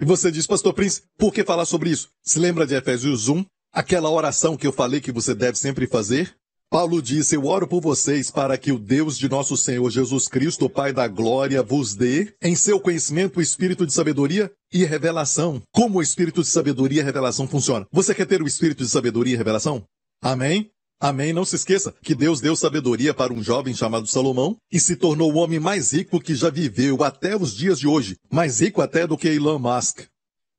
E 0.00 0.04
você 0.06 0.30
diz, 0.30 0.46
Pastor 0.46 0.72
Prince, 0.72 1.02
por 1.18 1.30
que 1.30 1.44
falar 1.44 1.66
sobre 1.66 1.90
isso? 1.90 2.08
Se 2.24 2.38
lembra 2.38 2.66
de 2.66 2.74
Efésios 2.74 3.28
1? 3.28 3.44
Aquela 3.70 4.08
oração 4.08 4.56
que 4.56 4.66
eu 4.66 4.72
falei 4.72 4.98
que 4.98 5.12
você 5.12 5.34
deve 5.34 5.58
sempre 5.58 5.86
fazer? 5.86 6.34
Paulo 6.70 7.02
disse, 7.02 7.34
eu 7.34 7.44
oro 7.44 7.66
por 7.66 7.82
vocês 7.82 8.30
para 8.30 8.56
que 8.56 8.72
o 8.72 8.78
Deus 8.78 9.18
de 9.18 9.28
nosso 9.28 9.58
Senhor 9.58 9.90
Jesus 9.90 10.26
Cristo, 10.26 10.64
o 10.64 10.70
Pai 10.70 10.92
da 10.92 11.06
Glória, 11.06 11.62
vos 11.62 11.94
dê 11.94 12.32
em 12.40 12.54
seu 12.54 12.80
conhecimento 12.80 13.38
o 13.38 13.42
espírito 13.42 13.84
de 13.84 13.92
sabedoria 13.92 14.50
e 14.72 14.84
revelação. 14.84 15.60
Como 15.70 15.98
o 15.98 16.02
espírito 16.02 16.40
de 16.40 16.48
sabedoria 16.48 17.02
e 17.02 17.04
revelação 17.04 17.46
funciona? 17.46 17.86
Você 17.92 18.14
quer 18.14 18.26
ter 18.26 18.40
o 18.40 18.46
espírito 18.46 18.82
de 18.82 18.88
sabedoria 18.88 19.34
e 19.34 19.36
revelação? 19.36 19.84
Amém? 20.22 20.70
Amém. 21.00 21.32
Não 21.32 21.46
se 21.46 21.56
esqueça 21.56 21.94
que 22.02 22.14
Deus 22.14 22.42
deu 22.42 22.54
sabedoria 22.54 23.14
para 23.14 23.32
um 23.32 23.42
jovem 23.42 23.74
chamado 23.74 24.06
Salomão 24.06 24.58
e 24.70 24.78
se 24.78 24.96
tornou 24.96 25.32
o 25.32 25.38
homem 25.38 25.58
mais 25.58 25.94
rico 25.94 26.20
que 26.20 26.34
já 26.34 26.50
viveu 26.50 27.02
até 27.02 27.34
os 27.34 27.56
dias 27.56 27.80
de 27.80 27.88
hoje. 27.88 28.18
Mais 28.30 28.60
rico 28.60 28.82
até 28.82 29.06
do 29.06 29.16
que 29.16 29.26
Elon 29.26 29.58
Musk. 29.58 30.02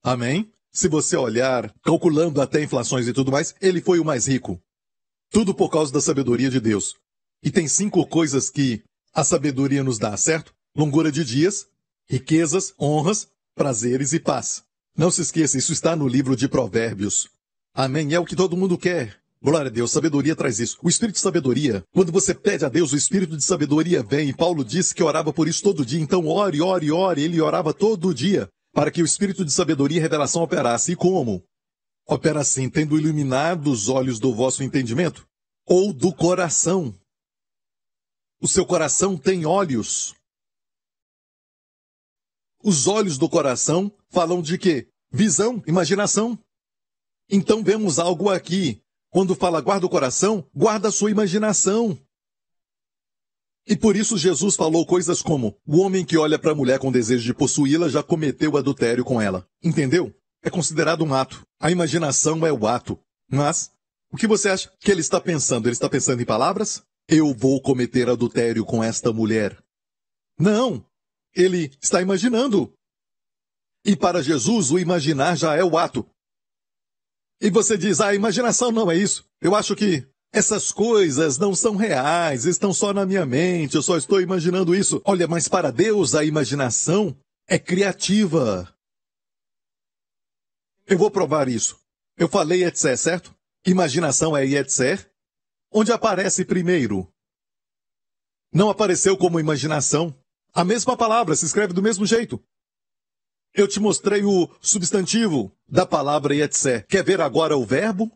Amém? 0.04 0.52
Se 0.74 0.88
você 0.88 1.16
olhar, 1.16 1.72
calculando 1.84 2.42
até 2.42 2.64
inflações 2.64 3.08
e 3.08 3.14
tudo 3.14 3.32
mais, 3.32 3.54
ele 3.62 3.82
foi 3.82 4.00
o 4.00 4.06
mais 4.06 4.28
rico. 4.28 4.60
Tudo 5.30 5.54
por 5.54 5.70
causa 5.70 5.94
da 5.94 6.02
sabedoria 6.02 6.50
de 6.50 6.60
Deus. 6.60 6.96
E 7.44 7.52
tem 7.52 7.68
cinco 7.68 8.06
coisas 8.08 8.50
que 8.50 8.84
a 9.14 9.24
sabedoria 9.24 9.84
nos 9.84 10.00
dá, 10.00 10.18
certo? 10.18 10.54
Longura 10.76 11.12
de 11.12 11.24
dias, 11.24 11.68
riquezas, 12.10 12.74
honras, 12.80 13.28
prazeres 13.54 14.12
e 14.14 14.20
paz. 14.20 14.64
Não 14.98 15.12
se 15.12 15.22
esqueça, 15.22 15.58
isso 15.58 15.72
está 15.72 15.96
no 15.96 16.08
livro 16.08 16.36
de 16.36 16.48
Provérbios. 16.48 17.30
Amém? 17.74 18.14
É 18.14 18.20
o 18.20 18.26
que 18.26 18.36
todo 18.36 18.58
mundo 18.58 18.78
quer. 18.78 19.21
Glória 19.44 19.70
a 19.70 19.74
Deus, 19.74 19.90
sabedoria 19.90 20.36
traz 20.36 20.60
isso. 20.60 20.78
O 20.84 20.90
espírito 20.90 21.16
de 21.16 21.22
sabedoria, 21.22 21.84
quando 21.92 22.12
você 22.12 22.32
pede 22.32 22.64
a 22.64 22.70
Deus, 22.70 22.94
o 22.94 22.96
espírito 22.96 23.36
de 23.36 23.44
sabedoria 23.44 24.04
vem. 24.04 24.30
E 24.30 24.36
Paulo 24.36 24.64
disse 24.64 24.94
que 24.94 25.02
orava 25.02 25.34
por 25.34 25.48
isso 25.48 25.64
todo 25.64 25.84
dia. 25.84 26.00
Então 26.00 26.28
ore, 26.28 26.62
ore, 26.62 26.92
ore. 26.92 27.24
Ele 27.24 27.42
orava 27.42 27.74
todo 27.74 28.14
dia 28.14 28.48
para 28.72 28.92
que 28.92 29.02
o 29.02 29.06
espírito 29.06 29.44
de 29.44 29.52
sabedoria 29.52 29.98
e 29.98 30.02
revelação 30.02 30.44
operasse. 30.44 30.92
E 30.92 30.96
como? 30.96 31.44
Opera 32.08 32.42
assim, 32.42 32.70
tendo 32.70 33.00
iluminado 33.00 33.72
os 33.72 33.90
olhos 33.90 34.20
do 34.20 34.32
vosso 34.32 34.64
entendimento 34.64 35.28
ou 35.66 35.92
do 35.92 36.14
coração. 36.14 36.96
O 38.40 38.48
seu 38.48 38.66
coração 38.66 39.18
tem 39.18 39.44
olhos. 39.44 40.14
Os 42.64 42.86
olhos 42.86 43.18
do 43.18 43.28
coração 43.28 43.92
falam 44.10 44.40
de 44.40 44.60
quê? 44.60 44.88
Visão, 45.12 45.64
imaginação. 45.66 46.38
Então 47.28 47.64
vemos 47.64 47.98
algo 47.98 48.30
aqui 48.30 48.80
quando 49.12 49.36
fala 49.36 49.62
guarda 49.62 49.86
o 49.86 49.90
coração, 49.90 50.50
guarda 50.56 50.88
a 50.88 50.92
sua 50.92 51.12
imaginação. 51.12 52.00
E 53.68 53.76
por 53.76 53.96
isso 53.96 54.18
Jesus 54.18 54.56
falou 54.56 54.86
coisas 54.86 55.22
como: 55.22 55.56
o 55.68 55.80
homem 55.80 56.04
que 56.04 56.18
olha 56.18 56.40
para 56.40 56.52
a 56.52 56.56
mulher 56.56 56.80
com 56.80 56.92
desejo 56.92 57.24
de 57.24 57.34
possuí-la 57.34 57.90
já 57.90 58.02
cometeu 58.02 58.58
adultério 58.58 59.06
com 59.06 59.22
ela. 59.22 59.46
Entendeu? 59.62 60.16
É 60.42 60.50
considerado 60.50 61.04
um 61.04 61.14
ato. 61.14 61.46
A 61.60 61.70
imaginação 61.70 62.46
é 62.48 62.52
o 62.52 62.66
ato. 62.66 62.98
Mas, 63.30 63.70
o 64.12 64.18
que 64.18 64.26
você 64.26 64.50
acha 64.50 64.72
que 64.80 64.90
ele 64.90 65.02
está 65.02 65.22
pensando? 65.22 65.68
Ele 65.68 65.74
está 65.74 65.88
pensando 65.88 66.22
em 66.22 66.26
palavras? 66.26 66.82
Eu 67.08 67.34
vou 67.34 67.62
cometer 67.62 68.10
adultério 68.10 68.66
com 68.66 68.84
esta 68.84 69.14
mulher. 69.14 69.62
Não! 70.40 70.84
Ele 71.36 71.72
está 71.82 72.02
imaginando. 72.02 72.74
E 73.86 73.96
para 73.96 74.24
Jesus, 74.24 74.72
o 74.72 74.80
imaginar 74.80 75.36
já 75.36 75.56
é 75.56 75.64
o 75.64 75.78
ato. 75.78 76.06
E 77.42 77.50
você 77.50 77.76
diz, 77.76 78.00
ah, 78.00 78.14
imaginação 78.14 78.72
não 78.72 78.92
é 78.92 78.96
isso. 78.96 79.28
Eu 79.42 79.56
acho 79.56 79.76
que 79.76 80.08
essas 80.32 80.72
coisas 80.72 81.40
não 81.40 81.56
são 81.56 81.76
reais, 81.76 82.46
estão 82.46 82.72
só 82.72 82.94
na 82.94 83.04
minha 83.06 83.26
mente, 83.26 83.76
eu 83.76 83.82
só 83.82 83.98
estou 83.98 84.22
imaginando 84.22 84.76
isso. 84.76 85.02
Olha, 85.04 85.28
mas 85.28 85.48
para 85.48 85.72
Deus 85.72 86.14
a 86.14 86.24
imaginação 86.24 87.18
é 87.48 87.58
criativa. 87.58 88.72
Eu 90.86 91.00
vou 91.00 91.10
provar 91.10 91.50
isso. 91.50 91.80
Eu 92.16 92.30
falei 92.30 92.64
etc, 92.64 92.96
certo? 92.96 93.36
Imaginação 93.66 94.38
é 94.38 94.46
etc. 94.46 95.10
Onde 95.72 95.92
aparece 95.92 96.46
primeiro? 96.46 97.12
Não 98.54 98.70
apareceu 98.70 99.18
como 99.18 99.40
imaginação. 99.40 100.16
A 100.54 100.64
mesma 100.64 100.96
palavra 100.96 101.36
se 101.36 101.46
escreve 101.46 101.74
do 101.74 101.82
mesmo 101.82 102.06
jeito. 102.06 102.42
Eu 103.54 103.68
te 103.68 103.80
mostrei 103.80 104.24
o 104.24 104.50
substantivo 104.62 105.52
da 105.68 105.86
palavra 105.86 106.34
Yetzer. 106.34 106.86
Quer 106.88 107.04
ver 107.04 107.20
agora 107.20 107.58
o 107.58 107.66
verbo? 107.66 108.10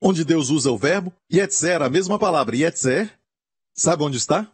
Onde 0.00 0.24
Deus 0.24 0.48
usa 0.48 0.70
o 0.70 0.78
verbo? 0.78 1.12
Yetzer, 1.30 1.82
a 1.82 1.90
mesma 1.90 2.18
palavra. 2.18 2.56
Yetzer, 2.56 3.12
sabe 3.74 4.02
onde 4.02 4.16
está? 4.16 4.50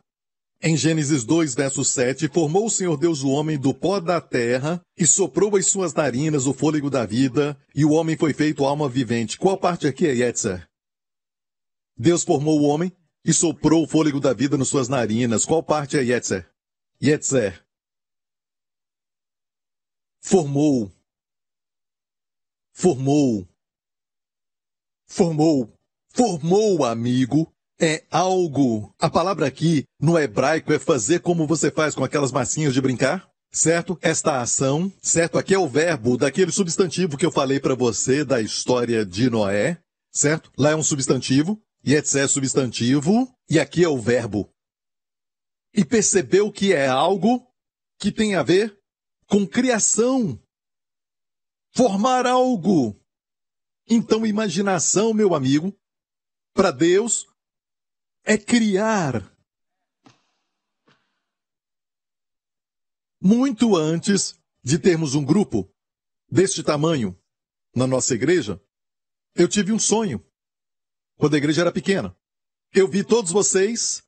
Em 0.60 0.76
Gênesis 0.76 1.22
2, 1.22 1.54
verso 1.54 1.84
7, 1.84 2.28
formou 2.28 2.66
o 2.66 2.70
Senhor 2.70 2.96
Deus 2.96 3.22
o 3.22 3.28
homem 3.28 3.58
do 3.58 3.74
pó 3.74 4.00
da 4.00 4.20
terra 4.20 4.80
e 4.98 5.06
soprou 5.06 5.54
as 5.54 5.66
suas 5.66 5.92
narinas 5.92 6.46
o 6.46 6.54
fôlego 6.54 6.88
da 6.88 7.04
vida, 7.04 7.56
e 7.74 7.84
o 7.84 7.90
homem 7.90 8.16
foi 8.16 8.32
feito 8.32 8.64
alma 8.64 8.88
vivente. 8.88 9.38
Qual 9.38 9.58
parte 9.58 9.86
aqui 9.86 10.06
é 10.06 10.14
Yetzer? 10.14 10.66
Deus 11.96 12.24
formou 12.24 12.58
o 12.58 12.64
homem 12.64 12.90
e 13.24 13.32
soprou 13.32 13.84
o 13.84 13.86
fôlego 13.86 14.18
da 14.18 14.32
vida 14.32 14.56
nas 14.56 14.68
suas 14.68 14.88
narinas. 14.88 15.44
Qual 15.44 15.62
parte 15.62 15.98
é 15.98 16.02
Yetzer? 16.02 16.48
Yetzer 17.02 17.65
formou, 20.26 20.92
formou, 22.72 23.48
formou, 25.06 25.72
formou, 26.12 26.84
amigo, 26.84 27.54
é 27.80 28.04
algo. 28.10 28.92
A 28.98 29.08
palavra 29.08 29.46
aqui, 29.46 29.84
no 30.00 30.18
hebraico, 30.18 30.72
é 30.72 30.80
fazer 30.80 31.20
como 31.20 31.46
você 31.46 31.70
faz 31.70 31.94
com 31.94 32.02
aquelas 32.02 32.32
massinhas 32.32 32.74
de 32.74 32.80
brincar. 32.80 33.30
Certo? 33.52 33.96
Esta 34.02 34.40
ação, 34.40 34.92
certo? 35.00 35.38
Aqui 35.38 35.54
é 35.54 35.58
o 35.58 35.68
verbo 35.68 36.16
daquele 36.18 36.50
substantivo 36.50 37.16
que 37.16 37.24
eu 37.24 37.30
falei 37.30 37.60
para 37.60 37.76
você 37.76 38.24
da 38.24 38.40
história 38.40 39.06
de 39.06 39.30
Noé, 39.30 39.80
certo? 40.10 40.50
Lá 40.58 40.70
é 40.72 40.76
um 40.76 40.82
substantivo, 40.82 41.62
etc 41.84 42.16
é 42.16 42.26
substantivo, 42.26 43.32
e 43.48 43.60
aqui 43.60 43.84
é 43.84 43.88
o 43.88 43.98
verbo. 43.98 44.50
E 45.72 45.84
percebeu 45.84 46.50
que 46.50 46.74
é 46.74 46.88
algo 46.88 47.46
que 47.98 48.10
tem 48.10 48.34
a 48.34 48.42
ver 48.42 48.75
com 49.28 49.46
criação. 49.46 50.40
Formar 51.74 52.26
algo. 52.26 52.98
Então, 53.88 54.26
imaginação, 54.26 55.12
meu 55.12 55.34
amigo, 55.34 55.78
para 56.54 56.70
Deus 56.70 57.26
é 58.24 58.36
criar. 58.38 59.32
Muito 63.20 63.76
antes 63.76 64.38
de 64.62 64.78
termos 64.78 65.14
um 65.14 65.24
grupo 65.24 65.70
deste 66.28 66.62
tamanho 66.62 67.16
na 67.74 67.86
nossa 67.86 68.14
igreja, 68.14 68.60
eu 69.34 69.48
tive 69.48 69.72
um 69.72 69.78
sonho. 69.78 70.24
Quando 71.18 71.34
a 71.34 71.38
igreja 71.38 71.62
era 71.62 71.72
pequena. 71.72 72.16
Eu 72.72 72.88
vi 72.88 73.04
todos 73.04 73.30
vocês 73.30 74.02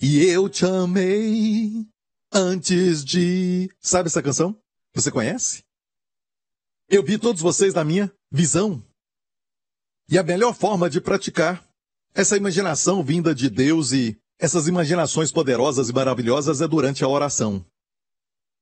e 0.00 0.24
eu 0.24 0.48
te 0.48 0.64
amei 0.64 1.86
antes 2.34 3.04
de. 3.04 3.70
Sabe 3.80 4.08
essa 4.08 4.22
canção? 4.22 4.58
Você 4.94 5.10
conhece? 5.10 5.62
Eu 6.88 7.02
vi 7.02 7.16
todos 7.16 7.40
vocês 7.40 7.72
na 7.72 7.84
minha 7.84 8.12
visão. 8.30 8.84
E 10.10 10.18
a 10.18 10.22
melhor 10.22 10.54
forma 10.54 10.90
de 10.90 11.00
praticar 11.00 11.66
essa 12.14 12.36
imaginação 12.36 13.02
vinda 13.02 13.34
de 13.34 13.48
Deus 13.48 13.92
e 13.92 14.18
essas 14.38 14.68
imaginações 14.68 15.32
poderosas 15.32 15.88
e 15.88 15.92
maravilhosas 15.92 16.60
é 16.60 16.68
durante 16.68 17.02
a 17.02 17.08
oração. 17.08 17.64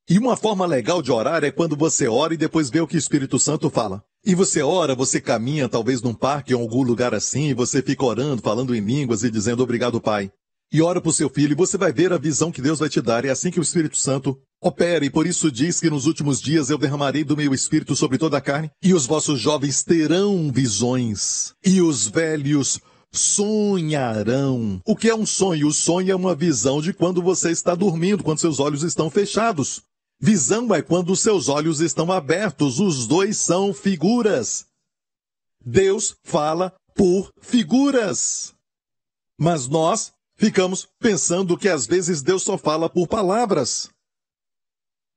E 0.07 0.17
uma 0.17 0.37
forma 0.37 0.65
legal 0.65 1.01
de 1.01 1.11
orar 1.11 1.43
é 1.43 1.51
quando 1.51 1.75
você 1.75 2.07
ora 2.07 2.33
e 2.33 2.37
depois 2.37 2.69
vê 2.69 2.79
o 2.79 2.87
que 2.87 2.95
o 2.95 2.99
Espírito 2.99 3.39
Santo 3.39 3.69
fala. 3.69 4.03
E 4.25 4.35
você 4.35 4.61
ora, 4.61 4.95
você 4.95 5.19
caminha 5.19 5.67
talvez 5.67 6.01
num 6.01 6.13
parque 6.13 6.53
ou 6.53 6.61
algum 6.61 6.83
lugar 6.83 7.13
assim, 7.13 7.49
e 7.49 7.53
você 7.53 7.81
fica 7.81 8.05
orando, 8.05 8.41
falando 8.41 8.75
em 8.75 8.81
línguas 8.81 9.23
e 9.23 9.31
dizendo 9.31 9.63
obrigado, 9.63 9.99
Pai 9.99 10.31
e 10.73 10.81
ora 10.81 10.99
o 11.05 11.13
seu 11.13 11.29
filho, 11.29 11.51
e 11.51 11.55
você 11.55 11.77
vai 11.77 11.93
ver 11.93 12.11
a 12.11 12.17
visão 12.17 12.51
que 12.51 12.61
Deus 12.61 12.79
vai 12.79 12.89
te 12.89 12.99
dar. 12.99 13.23
É 13.23 13.29
assim 13.29 13.51
que 13.51 13.59
o 13.59 13.63
Espírito 13.63 13.95
Santo 13.95 14.41
opera, 14.59 15.05
e 15.05 15.09
por 15.09 15.27
isso 15.27 15.51
diz 15.51 15.79
que 15.79 15.87
nos 15.89 16.07
últimos 16.07 16.41
dias 16.41 16.71
eu 16.71 16.79
derramarei 16.79 17.23
do 17.23 17.37
meu 17.37 17.53
Espírito 17.53 17.95
sobre 17.95 18.17
toda 18.17 18.37
a 18.39 18.41
carne, 18.41 18.71
e 18.81 18.91
os 18.91 19.05
vossos 19.05 19.39
jovens 19.39 19.83
terão 19.83 20.51
visões, 20.51 21.53
e 21.63 21.79
os 21.79 22.07
velhos 22.07 22.81
sonharão. 23.11 24.81
O 24.83 24.95
que 24.95 25.09
é 25.09 25.15
um 25.15 25.27
sonho? 25.27 25.67
O 25.67 25.73
sonho 25.73 26.11
é 26.11 26.15
uma 26.15 26.33
visão 26.33 26.81
de 26.81 26.91
quando 26.91 27.21
você 27.21 27.51
está 27.51 27.75
dormindo, 27.75 28.23
quando 28.23 28.39
seus 28.39 28.59
olhos 28.59 28.81
estão 28.81 29.11
fechados. 29.11 29.83
Visão 30.19 30.73
é 30.73 30.81
quando 30.81 31.15
seus 31.15 31.49
olhos 31.49 31.81
estão 31.81 32.11
abertos. 32.11 32.79
Os 32.79 33.05
dois 33.05 33.37
são 33.37 33.73
figuras. 33.73 34.65
Deus 35.63 36.15
fala 36.23 36.73
por 36.95 37.29
figuras. 37.41 38.53
Mas 39.37 39.67
nós 39.67 40.13
ficamos 40.43 40.89
pensando 40.99 41.57
que 41.57 41.69
às 41.69 41.87
vezes 41.87 42.21
Deus 42.21 42.43
só 42.43 42.57
fala 42.57 42.89
por 42.89 43.07
palavras. 43.07 43.89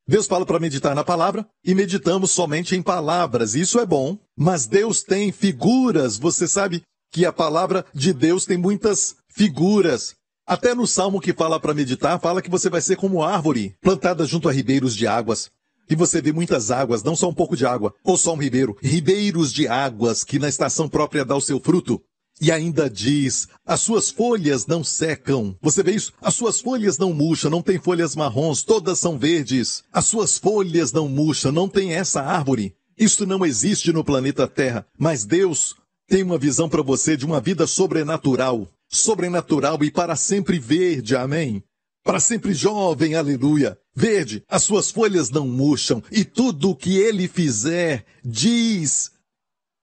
Deus 0.06 0.28
fala 0.28 0.46
para 0.46 0.60
meditar 0.60 0.94
na 0.94 1.02
palavra 1.02 1.44
e 1.64 1.74
meditamos 1.74 2.30
somente 2.30 2.76
em 2.76 2.82
palavras. 2.82 3.56
Isso 3.56 3.80
é 3.80 3.84
bom, 3.84 4.16
mas 4.36 4.68
Deus 4.68 5.02
tem 5.02 5.32
figuras. 5.32 6.16
Você 6.16 6.46
sabe 6.46 6.82
que 7.10 7.26
a 7.26 7.32
palavra 7.32 7.84
de 7.92 8.12
Deus 8.12 8.46
tem 8.46 8.56
muitas 8.56 9.16
figuras. 9.28 10.14
Até 10.46 10.76
no 10.76 10.86
salmo 10.86 11.20
que 11.20 11.32
fala 11.32 11.58
para 11.58 11.74
meditar, 11.74 12.20
fala 12.20 12.40
que 12.40 12.48
você 12.48 12.70
vai 12.70 12.80
ser 12.80 12.94
como 12.94 13.24
árvore, 13.24 13.74
plantada 13.80 14.24
junto 14.24 14.48
a 14.48 14.52
ribeiros 14.52 14.94
de 14.94 15.08
águas. 15.08 15.50
E 15.90 15.96
você 15.96 16.22
vê 16.22 16.30
muitas 16.30 16.70
águas, 16.70 17.02
não 17.02 17.16
só 17.16 17.28
um 17.28 17.34
pouco 17.34 17.56
de 17.56 17.66
água, 17.66 17.92
ou 18.04 18.16
só 18.16 18.32
um 18.32 18.40
ribeiro, 18.40 18.76
ribeiros 18.80 19.52
de 19.52 19.66
águas 19.66 20.22
que 20.22 20.38
na 20.38 20.48
estação 20.48 20.88
própria 20.88 21.24
dá 21.24 21.34
o 21.34 21.40
seu 21.40 21.58
fruto. 21.58 22.00
E 22.40 22.52
ainda 22.52 22.90
diz, 22.90 23.48
as 23.64 23.80
suas 23.80 24.10
folhas 24.10 24.66
não 24.66 24.84
secam. 24.84 25.56
Você 25.62 25.82
vê 25.82 25.92
isso? 25.92 26.12
As 26.20 26.34
suas 26.34 26.60
folhas 26.60 26.98
não 26.98 27.14
murcham, 27.14 27.50
não 27.50 27.62
tem 27.62 27.78
folhas 27.78 28.14
marrons, 28.14 28.62
todas 28.62 28.98
são 28.98 29.18
verdes. 29.18 29.82
As 29.90 30.04
suas 30.04 30.36
folhas 30.36 30.92
não 30.92 31.08
murcham, 31.08 31.50
não 31.50 31.66
tem 31.66 31.94
essa 31.94 32.20
árvore. 32.22 32.74
Isto 32.98 33.26
não 33.26 33.44
existe 33.44 33.92
no 33.92 34.04
planeta 34.04 34.46
Terra, 34.46 34.86
mas 34.98 35.24
Deus 35.24 35.76
tem 36.06 36.22
uma 36.22 36.38
visão 36.38 36.68
para 36.68 36.82
você 36.82 37.16
de 37.16 37.24
uma 37.24 37.40
vida 37.40 37.66
sobrenatural. 37.66 38.68
Sobrenatural 38.88 39.82
e 39.82 39.90
para 39.90 40.14
sempre 40.14 40.58
verde, 40.58 41.16
amém? 41.16 41.62
Para 42.04 42.20
sempre 42.20 42.54
jovem, 42.54 43.14
aleluia. 43.14 43.78
Verde, 43.94 44.44
as 44.48 44.62
suas 44.62 44.90
folhas 44.90 45.30
não 45.30 45.46
murcham, 45.46 46.02
e 46.12 46.24
tudo 46.24 46.70
o 46.70 46.76
que 46.76 46.98
ele 46.98 47.26
fizer, 47.26 48.06
diz, 48.24 49.10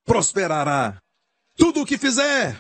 prosperará. 0.06 1.03
Tudo 1.58 1.82
o 1.82 1.86
que 1.86 1.98
fizer. 1.98 2.60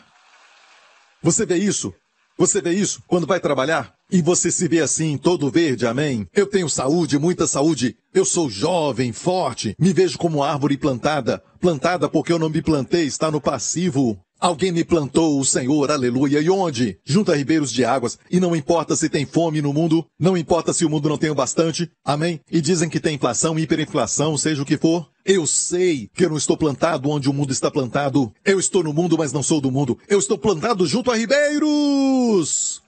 Você 1.21 1.45
vê 1.45 1.57
isso? 1.57 1.93
Você 2.37 2.61
vê 2.61 2.73
isso 2.73 3.01
quando 3.07 3.27
vai 3.27 3.39
trabalhar? 3.39 3.93
E 4.11 4.21
você 4.21 4.51
se 4.51 4.67
vê 4.67 4.81
assim, 4.81 5.17
todo 5.17 5.49
verde, 5.49 5.87
amém? 5.87 6.27
Eu 6.33 6.45
tenho 6.45 6.69
saúde, 6.69 7.17
muita 7.17 7.47
saúde. 7.47 7.95
Eu 8.13 8.25
sou 8.25 8.49
jovem, 8.49 9.11
forte. 9.11 9.75
Me 9.79 9.93
vejo 9.93 10.17
como 10.17 10.43
árvore 10.43 10.77
plantada. 10.77 11.43
Plantada 11.59 12.09
porque 12.09 12.31
eu 12.31 12.39
não 12.39 12.49
me 12.49 12.61
plantei, 12.61 13.05
está 13.05 13.31
no 13.31 13.41
passivo. 13.41 14.19
Alguém 14.43 14.73
me 14.73 14.83
plantou, 14.83 15.39
o 15.39 15.45
Senhor, 15.45 15.89
aleluia. 15.89 16.41
E 16.41 16.49
onde? 16.49 16.99
Junto 17.05 17.31
a 17.31 17.35
ribeiros 17.37 17.71
de 17.71 17.85
águas. 17.85 18.19
E 18.29 18.41
não 18.41 18.53
importa 18.53 18.93
se 18.93 19.07
tem 19.07 19.25
fome 19.25 19.61
no 19.61 19.71
mundo, 19.71 20.05
não 20.19 20.35
importa 20.35 20.73
se 20.73 20.83
o 20.83 20.89
mundo 20.89 21.07
não 21.07 21.17
tem 21.17 21.29
o 21.29 21.35
bastante, 21.35 21.89
amém? 22.03 22.41
E 22.51 22.59
dizem 22.59 22.89
que 22.89 22.99
tem 22.99 23.15
inflação, 23.15 23.57
hiperinflação, 23.57 24.37
seja 24.37 24.61
o 24.61 24.65
que 24.65 24.75
for. 24.75 25.09
Eu 25.23 25.47
sei 25.47 26.09
que 26.13 26.25
eu 26.25 26.29
não 26.29 26.35
estou 26.35 26.57
plantado 26.57 27.09
onde 27.09 27.29
o 27.29 27.33
mundo 27.33 27.53
está 27.53 27.71
plantado. 27.71 28.33
Eu 28.43 28.59
estou 28.59 28.83
no 28.83 28.91
mundo, 28.91 29.17
mas 29.17 29.31
não 29.31 29.41
sou 29.41 29.61
do 29.61 29.71
mundo. 29.71 29.97
Eu 30.09 30.19
estou 30.19 30.37
plantado 30.37 30.85
junto 30.85 31.09
a 31.09 31.15
ribeiros. 31.15 32.83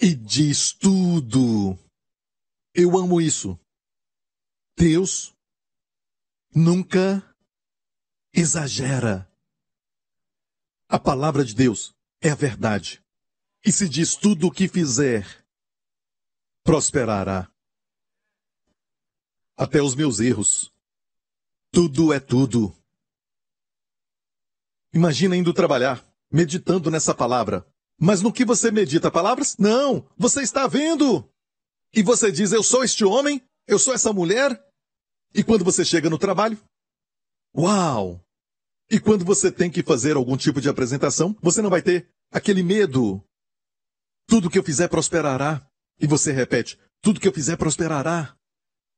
E 0.00 0.16
diz 0.16 0.72
tudo. 0.72 1.78
Eu 2.74 2.98
amo 2.98 3.20
isso. 3.20 3.56
Deus 4.76 5.34
nunca 6.54 7.22
exagera. 8.32 9.30
A 10.88 10.98
palavra 10.98 11.44
de 11.44 11.54
Deus 11.54 11.94
é 12.20 12.30
a 12.30 12.34
verdade. 12.34 13.02
E 13.64 13.70
se 13.70 13.88
diz 13.88 14.16
tudo 14.16 14.48
o 14.48 14.50
que 14.50 14.68
fizer, 14.68 15.46
prosperará. 16.64 17.50
Até 19.56 19.80
os 19.80 19.94
meus 19.94 20.18
erros. 20.20 20.72
Tudo 21.70 22.12
é 22.12 22.20
tudo. 22.20 22.76
Imagina 24.92 25.36
indo 25.36 25.54
trabalhar, 25.54 26.04
meditando 26.30 26.90
nessa 26.90 27.14
palavra. 27.14 27.66
Mas 27.98 28.20
no 28.20 28.32
que 28.32 28.44
você 28.44 28.70
medita 28.70 29.10
palavras? 29.10 29.56
Não, 29.56 30.06
você 30.16 30.42
está 30.42 30.66
vendo. 30.66 31.30
E 31.94 32.02
você 32.02 32.32
diz, 32.32 32.52
eu 32.52 32.62
sou 32.62 32.82
este 32.82 33.04
homem, 33.04 33.40
eu 33.66 33.78
sou 33.78 33.94
essa 33.94 34.12
mulher. 34.12 34.50
E 35.34 35.42
quando 35.42 35.64
você 35.64 35.84
chega 35.84 36.10
no 36.10 36.18
trabalho? 36.18 36.58
Uau! 37.56 38.20
E 38.90 39.00
quando 39.00 39.24
você 39.24 39.50
tem 39.50 39.70
que 39.70 39.82
fazer 39.82 40.16
algum 40.16 40.36
tipo 40.36 40.60
de 40.60 40.68
apresentação, 40.68 41.36
você 41.40 41.62
não 41.62 41.70
vai 41.70 41.80
ter 41.80 42.08
aquele 42.30 42.62
medo. 42.62 43.24
Tudo 44.26 44.50
que 44.50 44.58
eu 44.58 44.62
fizer 44.62 44.88
prosperará. 44.88 45.66
E 45.98 46.06
você 46.06 46.32
repete, 46.32 46.78
tudo 47.00 47.20
que 47.20 47.28
eu 47.28 47.32
fizer 47.32 47.56
prosperará. 47.56 48.36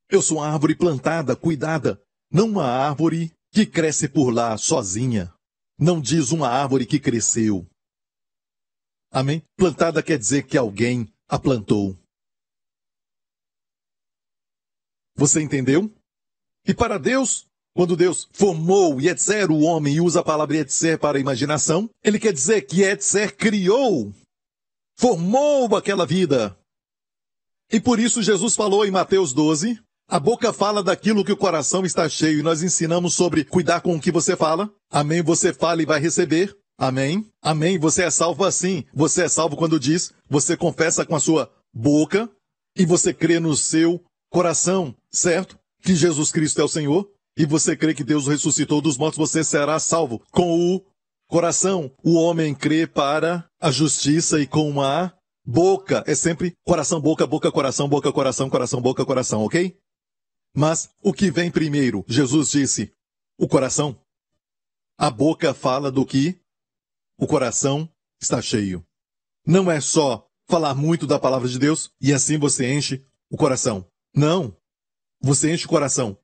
Eu 0.09 0.21
sou 0.21 0.37
uma 0.37 0.47
árvore 0.47 0.75
plantada, 0.75 1.35
cuidada, 1.35 2.01
não 2.31 2.49
uma 2.49 2.65
árvore 2.65 3.31
que 3.51 3.65
cresce 3.65 4.09
por 4.09 4.31
lá 4.31 4.57
sozinha. 4.57 5.33
Não 5.79 6.01
diz 6.01 6.31
uma 6.31 6.49
árvore 6.49 6.85
que 6.85 6.99
cresceu. 6.99 7.65
Amém? 9.11 9.43
Plantada 9.57 10.03
quer 10.03 10.17
dizer 10.17 10.43
que 10.43 10.57
alguém 10.57 11.11
a 11.27 11.39
plantou. 11.39 11.97
Você 15.15 15.41
entendeu? 15.41 15.91
E 16.67 16.73
para 16.73 16.97
Deus, 16.97 17.45
quando 17.75 17.95
Deus 17.95 18.27
formou 18.31 18.99
Yetzer, 18.99 19.51
o 19.51 19.61
homem, 19.61 19.95
e 19.95 20.01
usa 20.01 20.21
a 20.21 20.23
palavra 20.23 20.57
Yetzer 20.57 20.99
para 20.99 21.17
a 21.17 21.21
imaginação, 21.21 21.89
ele 22.03 22.19
quer 22.19 22.33
dizer 22.33 22.61
que 22.63 22.81
Yetzer 22.81 23.35
criou, 23.35 24.13
formou 24.97 25.75
aquela 25.75 26.05
vida. 26.05 26.57
E 27.71 27.79
por 27.79 27.99
isso 27.99 28.21
Jesus 28.21 28.55
falou 28.55 28.85
em 28.85 28.91
Mateus 28.91 29.33
12, 29.33 29.79
a 30.07 30.19
boca 30.19 30.53
fala 30.53 30.83
daquilo 30.83 31.25
que 31.25 31.31
o 31.31 31.37
coração 31.37 31.83
está 31.83 32.07
cheio, 32.07 32.39
e 32.39 32.43
nós 32.43 32.61
ensinamos 32.61 33.15
sobre 33.15 33.43
cuidar 33.43 33.81
com 33.81 33.95
o 33.95 34.01
que 34.01 34.11
você 34.11 34.35
fala. 34.35 34.71
Amém, 34.91 35.21
você 35.21 35.51
fala 35.51 35.81
e 35.81 35.85
vai 35.85 35.99
receber. 35.99 36.55
Amém, 36.77 37.25
amém, 37.41 37.79
você 37.79 38.03
é 38.03 38.11
salvo 38.11 38.43
assim. 38.43 38.85
Você 38.93 39.23
é 39.23 39.27
salvo 39.27 39.55
quando 39.55 39.79
diz, 39.79 40.13
você 40.29 40.55
confessa 40.55 41.05
com 41.05 41.15
a 41.15 41.19
sua 41.19 41.51
boca, 41.73 42.29
e 42.77 42.85
você 42.85 43.13
crê 43.13 43.39
no 43.39 43.55
seu 43.55 44.03
coração, 44.35 44.93
certo? 45.09 45.57
Que 45.81 45.95
Jesus 45.95 46.29
Cristo 46.29 46.59
é 46.59 46.63
o 46.65 46.67
Senhor, 46.67 47.09
e 47.37 47.45
você 47.45 47.73
crê 47.73 47.93
que 47.93 48.03
Deus 48.03 48.27
ressuscitou 48.27 48.81
dos 48.81 48.97
mortos, 48.97 49.17
você 49.17 49.45
será 49.45 49.79
salvo 49.79 50.21
com 50.29 50.75
o 50.75 50.85
coração. 51.25 51.89
O 52.03 52.15
homem 52.15 52.53
crê 52.53 52.85
para 52.85 53.49
a 53.61 53.71
justiça 53.71 54.41
e 54.41 54.45
com 54.45 54.81
a 54.81 55.13
boca. 55.45 56.03
É 56.05 56.13
sempre 56.13 56.53
coração, 56.65 56.99
boca, 56.99 57.25
boca, 57.25 57.49
coração, 57.49 57.87
boca, 57.87 58.11
coração, 58.11 58.49
coração, 58.49 58.81
boca, 58.81 59.05
coração, 59.05 59.41
ok? 59.41 59.79
Mas 60.53 60.89
o 61.01 61.13
que 61.13 61.31
vem 61.31 61.49
primeiro? 61.49 62.03
Jesus 62.05 62.51
disse, 62.51 62.91
o 63.37 63.47
coração. 63.47 63.97
A 64.97 65.09
boca 65.09 65.53
fala 65.53 65.89
do 65.89 66.05
que 66.05 66.37
o 67.17 67.25
coração 67.25 67.89
está 68.21 68.41
cheio. 68.41 68.85
Não 69.47 69.71
é 69.71 69.79
só 69.79 70.27
falar 70.45 70.75
muito 70.75 71.07
da 71.07 71.17
palavra 71.17 71.47
de 71.47 71.57
Deus 71.57 71.89
e 72.01 72.11
assim 72.11 72.37
você 72.37 72.73
enche 72.73 73.05
o 73.29 73.37
coração. 73.37 73.89
Não. 74.15 74.55
Você 75.21 75.51
enche 75.51 75.65
o 75.65 75.69
coração 75.69 76.17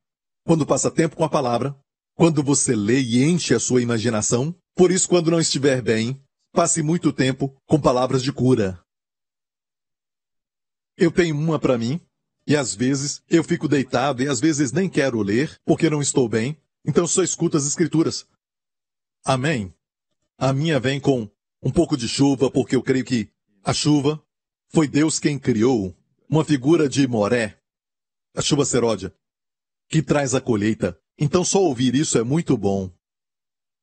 quando 0.43 0.65
passa 0.65 0.89
tempo 0.89 1.15
com 1.15 1.23
a 1.23 1.29
palavra, 1.29 1.75
quando 2.15 2.41
você 2.41 2.75
lê 2.75 2.99
e 2.99 3.23
enche 3.23 3.53
a 3.53 3.59
sua 3.59 3.81
imaginação. 3.81 4.55
Por 4.75 4.91
isso, 4.91 5.07
quando 5.07 5.31
não 5.31 5.39
estiver 5.39 5.81
bem, 5.81 6.21
passe 6.51 6.81
muito 6.81 7.11
tempo 7.11 7.55
com 7.65 7.79
palavras 7.79 8.23
de 8.23 8.31
cura. 8.31 8.79
Eu 10.97 11.11
tenho 11.11 11.35
uma 11.35 11.59
para 11.59 11.77
mim, 11.77 11.99
e 12.45 12.55
às 12.55 12.75
vezes 12.75 13.21
eu 13.29 13.43
fico 13.43 13.67
deitado 13.67 14.21
e 14.21 14.27
às 14.27 14.39
vezes 14.39 14.71
nem 14.71 14.89
quero 14.89 15.21
ler, 15.21 15.59
porque 15.65 15.89
não 15.89 16.01
estou 16.01 16.27
bem, 16.27 16.57
então 16.85 17.07
só 17.07 17.23
escuto 17.23 17.57
as 17.57 17.65
escrituras. 17.65 18.25
Amém. 19.23 19.73
A 20.37 20.51
minha 20.53 20.79
vem 20.79 20.99
com 20.99 21.29
um 21.61 21.71
pouco 21.71 21.95
de 21.95 22.07
chuva, 22.07 22.49
porque 22.49 22.75
eu 22.75 22.81
creio 22.81 23.05
que 23.05 23.29
a 23.63 23.73
chuva 23.73 24.21
foi 24.69 24.87
Deus 24.87 25.19
quem 25.19 25.37
criou 25.37 25.95
uma 26.29 26.45
figura 26.45 26.87
de 26.87 27.07
Moré, 27.07 27.60
a 28.35 28.41
chuva 28.41 28.65
seródia, 28.65 29.13
que 29.89 30.01
traz 30.01 30.33
a 30.33 30.41
colheita. 30.41 30.99
Então 31.17 31.43
só 31.43 31.59
ouvir 31.61 31.95
isso 31.95 32.17
é 32.17 32.23
muito 32.23 32.57
bom. 32.57 32.91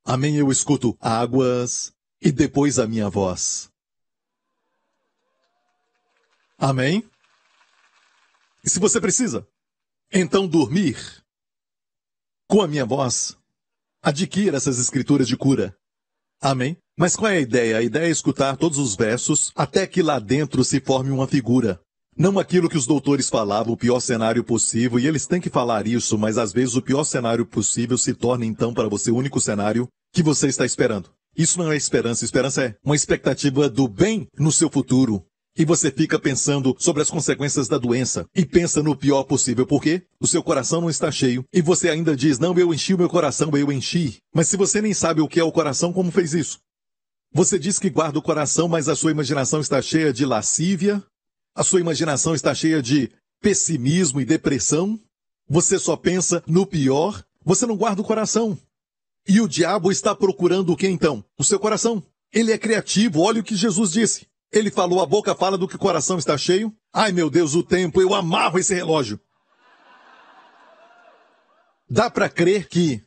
Amém, 0.05 0.37
eu 0.37 0.51
escuto 0.51 0.97
águas 1.01 1.93
e 2.21 2.33
depois 2.33 2.79
a 2.79 2.87
minha 2.87 3.09
voz. 3.09 3.71
Amém? 6.57 7.09
E 8.65 8.71
se 8.71 8.81
você 8.81 9.01
precisa, 9.01 9.47
então 10.13 10.49
dormir 10.49 10.97
com 12.49 12.63
a 12.63 12.67
minha 12.67 12.85
voz, 12.85 13.37
adquira 14.03 14.57
essas 14.57 14.79
escrituras 14.79 15.29
de 15.29 15.37
cura. 15.37 15.77
Amém? 16.41 16.77
Mas 16.97 17.15
qual 17.15 17.31
é 17.31 17.37
a 17.37 17.41
ideia? 17.41 17.79
A 17.79 17.83
ideia 17.83 18.07
é 18.07 18.11
escutar 18.11 18.57
todos 18.57 18.79
os 18.79 18.97
versos 18.97 19.53
até 19.55 19.87
que 19.87 20.03
lá 20.03 20.19
dentro 20.19 20.65
se 20.65 20.81
forme 20.81 21.11
uma 21.11 21.29
figura. 21.29 21.81
Não 22.19 22.37
aquilo 22.37 22.69
que 22.69 22.77
os 22.77 22.85
doutores 22.85 23.29
falavam, 23.29 23.73
o 23.73 23.77
pior 23.77 24.01
cenário 24.01 24.43
possível, 24.43 24.99
e 24.99 25.07
eles 25.07 25.25
têm 25.25 25.41
que 25.41 25.49
falar 25.49 25.87
isso, 25.87 26.19
mas 26.19 26.37
às 26.37 26.53
vezes 26.53 26.75
o 26.75 26.83
pior 26.83 27.05
cenário 27.05 27.47
possível 27.47 27.97
se 27.97 28.13
torna 28.13 28.45
então 28.45 28.75
para 28.75 28.89
você 28.89 29.13
o 29.13 29.17
único 29.17 29.41
cenário 29.41 29.87
que 30.13 30.21
você 30.21 30.49
está 30.49 30.67
esperando. 30.67 31.11
Isso 31.37 31.57
não 31.61 31.71
é 31.71 31.77
esperança, 31.77 32.25
esperança 32.25 32.65
é 32.65 32.75
uma 32.85 32.97
expectativa 32.97 33.69
do 33.69 33.87
bem 33.87 34.27
no 34.37 34.51
seu 34.51 34.69
futuro. 34.69 35.25
E 35.57 35.65
você 35.65 35.93
fica 35.93 36.19
pensando 36.19 36.75
sobre 36.81 37.03
as 37.03 37.11
consequências 37.11 37.69
da 37.69 37.79
doença 37.79 38.27
e 38.35 38.45
pensa 38.45 38.83
no 38.83 38.97
pior 38.97 39.23
possível, 39.23 39.65
porque 39.65 40.03
o 40.21 40.27
seu 40.27 40.43
coração 40.43 40.81
não 40.81 40.91
está 40.91 41.13
cheio 41.13 41.45
e 41.53 41.63
você 41.63 41.89
ainda 41.89 42.17
diz: 42.17 42.41
Não, 42.41 42.57
eu 42.59 42.75
enchi 42.75 42.95
o 42.95 42.99
meu 42.99 43.09
coração, 43.09 43.51
eu 43.57 43.71
enchi. 43.71 44.19
Mas 44.35 44.49
se 44.49 44.57
você 44.57 44.83
nem 44.83 44.93
sabe 44.93 45.21
o 45.21 45.29
que 45.29 45.39
é 45.39 45.45
o 45.45 45.53
coração, 45.53 45.93
como 45.93 46.11
fez 46.11 46.35
isso? 46.35 46.59
Você 47.33 47.61
diz 47.61 47.79
que 47.79 47.91
guarda 47.91 48.19
o 48.19 48.23
coração, 48.23 48.67
mas 48.67 48.89
a 48.89 48.97
sua 48.97 49.13
imaginação 49.13 49.61
está 49.61 49.81
cheia 49.81 50.13
de 50.13 50.25
lascívia, 50.25 51.03
a 51.59 51.65
sua 51.65 51.81
imaginação 51.81 52.37
está 52.37 52.55
cheia 52.55 52.81
de 52.81 53.11
pessimismo 53.41 54.21
e 54.21 54.25
depressão? 54.25 54.97
Você 55.49 55.77
só 55.77 55.97
pensa 55.97 56.41
no 56.47 56.65
pior? 56.65 57.25
Você 57.45 57.67
não 57.67 57.77
guarda 57.77 58.01
o 58.01 58.05
coração. 58.05 58.57
E 59.27 59.41
o 59.41 59.49
diabo 59.49 59.91
está 59.91 60.15
procurando 60.15 60.73
o 60.73 60.77
que 60.77 60.87
então? 60.87 61.25
O 61.37 61.43
seu 61.43 61.59
coração. 61.59 62.01
Ele 62.33 62.53
é 62.53 62.59
criativo, 62.59 63.23
olha 63.23 63.41
o 63.41 63.45
que 63.45 63.57
Jesus 63.57 63.91
disse. 63.91 64.29
Ele 64.53 64.71
falou, 64.71 65.03
a 65.03 65.07
boca 65.07 65.35
fala 65.35 65.59
do 65.59 65.67
que 65.67 65.75
o 65.75 65.81
coração 65.81 66.17
está 66.17 66.39
cheio. 66.39 66.73
Ai 66.93 67.11
meu 67.11 67.29
Deus, 67.29 67.57
o 67.57 67.65
tempo, 67.65 68.01
eu 68.01 68.15
amarro 68.15 68.61
esse 68.61 68.73
relógio. 68.73 69.19
Dá 71.91 72.09
para 72.09 72.29
crer 72.29 72.69
que 72.69 73.03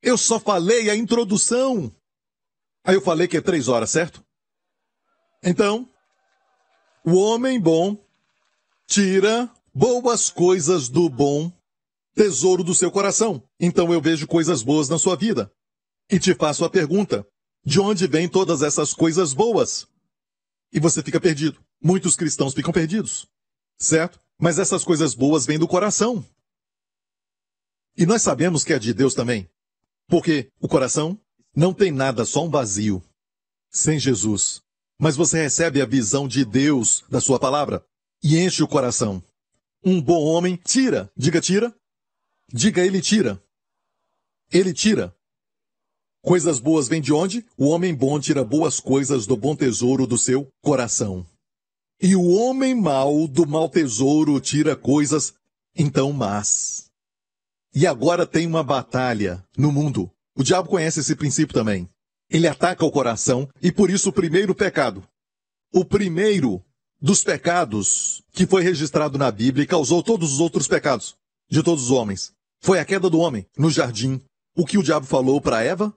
eu 0.00 0.16
só 0.16 0.40
falei 0.40 0.88
a 0.88 0.96
introdução. 0.96 1.94
Aí 2.88 2.94
eu 2.94 3.02
falei 3.02 3.28
que 3.28 3.36
é 3.36 3.40
três 3.42 3.68
horas, 3.68 3.90
certo? 3.90 4.24
Então, 5.42 5.86
o 7.04 7.16
homem 7.16 7.60
bom 7.60 8.02
tira 8.86 9.52
boas 9.74 10.30
coisas 10.30 10.88
do 10.88 11.06
bom 11.10 11.52
tesouro 12.14 12.64
do 12.64 12.74
seu 12.74 12.90
coração. 12.90 13.46
Então 13.60 13.92
eu 13.92 14.00
vejo 14.00 14.26
coisas 14.26 14.62
boas 14.62 14.88
na 14.88 14.98
sua 14.98 15.16
vida. 15.16 15.52
E 16.10 16.18
te 16.18 16.34
faço 16.34 16.64
a 16.64 16.70
pergunta: 16.70 17.26
de 17.62 17.78
onde 17.78 18.06
vêm 18.06 18.26
todas 18.26 18.62
essas 18.62 18.94
coisas 18.94 19.34
boas? 19.34 19.86
E 20.72 20.80
você 20.80 21.02
fica 21.02 21.20
perdido. 21.20 21.62
Muitos 21.84 22.16
cristãos 22.16 22.54
ficam 22.54 22.72
perdidos. 22.72 23.28
Certo? 23.78 24.18
Mas 24.40 24.58
essas 24.58 24.82
coisas 24.82 25.14
boas 25.14 25.44
vêm 25.44 25.58
do 25.58 25.68
coração. 25.68 26.24
E 27.98 28.06
nós 28.06 28.22
sabemos 28.22 28.64
que 28.64 28.72
é 28.72 28.78
de 28.78 28.94
Deus 28.94 29.12
também. 29.12 29.46
Porque 30.08 30.50
o 30.58 30.66
coração 30.66 31.20
não 31.58 31.74
tem 31.74 31.90
nada, 31.90 32.24
só 32.24 32.44
um 32.44 32.48
vazio. 32.48 33.02
Sem 33.68 33.98
Jesus. 33.98 34.62
Mas 34.96 35.16
você 35.16 35.42
recebe 35.42 35.82
a 35.82 35.86
visão 35.86 36.28
de 36.28 36.44
Deus 36.44 37.02
da 37.10 37.20
sua 37.20 37.36
palavra 37.36 37.84
e 38.22 38.38
enche 38.38 38.62
o 38.62 38.68
coração. 38.68 39.20
Um 39.84 40.00
bom 40.00 40.24
homem 40.24 40.54
tira. 40.54 41.10
Diga 41.16 41.40
tira. 41.40 41.74
Diga 42.52 42.86
ele 42.86 43.00
tira. 43.00 43.42
Ele 44.52 44.72
tira. 44.72 45.12
Coisas 46.22 46.60
boas 46.60 46.86
vêm 46.86 47.00
de 47.02 47.12
onde? 47.12 47.44
O 47.56 47.66
homem 47.66 47.92
bom 47.92 48.20
tira 48.20 48.44
boas 48.44 48.78
coisas 48.78 49.26
do 49.26 49.36
bom 49.36 49.56
tesouro 49.56 50.06
do 50.06 50.16
seu 50.16 50.48
coração. 50.62 51.26
E 52.00 52.14
o 52.14 52.22
homem 52.36 52.72
mau 52.72 53.26
do 53.26 53.44
mau 53.44 53.68
tesouro 53.68 54.40
tira 54.40 54.76
coisas 54.76 55.34
então 55.74 56.12
más. 56.12 56.88
E 57.74 57.84
agora 57.84 58.24
tem 58.24 58.46
uma 58.46 58.62
batalha 58.62 59.44
no 59.56 59.72
mundo. 59.72 60.08
O 60.38 60.44
diabo 60.44 60.68
conhece 60.68 61.00
esse 61.00 61.16
princípio 61.16 61.52
também. 61.52 61.90
Ele 62.30 62.46
ataca 62.46 62.84
o 62.84 62.92
coração 62.92 63.48
e 63.60 63.72
por 63.72 63.90
isso 63.90 64.10
o 64.10 64.12
primeiro 64.12 64.54
pecado. 64.54 65.02
O 65.74 65.84
primeiro 65.84 66.64
dos 67.00 67.24
pecados 67.24 68.22
que 68.30 68.46
foi 68.46 68.62
registrado 68.62 69.18
na 69.18 69.32
Bíblia 69.32 69.64
e 69.64 69.66
causou 69.66 70.00
todos 70.00 70.34
os 70.34 70.38
outros 70.38 70.68
pecados 70.68 71.16
de 71.50 71.60
todos 71.60 71.84
os 71.84 71.90
homens. 71.90 72.32
Foi 72.60 72.78
a 72.78 72.84
queda 72.84 73.10
do 73.10 73.18
homem 73.18 73.46
no 73.56 73.68
jardim. 73.68 74.22
O 74.56 74.64
que 74.64 74.78
o 74.78 74.82
diabo 74.82 75.06
falou 75.06 75.40
para 75.40 75.64
Eva? 75.64 75.92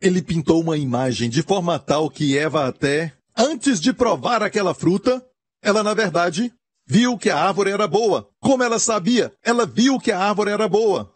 Ele 0.00 0.22
pintou 0.22 0.62
uma 0.62 0.78
imagem 0.78 1.28
de 1.28 1.42
forma 1.42 1.78
tal 1.78 2.08
que 2.08 2.38
Eva 2.38 2.66
até 2.66 3.14
antes 3.36 3.78
de 3.78 3.92
provar 3.92 4.42
aquela 4.42 4.72
fruta, 4.72 5.22
ela 5.62 5.82
na 5.82 5.92
verdade 5.92 6.50
viu 6.86 7.18
que 7.18 7.28
a 7.28 7.38
árvore 7.38 7.72
era 7.72 7.86
boa. 7.86 8.30
Como 8.40 8.62
ela 8.62 8.78
sabia? 8.78 9.34
Ela 9.42 9.66
viu 9.66 9.98
que 9.98 10.10
a 10.10 10.18
árvore 10.18 10.50
era 10.50 10.66
boa. 10.66 11.14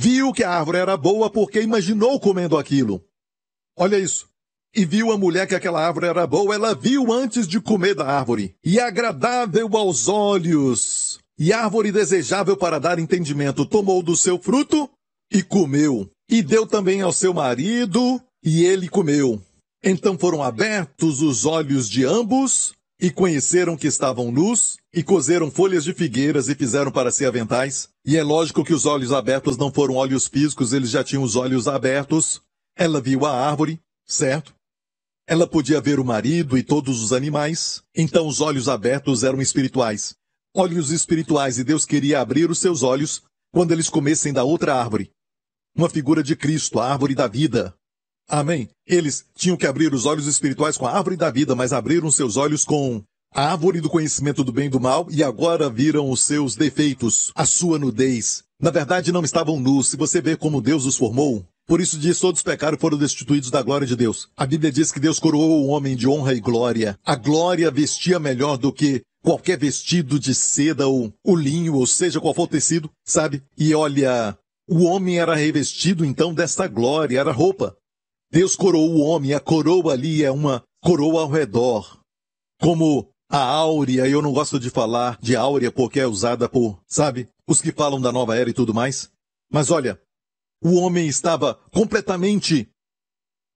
Viu 0.00 0.32
que 0.32 0.44
a 0.44 0.50
árvore 0.50 0.78
era 0.78 0.96
boa 0.96 1.28
porque 1.28 1.60
imaginou 1.60 2.20
comendo 2.20 2.56
aquilo. 2.56 3.04
Olha 3.76 3.98
isso. 3.98 4.28
E 4.72 4.84
viu 4.84 5.10
a 5.10 5.18
mulher 5.18 5.48
que 5.48 5.56
aquela 5.56 5.84
árvore 5.84 6.06
era 6.06 6.24
boa, 6.24 6.54
ela 6.54 6.72
viu 6.72 7.12
antes 7.12 7.48
de 7.48 7.60
comer 7.60 7.96
da 7.96 8.06
árvore. 8.06 8.54
E 8.64 8.78
agradável 8.78 9.68
aos 9.76 10.06
olhos. 10.06 11.18
E 11.36 11.52
árvore 11.52 11.90
desejável 11.90 12.56
para 12.56 12.78
dar 12.78 13.00
entendimento. 13.00 13.66
Tomou 13.66 14.00
do 14.00 14.14
seu 14.14 14.38
fruto 14.38 14.88
e 15.32 15.42
comeu. 15.42 16.08
E 16.30 16.42
deu 16.42 16.64
também 16.64 17.02
ao 17.02 17.12
seu 17.12 17.34
marido, 17.34 18.22
e 18.40 18.64
ele 18.64 18.88
comeu. 18.88 19.42
Então 19.82 20.16
foram 20.16 20.44
abertos 20.44 21.22
os 21.22 21.44
olhos 21.44 21.90
de 21.90 22.04
ambos, 22.04 22.72
e 23.00 23.10
conheceram 23.10 23.76
que 23.76 23.86
estavam 23.86 24.32
nus, 24.32 24.76
e 24.92 25.02
cozeram 25.02 25.50
folhas 25.50 25.84
de 25.84 25.94
figueiras 25.94 26.48
e 26.48 26.54
fizeram 26.54 26.90
para 26.90 27.12
si 27.12 27.24
aventais. 27.24 27.88
E 28.04 28.16
é 28.16 28.22
lógico 28.22 28.64
que 28.64 28.74
os 28.74 28.86
olhos 28.86 29.12
abertos 29.12 29.56
não 29.56 29.72
foram 29.72 29.94
olhos 29.94 30.26
físicos, 30.26 30.72
eles 30.72 30.90
já 30.90 31.04
tinham 31.04 31.22
os 31.22 31.36
olhos 31.36 31.68
abertos. 31.68 32.42
Ela 32.76 33.00
viu 33.00 33.24
a 33.24 33.32
árvore, 33.32 33.80
certo? 34.04 34.54
Ela 35.26 35.46
podia 35.46 35.80
ver 35.80 36.00
o 36.00 36.04
marido 36.04 36.58
e 36.58 36.62
todos 36.62 37.02
os 37.02 37.12
animais. 37.12 37.82
Então 37.94 38.26
os 38.26 38.40
olhos 38.40 38.68
abertos 38.68 39.22
eram 39.22 39.40
espirituais. 39.40 40.16
Olhos 40.54 40.90
espirituais, 40.90 41.58
e 41.58 41.64
Deus 41.64 41.84
queria 41.84 42.20
abrir 42.20 42.50
os 42.50 42.58
seus 42.58 42.82
olhos 42.82 43.22
quando 43.52 43.72
eles 43.72 43.88
comessem 43.88 44.32
da 44.32 44.42
outra 44.42 44.74
árvore. 44.74 45.12
Uma 45.76 45.88
figura 45.88 46.22
de 46.22 46.34
Cristo, 46.34 46.80
a 46.80 46.90
árvore 46.90 47.14
da 47.14 47.28
vida. 47.28 47.74
Amém. 48.28 48.68
Eles 48.86 49.24
tinham 49.34 49.56
que 49.56 49.66
abrir 49.66 49.94
os 49.94 50.04
olhos 50.04 50.26
espirituais 50.26 50.76
com 50.76 50.86
a 50.86 50.92
árvore 50.92 51.16
da 51.16 51.30
vida, 51.30 51.54
mas 51.54 51.72
abriram 51.72 52.10
seus 52.10 52.36
olhos 52.36 52.64
com 52.64 53.02
a 53.34 53.52
árvore 53.52 53.80
do 53.80 53.88
conhecimento 53.88 54.44
do 54.44 54.52
bem 54.52 54.66
e 54.66 54.70
do 54.70 54.80
mal 54.80 55.06
e 55.10 55.22
agora 55.22 55.70
viram 55.70 56.10
os 56.10 56.22
seus 56.24 56.54
defeitos, 56.54 57.32
a 57.34 57.46
sua 57.46 57.78
nudez. 57.78 58.42
Na 58.60 58.70
verdade, 58.70 59.12
não 59.12 59.22
estavam 59.22 59.58
nus. 59.58 59.88
Se 59.88 59.96
você 59.96 60.20
vê 60.20 60.36
como 60.36 60.60
Deus 60.60 60.84
os 60.84 60.96
formou, 60.96 61.44
por 61.66 61.80
isso 61.80 61.98
diz, 61.98 62.18
todos 62.18 62.42
pecaram 62.42 62.76
e 62.76 62.80
foram 62.80 62.98
destituídos 62.98 63.50
da 63.50 63.62
glória 63.62 63.86
de 63.86 63.94
Deus. 63.94 64.28
A 64.36 64.46
Bíblia 64.46 64.72
diz 64.72 64.90
que 64.90 64.98
Deus 64.98 65.18
coroou 65.18 65.64
o 65.64 65.68
homem 65.68 65.94
de 65.94 66.08
honra 66.08 66.34
e 66.34 66.40
glória. 66.40 66.98
A 67.04 67.14
glória 67.14 67.70
vestia 67.70 68.18
melhor 68.18 68.56
do 68.56 68.72
que 68.72 69.02
qualquer 69.22 69.58
vestido 69.58 70.18
de 70.18 70.34
seda 70.34 70.86
ou 70.86 71.12
o 71.24 71.36
linho, 71.36 71.74
ou 71.74 71.86
seja, 71.86 72.20
qual 72.20 72.34
for 72.34 72.44
o 72.44 72.48
tecido, 72.48 72.90
sabe? 73.04 73.42
E 73.56 73.74
olha, 73.74 74.36
o 74.66 74.84
homem 74.84 75.18
era 75.18 75.34
revestido 75.34 76.04
então 76.04 76.32
desta 76.34 76.66
glória, 76.66 77.20
era 77.20 77.32
roupa. 77.32 77.76
Deus 78.30 78.54
coroou 78.54 78.96
o 78.96 79.00
homem, 79.00 79.32
a 79.32 79.40
coroa 79.40 79.92
ali 79.92 80.22
é 80.22 80.30
uma 80.30 80.62
coroa 80.82 81.22
ao 81.22 81.30
redor. 81.30 82.00
Como 82.60 83.10
a 83.30 83.38
áurea, 83.38 84.06
eu 84.06 84.20
não 84.20 84.32
gosto 84.32 84.58
de 84.58 84.70
falar 84.70 85.18
de 85.20 85.36
áurea 85.36 85.72
porque 85.72 86.00
é 86.00 86.06
usada 86.06 86.48
por, 86.48 86.82
sabe, 86.86 87.28
os 87.46 87.60
que 87.60 87.72
falam 87.72 88.00
da 88.00 88.12
nova 88.12 88.36
era 88.36 88.50
e 88.50 88.54
tudo 88.54 88.74
mais. 88.74 89.10
Mas 89.50 89.70
olha, 89.70 90.00
o 90.62 90.76
homem 90.76 91.08
estava 91.08 91.54
completamente 91.72 92.70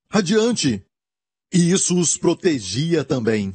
radiante. 0.08 0.84
E 1.52 1.70
isso 1.70 1.98
os 1.98 2.16
protegia 2.16 3.04
também. 3.04 3.54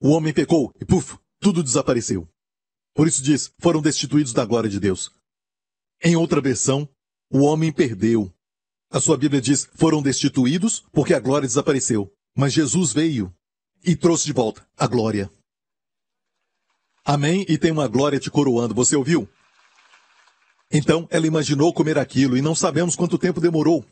O 0.00 0.10
homem 0.10 0.32
pecou 0.32 0.72
e, 0.80 0.84
puf, 0.84 1.18
tudo 1.38 1.62
desapareceu. 1.62 2.26
Por 2.94 3.06
isso 3.06 3.22
diz, 3.22 3.52
foram 3.60 3.82
destituídos 3.82 4.32
da 4.32 4.44
glória 4.44 4.70
de 4.70 4.80
Deus. 4.80 5.12
Em 6.02 6.16
outra 6.16 6.40
versão, 6.40 6.88
o 7.30 7.40
homem 7.40 7.72
perdeu. 7.72 8.32
A 8.90 9.00
sua 9.00 9.16
Bíblia 9.16 9.40
diz, 9.40 9.68
foram 9.74 10.00
destituídos 10.00 10.84
porque 10.92 11.12
a 11.12 11.20
glória 11.20 11.46
desapareceu. 11.46 12.10
Mas 12.36 12.52
Jesus 12.52 12.92
veio 12.92 13.34
e 13.84 13.94
trouxe 13.94 14.24
de 14.26 14.32
volta 14.32 14.66
a 14.76 14.86
glória. 14.86 15.30
Amém? 17.04 17.44
E 17.48 17.58
tem 17.58 17.70
uma 17.70 17.88
glória 17.88 18.18
te 18.18 18.30
coroando. 18.30 18.74
Você 18.74 18.96
ouviu? 18.96 19.28
Então 20.70 21.06
ela 21.10 21.26
imaginou 21.26 21.72
comer 21.72 21.98
aquilo 21.98 22.36
e 22.36 22.42
não 22.42 22.54
sabemos 22.54 22.94
quanto 22.94 23.18
tempo 23.18 23.40
demorou. 23.40 23.84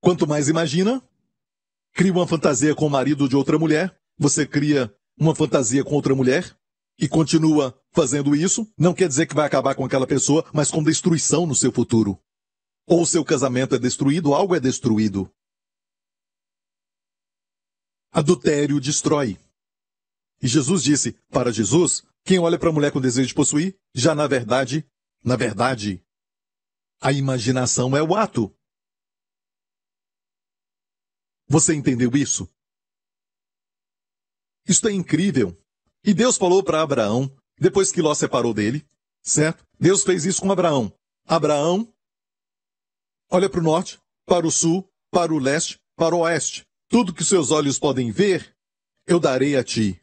Quanto 0.00 0.26
mais 0.26 0.48
imagina, 0.48 1.02
cria 1.92 2.12
uma 2.12 2.26
fantasia 2.26 2.74
com 2.74 2.86
o 2.86 2.90
marido 2.90 3.28
de 3.28 3.36
outra 3.36 3.58
mulher, 3.58 3.98
você 4.18 4.46
cria 4.46 4.92
uma 5.18 5.34
fantasia 5.34 5.84
com 5.84 5.94
outra 5.94 6.14
mulher 6.14 6.56
e 6.98 7.08
continua 7.08 7.78
fazendo 7.92 8.34
isso, 8.34 8.66
não 8.78 8.94
quer 8.94 9.08
dizer 9.08 9.26
que 9.26 9.34
vai 9.34 9.46
acabar 9.46 9.74
com 9.74 9.84
aquela 9.84 10.06
pessoa, 10.06 10.44
mas 10.52 10.70
com 10.70 10.82
destruição 10.82 11.46
no 11.46 11.54
seu 11.54 11.72
futuro. 11.72 12.18
Ou 12.88 13.04
seu 13.04 13.22
casamento 13.22 13.74
é 13.74 13.78
destruído, 13.78 14.34
algo 14.34 14.54
é 14.54 14.60
destruído. 14.60 15.30
Adultério 18.10 18.80
destrói. 18.80 19.38
E 20.40 20.48
Jesus 20.48 20.82
disse, 20.82 21.12
para 21.28 21.52
Jesus, 21.52 22.02
quem 22.24 22.38
olha 22.38 22.58
para 22.58 22.70
a 22.70 22.72
mulher 22.72 22.90
com 22.90 23.00
desejo 23.00 23.28
de 23.28 23.34
possuir, 23.34 23.78
já 23.94 24.14
na 24.14 24.26
verdade, 24.26 24.88
na 25.22 25.36
verdade, 25.36 26.02
a 26.98 27.12
imaginação 27.12 27.94
é 27.94 28.02
o 28.02 28.14
ato. 28.14 28.56
Você 31.46 31.74
entendeu 31.74 32.10
isso? 32.14 32.48
Isto 34.66 34.88
é 34.88 34.92
incrível. 34.92 35.54
E 36.02 36.14
Deus 36.14 36.38
falou 36.38 36.62
para 36.62 36.80
Abraão, 36.80 37.30
depois 37.58 37.92
que 37.92 38.00
Ló 38.00 38.14
separou 38.14 38.54
dele, 38.54 38.86
certo? 39.22 39.66
Deus 39.78 40.04
fez 40.04 40.24
isso 40.24 40.40
com 40.40 40.50
Abraão. 40.50 40.90
Abraão 41.26 41.92
Olha 43.30 43.48
para 43.48 43.60
o 43.60 43.62
norte, 43.62 43.98
para 44.24 44.46
o 44.46 44.50
sul, 44.50 44.88
para 45.10 45.32
o 45.32 45.38
leste, 45.38 45.78
para 45.96 46.14
o 46.14 46.20
oeste. 46.20 46.66
Tudo 46.88 47.12
que 47.12 47.24
seus 47.24 47.50
olhos 47.50 47.78
podem 47.78 48.10
ver, 48.10 48.56
eu 49.06 49.20
darei 49.20 49.56
a 49.56 49.62
ti. 49.62 50.00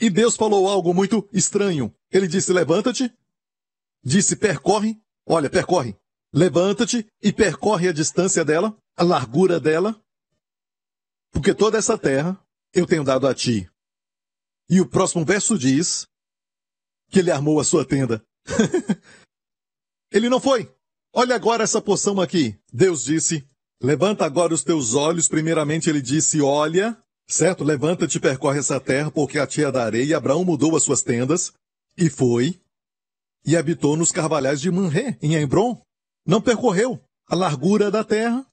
E 0.00 0.10
Deus 0.10 0.36
falou 0.36 0.68
algo 0.68 0.92
muito 0.92 1.28
estranho. 1.32 1.94
Ele 2.10 2.26
disse: 2.26 2.52
Levanta-te. 2.52 3.12
Disse: 4.02 4.36
Percorre. 4.36 5.00
Olha, 5.26 5.50
percorre. 5.50 5.96
Levanta-te 6.32 7.06
e 7.22 7.32
percorre 7.32 7.88
a 7.88 7.92
distância 7.92 8.44
dela, 8.44 8.76
a 8.96 9.02
largura 9.02 9.58
dela. 9.60 10.00
Porque 11.30 11.54
toda 11.54 11.78
essa 11.78 11.96
terra 11.96 12.40
eu 12.72 12.86
tenho 12.86 13.04
dado 13.04 13.26
a 13.26 13.34
ti. 13.34 13.70
E 14.68 14.80
o 14.80 14.88
próximo 14.88 15.24
verso 15.24 15.58
diz 15.58 16.06
que 17.08 17.20
ele 17.20 17.30
armou 17.30 17.58
a 17.58 17.64
sua 17.64 17.84
tenda. 17.84 18.24
ele 20.12 20.28
não 20.28 20.40
foi. 20.40 20.72
Olha 21.12 21.34
agora 21.34 21.64
essa 21.64 21.80
poção 21.80 22.20
aqui. 22.20 22.58
Deus 22.72 23.04
disse: 23.04 23.46
Levanta 23.82 24.24
agora 24.24 24.52
os 24.52 24.62
teus 24.62 24.94
olhos. 24.94 25.28
Primeiramente 25.28 25.88
ele 25.88 26.02
disse: 26.02 26.40
Olha, 26.40 26.96
certo? 27.26 27.64
Levanta-te 27.64 28.18
e 28.18 28.20
percorre 28.20 28.58
essa 28.58 28.80
terra, 28.80 29.10
porque 29.10 29.38
a 29.38 29.46
ti 29.46 29.64
a 29.64 29.70
darei. 29.70 30.06
E 30.06 30.14
Abraão 30.14 30.44
mudou 30.44 30.76
as 30.76 30.82
suas 30.82 31.02
tendas 31.02 31.52
e 31.96 32.10
foi 32.10 32.60
e 33.44 33.56
habitou 33.56 33.96
nos 33.96 34.12
carvalhais 34.12 34.60
de 34.60 34.70
Manré, 34.70 35.18
em 35.22 35.34
Hebron. 35.34 35.80
Não 36.26 36.42
percorreu 36.42 37.02
a 37.26 37.34
largura 37.34 37.90
da 37.90 38.04
terra. 38.04 38.46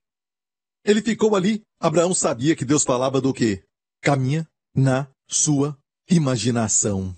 Ele 0.83 1.01
ficou 1.01 1.35
ali. 1.35 1.61
Abraão 1.79 2.13
sabia 2.13 2.55
que 2.55 2.63
Deus 2.63 2.83
falava 2.83 3.19
do 3.19 3.33
quê? 3.33 3.65
Caminha 4.01 4.47
na 4.73 5.11
sua 5.27 5.77
imaginação. 6.09 7.15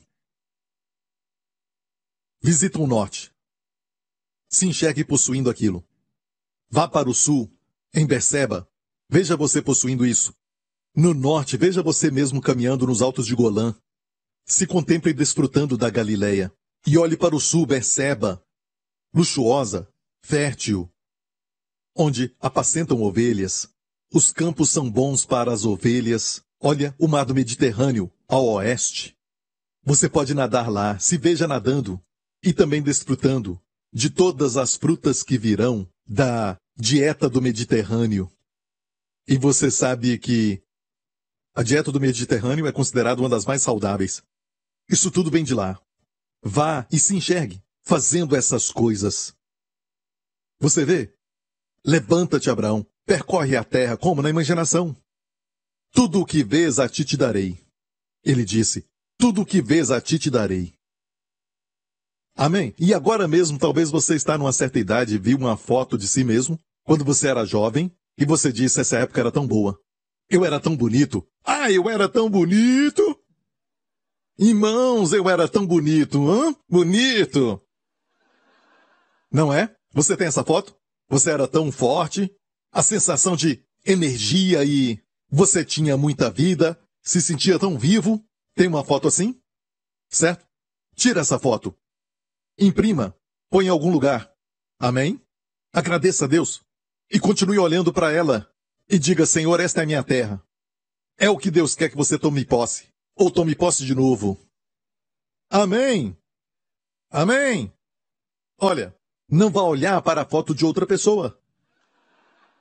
Visita 2.41 2.79
o 2.79 2.87
norte. 2.87 3.31
Se 4.49 4.65
enxergue 4.65 5.03
possuindo 5.03 5.49
aquilo. 5.49 5.85
Vá 6.69 6.87
para 6.87 7.09
o 7.09 7.13
sul, 7.13 7.51
em 7.93 8.05
Berseba. 8.05 8.69
Veja 9.09 9.35
você 9.35 9.61
possuindo 9.61 10.05
isso. 10.05 10.33
No 10.95 11.13
norte, 11.13 11.57
veja 11.57 11.83
você 11.83 12.09
mesmo 12.09 12.41
caminhando 12.41 12.87
nos 12.87 13.01
altos 13.01 13.25
de 13.25 13.35
Golã. 13.35 13.75
Se 14.45 14.65
contemple 14.65 15.13
desfrutando 15.13 15.77
da 15.77 15.89
Galileia. 15.89 16.51
E 16.85 16.97
olhe 16.97 17.17
para 17.17 17.35
o 17.35 17.39
sul, 17.39 17.65
Berseba. 17.65 18.43
Luxuosa, 19.13 19.91
fértil, 20.21 20.91
onde 21.95 22.35
apacentam 22.39 23.01
ovelhas. 23.01 23.69
Os 24.13 24.31
campos 24.31 24.69
são 24.69 24.89
bons 24.89 25.25
para 25.25 25.51
as 25.51 25.65
ovelhas. 25.65 26.41
Olha 26.59 26.95
o 26.97 27.07
mar 27.07 27.25
do 27.25 27.35
Mediterrâneo, 27.35 28.11
ao 28.27 28.45
oeste. 28.45 29.17
Você 29.83 30.09
pode 30.09 30.33
nadar 30.33 30.69
lá, 30.69 30.99
se 30.99 31.17
veja 31.17 31.47
nadando 31.47 32.01
e 32.43 32.53
também 32.53 32.81
desfrutando 32.81 33.61
de 33.93 34.09
todas 34.09 34.57
as 34.57 34.75
frutas 34.75 35.23
que 35.23 35.37
virão 35.37 35.89
da 36.05 36.57
dieta 36.75 37.29
do 37.29 37.41
Mediterrâneo. 37.41 38.31
E 39.27 39.37
você 39.37 39.69
sabe 39.69 40.17
que 40.17 40.63
a 41.55 41.63
dieta 41.63 41.91
do 41.91 41.99
Mediterrâneo 41.99 42.67
é 42.67 42.71
considerada 42.71 43.19
uma 43.19 43.29
das 43.29 43.45
mais 43.45 43.61
saudáveis. 43.61 44.21
Isso 44.89 45.11
tudo 45.11 45.31
vem 45.31 45.43
de 45.43 45.53
lá. 45.53 45.81
Vá 46.41 46.87
e 46.91 46.99
se 46.99 47.15
enxergue 47.15 47.61
fazendo 47.81 48.35
essas 48.35 48.69
coisas. 48.69 49.35
Você 50.59 50.85
vê? 50.85 51.13
Levanta-te, 51.85 52.49
Abraão, 52.49 52.85
percorre 53.05 53.55
a 53.55 53.63
terra 53.63 53.97
como 53.97 54.21
na 54.21 54.29
imaginação. 54.29 54.95
Tudo 55.91 56.21
o 56.21 56.25
que 56.25 56.43
vês 56.43 56.79
a 56.79 56.89
ti 56.89 57.05
te 57.05 57.15
darei. 57.15 57.57
Ele 58.23 58.43
disse, 58.43 58.85
tudo 59.17 59.41
o 59.41 59.45
que 59.45 59.61
vês 59.61 59.89
a 59.89 60.01
ti 60.01 60.19
te 60.19 60.29
darei. 60.29 60.77
Amém? 62.37 62.75
E 62.77 62.93
agora 62.93 63.27
mesmo, 63.27 63.57
talvez 63.57 63.89
você 63.89 64.15
está 64.15 64.37
numa 64.37 64.53
certa 64.53 64.77
idade 64.77 65.15
e 65.15 65.17
viu 65.17 65.39
uma 65.39 65.57
foto 65.57 65.97
de 65.97 66.07
si 66.07 66.23
mesmo, 66.23 66.59
quando 66.83 67.03
você 67.03 67.27
era 67.27 67.43
jovem, 67.43 67.91
e 68.15 68.25
você 68.25 68.53
disse, 68.53 68.79
essa 68.79 68.99
época 68.99 69.19
era 69.19 69.31
tão 69.31 69.47
boa. 69.47 69.75
Eu 70.29 70.45
era 70.45 70.59
tão 70.59 70.77
bonito. 70.77 71.27
Ah, 71.43 71.71
eu 71.71 71.89
era 71.89 72.07
tão 72.07 72.29
bonito! 72.29 73.19
Irmãos, 74.37 75.13
eu 75.13 75.27
era 75.27 75.47
tão 75.47 75.65
bonito, 75.65 76.29
hã? 76.29 76.55
Bonito! 76.69 77.59
Não 79.31 79.51
é? 79.51 79.75
Você 79.93 80.15
tem 80.15 80.27
essa 80.27 80.43
foto? 80.43 80.77
Você 81.09 81.31
era 81.31 81.47
tão 81.47 81.71
forte, 81.71 82.29
a 82.71 82.83
sensação 82.83 83.35
de 83.35 83.63
energia 83.83 84.63
e 84.63 85.01
você 85.27 85.65
tinha 85.65 85.97
muita 85.97 86.29
vida, 86.29 86.79
se 87.01 87.19
sentia 87.19 87.57
tão 87.57 87.79
vivo. 87.79 88.23
Tem 88.53 88.67
uma 88.67 88.83
foto 88.83 89.07
assim? 89.07 89.41
Certo? 90.07 90.45
Tira 90.95 91.21
essa 91.21 91.39
foto. 91.39 91.75
Imprima. 92.57 93.15
Põe 93.49 93.65
em 93.65 93.69
algum 93.69 93.91
lugar. 93.91 94.31
Amém? 94.79 95.21
Agradeça 95.71 96.25
a 96.25 96.27
Deus. 96.27 96.61
E 97.09 97.19
continue 97.19 97.59
olhando 97.59 97.93
para 97.93 98.11
ela. 98.11 98.51
E 98.89 98.97
diga, 98.97 99.25
Senhor, 99.25 99.59
esta 99.59 99.83
é 99.83 99.85
minha 99.85 100.03
terra. 100.03 100.41
É 101.17 101.29
o 101.29 101.37
que 101.37 101.51
Deus 101.51 101.75
quer 101.75 101.89
que 101.89 101.95
você 101.95 102.17
tome 102.17 102.45
posse. 102.45 102.87
Ou 103.15 103.31
tome 103.31 103.55
posse 103.55 103.85
de 103.85 103.93
novo. 103.93 104.39
Amém. 105.49 106.17
Amém. 107.09 107.71
Olha, 108.59 108.95
não 109.29 109.49
vá 109.49 109.61
olhar 109.61 110.01
para 110.01 110.21
a 110.21 110.25
foto 110.25 110.53
de 110.53 110.65
outra 110.65 110.85
pessoa. 110.85 111.39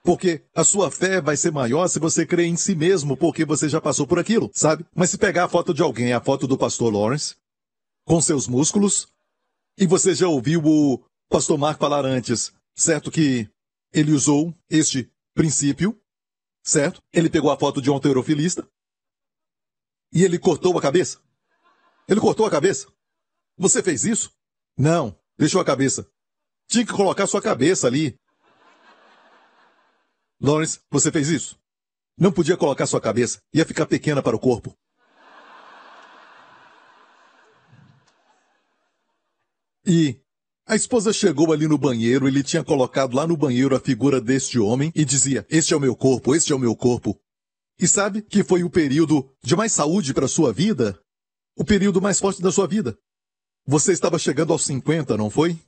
Porque 0.03 0.44
a 0.55 0.62
sua 0.62 0.90
fé 0.90 1.20
vai 1.20 1.36
ser 1.36 1.51
maior 1.51 1.88
se 1.88 1.99
você 1.99 2.24
crê 2.24 2.44
em 2.44 2.57
si 2.57 2.76
mesmo, 2.76 3.16
porque 3.16 3.44
você 3.44 3.68
já 3.68 3.80
passou 3.80 4.07
por 4.07 4.18
aquilo, 4.18 4.51
sabe? 4.55 4.86
Mas 4.94 5.11
se 5.11 5.18
pegar 5.18 5.44
a 5.44 5.49
foto 5.49 5.74
de 5.74 5.82
alguém, 5.82 6.12
a 6.12 6.20
foto 6.20 6.47
do 6.47 6.57
pastor 6.57 6.92
Lawrence, 6.92 7.34
com 8.05 8.20
seus 8.20 8.47
músculos, 8.47 9.09
e 9.78 9.86
você 9.86 10.14
já 10.14 10.28
ouviu 10.28 10.62
o 10.64 11.04
pastor 11.28 11.58
Mark 11.58 11.78
falar 11.78 12.04
antes, 12.04 12.52
certo 12.74 13.10
que 13.10 13.48
ele 13.92 14.12
usou 14.12 14.54
este 14.70 15.10
princípio, 15.34 16.00
certo? 16.62 17.02
Ele 17.12 17.28
pegou 17.28 17.50
a 17.50 17.58
foto 17.58 17.80
de 17.82 17.90
um 17.90 17.94
alterofilista 17.94 18.68
e 20.12 20.24
ele 20.24 20.38
cortou 20.38 20.76
a 20.78 20.82
cabeça. 20.82 21.20
Ele 22.08 22.20
cortou 22.20 22.46
a 22.46 22.50
cabeça. 22.50 22.88
Você 23.58 23.82
fez 23.82 24.04
isso? 24.04 24.32
Não, 24.76 25.18
deixou 25.38 25.60
a 25.60 25.64
cabeça. 25.64 26.08
Tinha 26.68 26.84
que 26.84 26.92
colocar 26.92 27.26
sua 27.26 27.42
cabeça 27.42 27.86
ali. 27.86 28.18
Lawrence, 30.40 30.80
você 30.90 31.10
fez 31.10 31.28
isso? 31.28 31.58
Não 32.18 32.32
podia 32.32 32.56
colocar 32.56 32.86
sua 32.86 33.00
cabeça. 33.00 33.40
Ia 33.52 33.64
ficar 33.64 33.86
pequena 33.86 34.22
para 34.22 34.36
o 34.36 34.40
corpo. 34.40 34.76
E 39.87 40.20
a 40.66 40.74
esposa 40.74 41.12
chegou 41.12 41.53
ali 41.53 41.68
no 41.68 41.78
banheiro, 41.78 42.26
ele 42.26 42.43
tinha 42.43 42.64
colocado 42.64 43.14
lá 43.14 43.26
no 43.26 43.37
banheiro 43.37 43.76
a 43.76 43.80
figura 43.80 44.20
deste 44.20 44.59
homem 44.59 44.93
e 44.95 45.05
dizia: 45.05 45.47
Este 45.49 45.74
é 45.74 45.76
o 45.76 45.80
meu 45.80 45.95
corpo, 45.95 46.34
este 46.34 46.53
é 46.53 46.57
o 46.57 46.59
meu 46.59 46.74
corpo. 46.74 47.18
E 47.78 47.87
sabe 47.87 48.22
que 48.22 48.43
foi 48.43 48.64
o 48.64 48.70
período 48.70 49.30
de 49.43 49.55
mais 49.55 49.72
saúde 49.72 50.12
para 50.12 50.24
a 50.24 50.28
sua 50.28 50.53
vida? 50.53 50.99
O 51.57 51.64
período 51.64 52.01
mais 52.01 52.18
forte 52.18 52.43
da 52.43 52.51
sua 52.51 52.66
vida. 52.66 52.99
Você 53.66 53.93
estava 53.93 54.18
chegando 54.18 54.53
aos 54.53 54.64
50, 54.64 55.16
não 55.16 55.30
foi? 55.30 55.59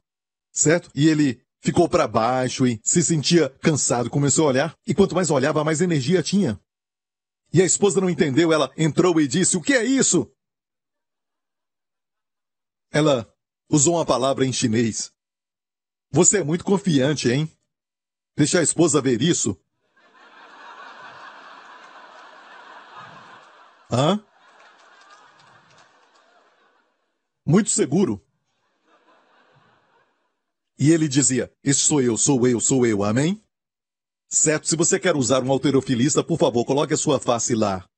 certo? 0.59 0.91
E 0.95 1.09
ele 1.09 1.41
ficou 1.61 1.89
para 1.89 2.07
baixo 2.07 2.67
e 2.67 2.81
se 2.83 3.03
sentia 3.03 3.49
cansado, 3.61 4.11
começou 4.11 4.47
a 4.47 4.49
olhar, 4.49 4.79
e 4.87 4.95
quanto 4.95 5.15
mais 5.15 5.31
olhava, 5.31 5.65
mais 5.65 5.81
energia 5.81 6.23
tinha. 6.23 6.61
E 7.53 7.63
a 7.63 7.65
esposa 7.65 8.01
não 8.01 8.11
entendeu, 8.11 8.53
ela 8.53 8.71
entrou 8.77 9.19
e 9.21 9.27
disse: 9.27 9.57
O 9.57 9.63
que 9.63 9.73
é 9.73 9.85
isso? 9.85 10.31
Ela 12.91 13.33
usou 13.69 13.97
uma 13.97 14.07
palavra 14.07 14.47
em 14.47 14.53
chinês. 14.53 15.13
Você 16.11 16.39
é 16.39 16.45
muito 16.45 16.65
confiante, 16.65 17.31
hein? 17.31 17.51
Deixa 18.37 18.61
a 18.61 18.63
esposa 18.63 19.01
ver 19.01 19.21
isso. 19.21 19.57
Hã? 23.91 24.23
Muito 27.45 27.71
seguro. 27.71 28.25
E 30.79 30.93
ele 30.93 31.09
dizia: 31.09 31.53
Este 31.65 31.83
sou 31.83 32.01
eu, 32.01 32.17
sou 32.17 32.47
eu, 32.47 32.61
sou 32.61 32.87
eu, 32.87 33.03
amém? 33.03 33.43
Certo, 34.29 34.69
se 34.69 34.77
você 34.77 35.01
quer 35.01 35.17
usar 35.17 35.43
um 35.43 35.51
alterofilista, 35.51 36.23
por 36.23 36.39
favor, 36.39 36.65
coloque 36.65 36.93
a 36.93 36.99
sua 36.99 37.19
face 37.19 37.55
lá. 37.55 37.89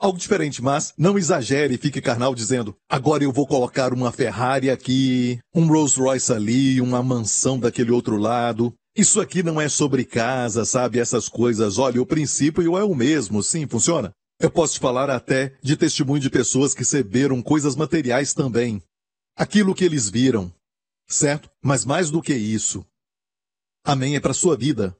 Algo 0.00 0.16
diferente, 0.16 0.62
mas 0.62 0.94
não 0.96 1.18
exagere 1.18 1.74
e 1.74 1.78
fique 1.78 2.00
carnal 2.00 2.34
dizendo: 2.34 2.74
agora 2.88 3.22
eu 3.22 3.30
vou 3.30 3.46
colocar 3.46 3.92
uma 3.92 4.10
Ferrari 4.10 4.70
aqui, 4.70 5.38
um 5.54 5.66
Rolls 5.66 6.00
Royce 6.00 6.32
ali, 6.32 6.80
uma 6.80 7.02
mansão 7.02 7.60
daquele 7.60 7.90
outro 7.90 8.16
lado. 8.16 8.72
Isso 8.96 9.20
aqui 9.20 9.42
não 9.42 9.60
é 9.60 9.68
sobre 9.68 10.06
casa, 10.06 10.64
sabe? 10.64 10.98
Essas 10.98 11.28
coisas. 11.28 11.76
Olha, 11.76 12.00
o 12.00 12.06
princípio 12.06 12.78
é 12.78 12.82
o 12.82 12.94
mesmo, 12.94 13.42
sim, 13.42 13.66
funciona. 13.66 14.10
Eu 14.40 14.50
posso 14.50 14.72
te 14.72 14.80
falar 14.80 15.10
até 15.10 15.54
de 15.62 15.76
testemunho 15.76 16.18
de 16.18 16.30
pessoas 16.30 16.72
que 16.72 16.80
receberam 16.80 17.42
coisas 17.42 17.76
materiais 17.76 18.32
também. 18.32 18.82
Aquilo 19.36 19.74
que 19.74 19.84
eles 19.84 20.08
viram. 20.08 20.50
Certo? 21.06 21.50
Mas 21.62 21.84
mais 21.84 22.10
do 22.10 22.22
que 22.22 22.32
isso. 22.32 22.86
Amém 23.84 24.16
é 24.16 24.20
para 24.20 24.32
sua 24.32 24.56
vida. 24.56 24.96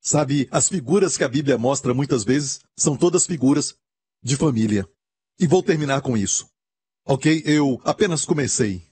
Sabe, 0.00 0.46
as 0.52 0.68
figuras 0.68 1.16
que 1.16 1.24
a 1.24 1.28
Bíblia 1.28 1.58
mostra 1.58 1.92
muitas 1.92 2.22
vezes 2.22 2.60
são 2.76 2.96
todas 2.96 3.26
figuras 3.26 3.74
de 4.22 4.36
família. 4.36 4.88
E 5.38 5.46
vou 5.46 5.62
terminar 5.62 6.02
com 6.02 6.16
isso. 6.16 6.48
Ok? 7.04 7.42
Eu 7.44 7.80
apenas 7.84 8.24
comecei. 8.24 8.86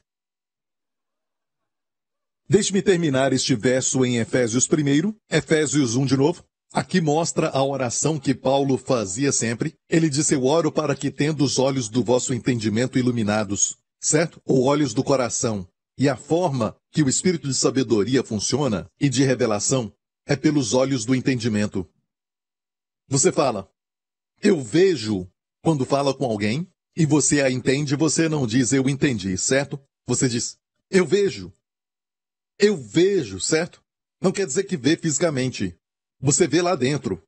Deixe-me 2.49 2.81
terminar 2.81 3.33
este 3.33 3.57
verso 3.57 4.05
em 4.05 4.19
Efésios 4.19 4.69
1, 4.71 5.15
Efésios 5.29 5.97
1 5.97 6.07
de 6.07 6.17
novo. 6.17 6.45
Aqui 6.73 7.01
mostra 7.01 7.49
a 7.49 7.65
oração 7.65 8.19
que 8.21 8.35
Paulo 8.35 8.79
fazia 8.79 9.33
sempre. 9.33 9.75
Ele 9.89 10.09
disse, 10.09 10.35
eu 10.35 10.45
oro 10.45 10.71
para 10.71 10.95
que 10.95 11.11
tendo 11.11 11.43
os 11.43 11.59
olhos 11.59 11.89
do 11.89 12.05
vosso 12.05 12.33
entendimento 12.33 12.99
iluminados, 12.99 13.77
certo? 14.01 14.41
Ou 14.45 14.65
olhos 14.65 14.95
do 14.95 15.03
coração. 15.03 15.67
E 15.99 16.09
a 16.09 16.17
forma 16.17 16.77
que 16.93 17.03
o 17.03 17.09
espírito 17.09 17.49
de 17.49 17.55
sabedoria 17.55 18.23
funciona 18.23 18.89
e 19.01 19.09
de 19.09 19.25
revelação 19.25 19.93
é 20.27 20.37
pelos 20.37 20.75
olhos 20.75 21.05
do 21.05 21.15
entendimento. 21.15 21.89
Você 23.09 23.33
fala, 23.33 23.69
eu 24.47 24.61
vejo 24.61 25.29
quando 25.63 25.85
fala 25.85 26.15
com 26.15 26.25
alguém 26.25 26.71
e 26.97 27.05
você 27.05 27.43
a 27.43 27.51
entende, 27.51 27.97
você 27.97 28.29
não 28.29 28.47
diz 28.47 28.73
eu 28.73 28.89
entendi, 28.89 29.37
certo? 29.37 29.81
Você 30.07 30.29
diz, 30.29 30.57
eu 30.89 31.05
vejo. 31.05 31.53
Eu 32.59 32.77
vejo, 32.77 33.41
certo? 33.41 33.83
Não 34.21 34.31
quer 34.31 34.47
dizer 34.47 34.65
que 34.65 34.77
vê 34.77 34.97
fisicamente. 34.97 35.77
Você 36.21 36.47
vê 36.47 36.63
lá 36.63 36.77
dentro. 36.77 37.21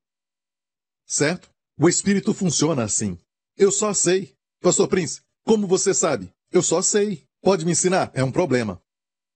Certo? 1.06 1.50
O 1.78 1.88
espírito 1.88 2.32
funciona 2.32 2.84
assim. 2.84 3.18
Eu 3.56 3.72
só 3.72 3.92
sei. 3.92 4.34
Pastor 4.60 4.86
Prince, 4.86 5.20
como 5.44 5.66
você 5.66 5.92
sabe? 5.92 6.32
Eu 6.52 6.62
só 6.62 6.80
sei. 6.80 7.24
Pode 7.42 7.64
me 7.64 7.72
ensinar? 7.72 8.12
É 8.14 8.22
um 8.22 8.32
problema. 8.32 8.80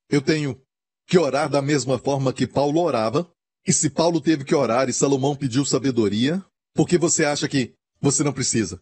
Eu 0.08 0.22
tenho 0.22 0.60
que 1.06 1.18
orar 1.18 1.48
da 1.50 1.60
mesma 1.60 1.98
forma 1.98 2.32
que 2.32 2.46
Paulo 2.46 2.80
orava. 2.80 3.28
E 3.66 3.72
se 3.72 3.90
Paulo 3.90 4.20
teve 4.20 4.44
que 4.44 4.54
orar 4.54 4.88
e 4.88 4.92
Salomão 4.92 5.36
pediu 5.36 5.64
sabedoria, 5.64 6.44
por 6.74 6.88
que 6.88 6.98
você 6.98 7.24
acha 7.24 7.48
que 7.48 7.74
você 8.00 8.22
não 8.22 8.32
precisa? 8.32 8.80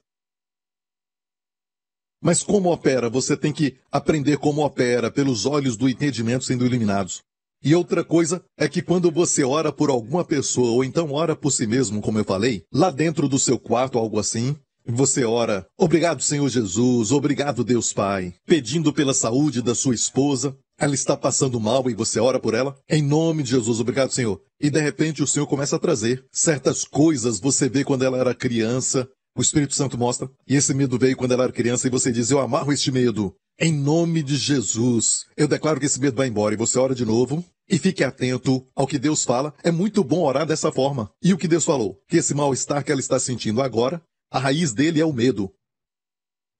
Mas 2.23 2.43
como 2.43 2.71
opera? 2.71 3.09
Você 3.09 3.37
tem 3.37 3.53
que 3.53 3.79
aprender 3.91 4.37
como 4.39 4.65
opera 4.65 5.11
pelos 5.11 5.47
olhos 5.47 5.77
do 5.77 5.89
entendimento 5.89 6.45
sendo 6.45 6.67
iluminados. 6.67 7.23
E 7.63 7.75
outra 7.75 8.05
coisa 8.05 8.43
é 8.59 8.69
que 8.69 8.81
quando 8.81 9.11
você 9.11 9.45
ora 9.45 9.71
por 9.71 9.91
alguma 9.91 10.25
pessoa 10.25 10.71
ou 10.71 10.85
então 10.85 11.13
ora 11.13 11.37
por 11.37 11.51
si 11.51 11.67
mesmo, 11.67 12.01
como 12.01 12.19
eu 12.19 12.25
falei, 12.25 12.65
lá 12.73 12.91
dentro 12.91 13.29
do 13.29 13.39
seu 13.39 13.59
quarto, 13.59 13.99
algo 13.99 14.19
assim, 14.19 14.57
você 14.87 15.25
ora, 15.25 15.67
obrigado 15.79 16.23
Senhor 16.23 16.49
Jesus, 16.49 17.13
obrigado 17.13 17.63
Deus 17.63 17.93
Pai, 17.93 18.35
pedindo 18.47 18.95
pela 18.95 19.13
saúde 19.13 19.61
da 19.61 19.75
sua 19.75 19.95
esposa, 19.95 20.57
ela 20.81 20.95
está 20.95 21.15
passando 21.15 21.61
mal 21.61 21.89
e 21.91 21.95
você 21.95 22.19
ora 22.19 22.41
por 22.41 22.55
ela? 22.55 22.75
Em 22.89 23.03
nome 23.03 23.43
de 23.43 23.51
Jesus, 23.51 23.79
obrigado 23.79 24.13
Senhor. 24.13 24.41
E 24.59 24.71
de 24.71 24.81
repente 24.81 25.23
o 25.23 25.27
Senhor 25.27 25.47
começa 25.47 25.77
a 25.77 25.79
trazer 25.79 26.25
certas 26.33 26.85
coisas, 26.85 27.39
você 27.39 27.69
vê 27.69 27.85
quando 27.85 28.03
ela 28.03 28.17
era 28.17 28.35
criança, 28.35 29.07
o 29.37 29.43
Espírito 29.43 29.75
Santo 29.75 29.99
mostra, 29.99 30.31
e 30.49 30.57
esse 30.57 30.73
medo 30.73 30.99
veio 30.99 31.17
quando 31.17 31.33
ela 31.33 31.45
era 31.45 31.53
criança 31.53 31.87
e 31.87 31.91
você 31.91 32.11
diz, 32.11 32.31
eu 32.31 32.41
amarro 32.41 32.73
este 32.73 32.91
medo. 32.91 33.35
Em 33.59 33.73
nome 33.73 34.23
de 34.23 34.37
Jesus, 34.37 35.27
eu 35.37 35.47
declaro 35.47 35.79
que 35.79 35.85
esse 35.85 36.01
medo 36.01 36.17
vai 36.17 36.29
embora 36.29 36.55
e 36.55 36.57
você 36.57 36.79
ora 36.79 36.95
de 36.95 37.05
novo. 37.05 37.45
E 37.69 37.79
fique 37.79 38.03
atento 38.03 38.67
ao 38.75 38.85
que 38.85 38.99
Deus 38.99 39.23
fala. 39.23 39.55
É 39.63 39.71
muito 39.71 40.03
bom 40.03 40.25
orar 40.25 40.45
dessa 40.45 40.73
forma. 40.73 41.09
E 41.23 41.33
o 41.33 41.39
que 41.39 41.47
Deus 41.47 41.65
falou? 41.65 42.01
Que 42.09 42.17
esse 42.17 42.35
mal-estar 42.35 42.83
que 42.83 42.91
ela 42.91 43.01
está 43.01 43.17
sentindo 43.21 43.63
agora, 43.63 44.03
a 44.29 44.41
raiz 44.41 44.73
dele 44.73 45.01
é 45.01 45.05
o 45.05 45.13
medo. 45.13 45.53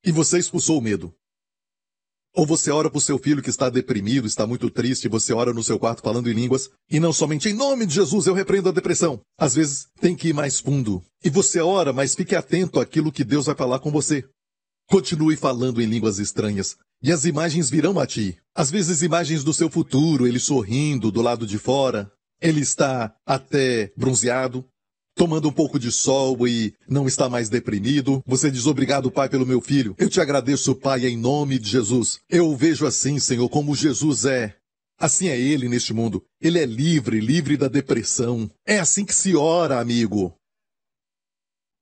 E 0.05 0.13
você 0.13 0.39
expulsou 0.39 0.79
o 0.79 0.81
medo. 0.81 1.13
Ou 2.35 2.47
você 2.47 2.71
ora 2.71 2.89
para 2.89 2.99
o 2.99 3.01
seu 3.01 3.19
filho 3.19 3.43
que 3.43 3.51
está 3.51 3.69
deprimido, 3.69 4.27
está 4.27 4.47
muito 4.47 4.71
triste, 4.71 5.09
você 5.09 5.33
ora 5.33 5.53
no 5.53 5.65
seu 5.65 5.79
quarto 5.79 6.03
falando 6.03 6.31
em 6.31 6.35
línguas, 6.35 6.71
e 6.89 7.01
não 7.01 7.13
somente 7.13 7.49
em 7.49 7.55
nome 7.55 7.87
de 7.87 7.95
Jesus 7.95 8.27
eu 8.27 8.35
repreendo 8.35 8.69
a 8.69 8.73
depressão. 8.73 9.21
Às 9.37 9.57
vezes 9.57 9.89
tem 10.01 10.15
que 10.15 10.29
ir 10.29 10.35
mais 10.35 10.61
fundo. 10.61 11.03
E 11.25 11.31
você 11.31 11.61
ora, 11.61 11.93
mas 11.93 12.15
fique 12.15 12.37
atento 12.37 12.79
àquilo 12.79 13.11
que 13.11 13.25
Deus 13.25 13.47
vai 13.47 13.57
falar 13.57 13.81
com 13.81 13.91
você. 13.91 14.25
Continue 14.89 15.37
falando 15.37 15.81
em 15.83 15.87
línguas 15.87 16.19
estranhas. 16.19 16.77
E 17.03 17.11
as 17.11 17.25
imagens 17.25 17.71
virão 17.71 17.99
a 17.99 18.07
ti. 18.07 18.37
Às 18.55 18.71
vezes 18.71 19.03
imagens 19.03 19.43
do 19.43 19.55
seu 19.55 19.71
futuro, 19.71 20.27
ele 20.27 20.39
sorrindo 20.39 21.11
do 21.11 21.23
lado 21.23 21.47
de 21.47 21.59
fora. 21.59 22.11
Ele 22.41 22.61
está 22.61 23.15
até 23.27 23.93
bronzeado, 23.97 24.65
tomando 25.21 25.51
um 25.51 25.53
pouco 25.53 25.79
de 25.79 25.93
sol 25.93 26.49
e 26.49 26.75
não 26.89 27.07
está 27.07 27.29
mais 27.29 27.51
deprimido. 27.51 28.25
Você 28.27 28.51
diz 28.51 28.65
obrigado, 28.65 29.11
Pai, 29.11 29.29
pelo 29.29 29.45
meu 29.45 29.61
filho. 29.61 29.95
Eu 29.99 30.09
te 30.09 30.19
agradeço, 30.19 30.75
Pai, 30.75 31.05
em 31.05 31.15
nome 31.15 31.59
de 31.59 31.69
Jesus. 31.69 32.21
Eu 32.27 32.49
o 32.49 32.57
vejo 32.57 32.87
assim, 32.87 33.19
Senhor, 33.19 33.47
como 33.51 33.77
Jesus 33.77 34.25
é. 34.25 34.57
Assim 34.99 35.29
é 35.29 35.39
ele 35.39 35.69
neste 35.69 35.93
mundo. 35.93 36.25
Ele 36.41 36.59
é 36.59 36.65
livre, 36.65 37.21
livre 37.21 37.59
da 37.59 37.69
depressão. 37.69 38.51
É 38.67 38.79
assim 38.79 39.05
que 39.05 39.15
se 39.15 39.37
ora, 39.37 39.79
amigo. 39.79 40.35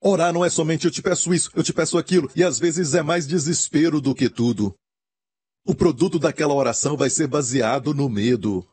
Orar 0.01 0.33
não 0.33 0.43
é 0.43 0.49
somente 0.49 0.83
eu 0.83 0.91
te 0.91 1.01
peço 1.01 1.33
isso, 1.33 1.49
eu 1.55 1.63
te 1.63 1.71
peço 1.71 1.97
aquilo, 1.97 2.29
e 2.35 2.43
às 2.43 2.59
vezes 2.59 2.93
é 2.93 3.01
mais 3.01 3.25
desespero 3.25 4.01
do 4.01 4.13
que 4.13 4.29
tudo. 4.29 4.75
O 5.65 5.73
produto 5.73 6.19
daquela 6.19 6.53
oração 6.53 6.97
vai 6.97 7.09
ser 7.09 7.27
baseado 7.27 7.93
no 7.93 8.09
medo. 8.09 8.67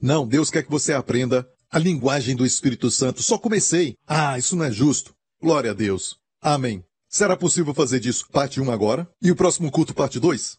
Não, 0.00 0.26
Deus 0.26 0.50
quer 0.50 0.64
que 0.64 0.70
você 0.70 0.92
aprenda 0.92 1.48
a 1.74 1.78
linguagem 1.80 2.36
do 2.36 2.46
Espírito 2.46 2.88
Santo. 2.88 3.20
Só 3.20 3.36
comecei. 3.36 3.98
Ah, 4.06 4.38
isso 4.38 4.54
não 4.54 4.64
é 4.64 4.70
justo. 4.70 5.12
Glória 5.42 5.72
a 5.72 5.74
Deus. 5.74 6.16
Amém. 6.40 6.84
Será 7.08 7.36
possível 7.36 7.74
fazer 7.74 7.98
disso 7.98 8.28
parte 8.30 8.60
1 8.60 8.70
agora? 8.70 9.10
E 9.20 9.32
o 9.32 9.34
próximo 9.34 9.72
culto 9.72 9.92
parte 9.92 10.20
2? 10.20 10.56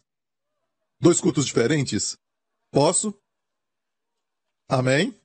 Dois 1.00 1.18
cultos 1.18 1.46
diferentes? 1.46 2.18
Posso? 2.70 3.14
Amém? 4.68 5.18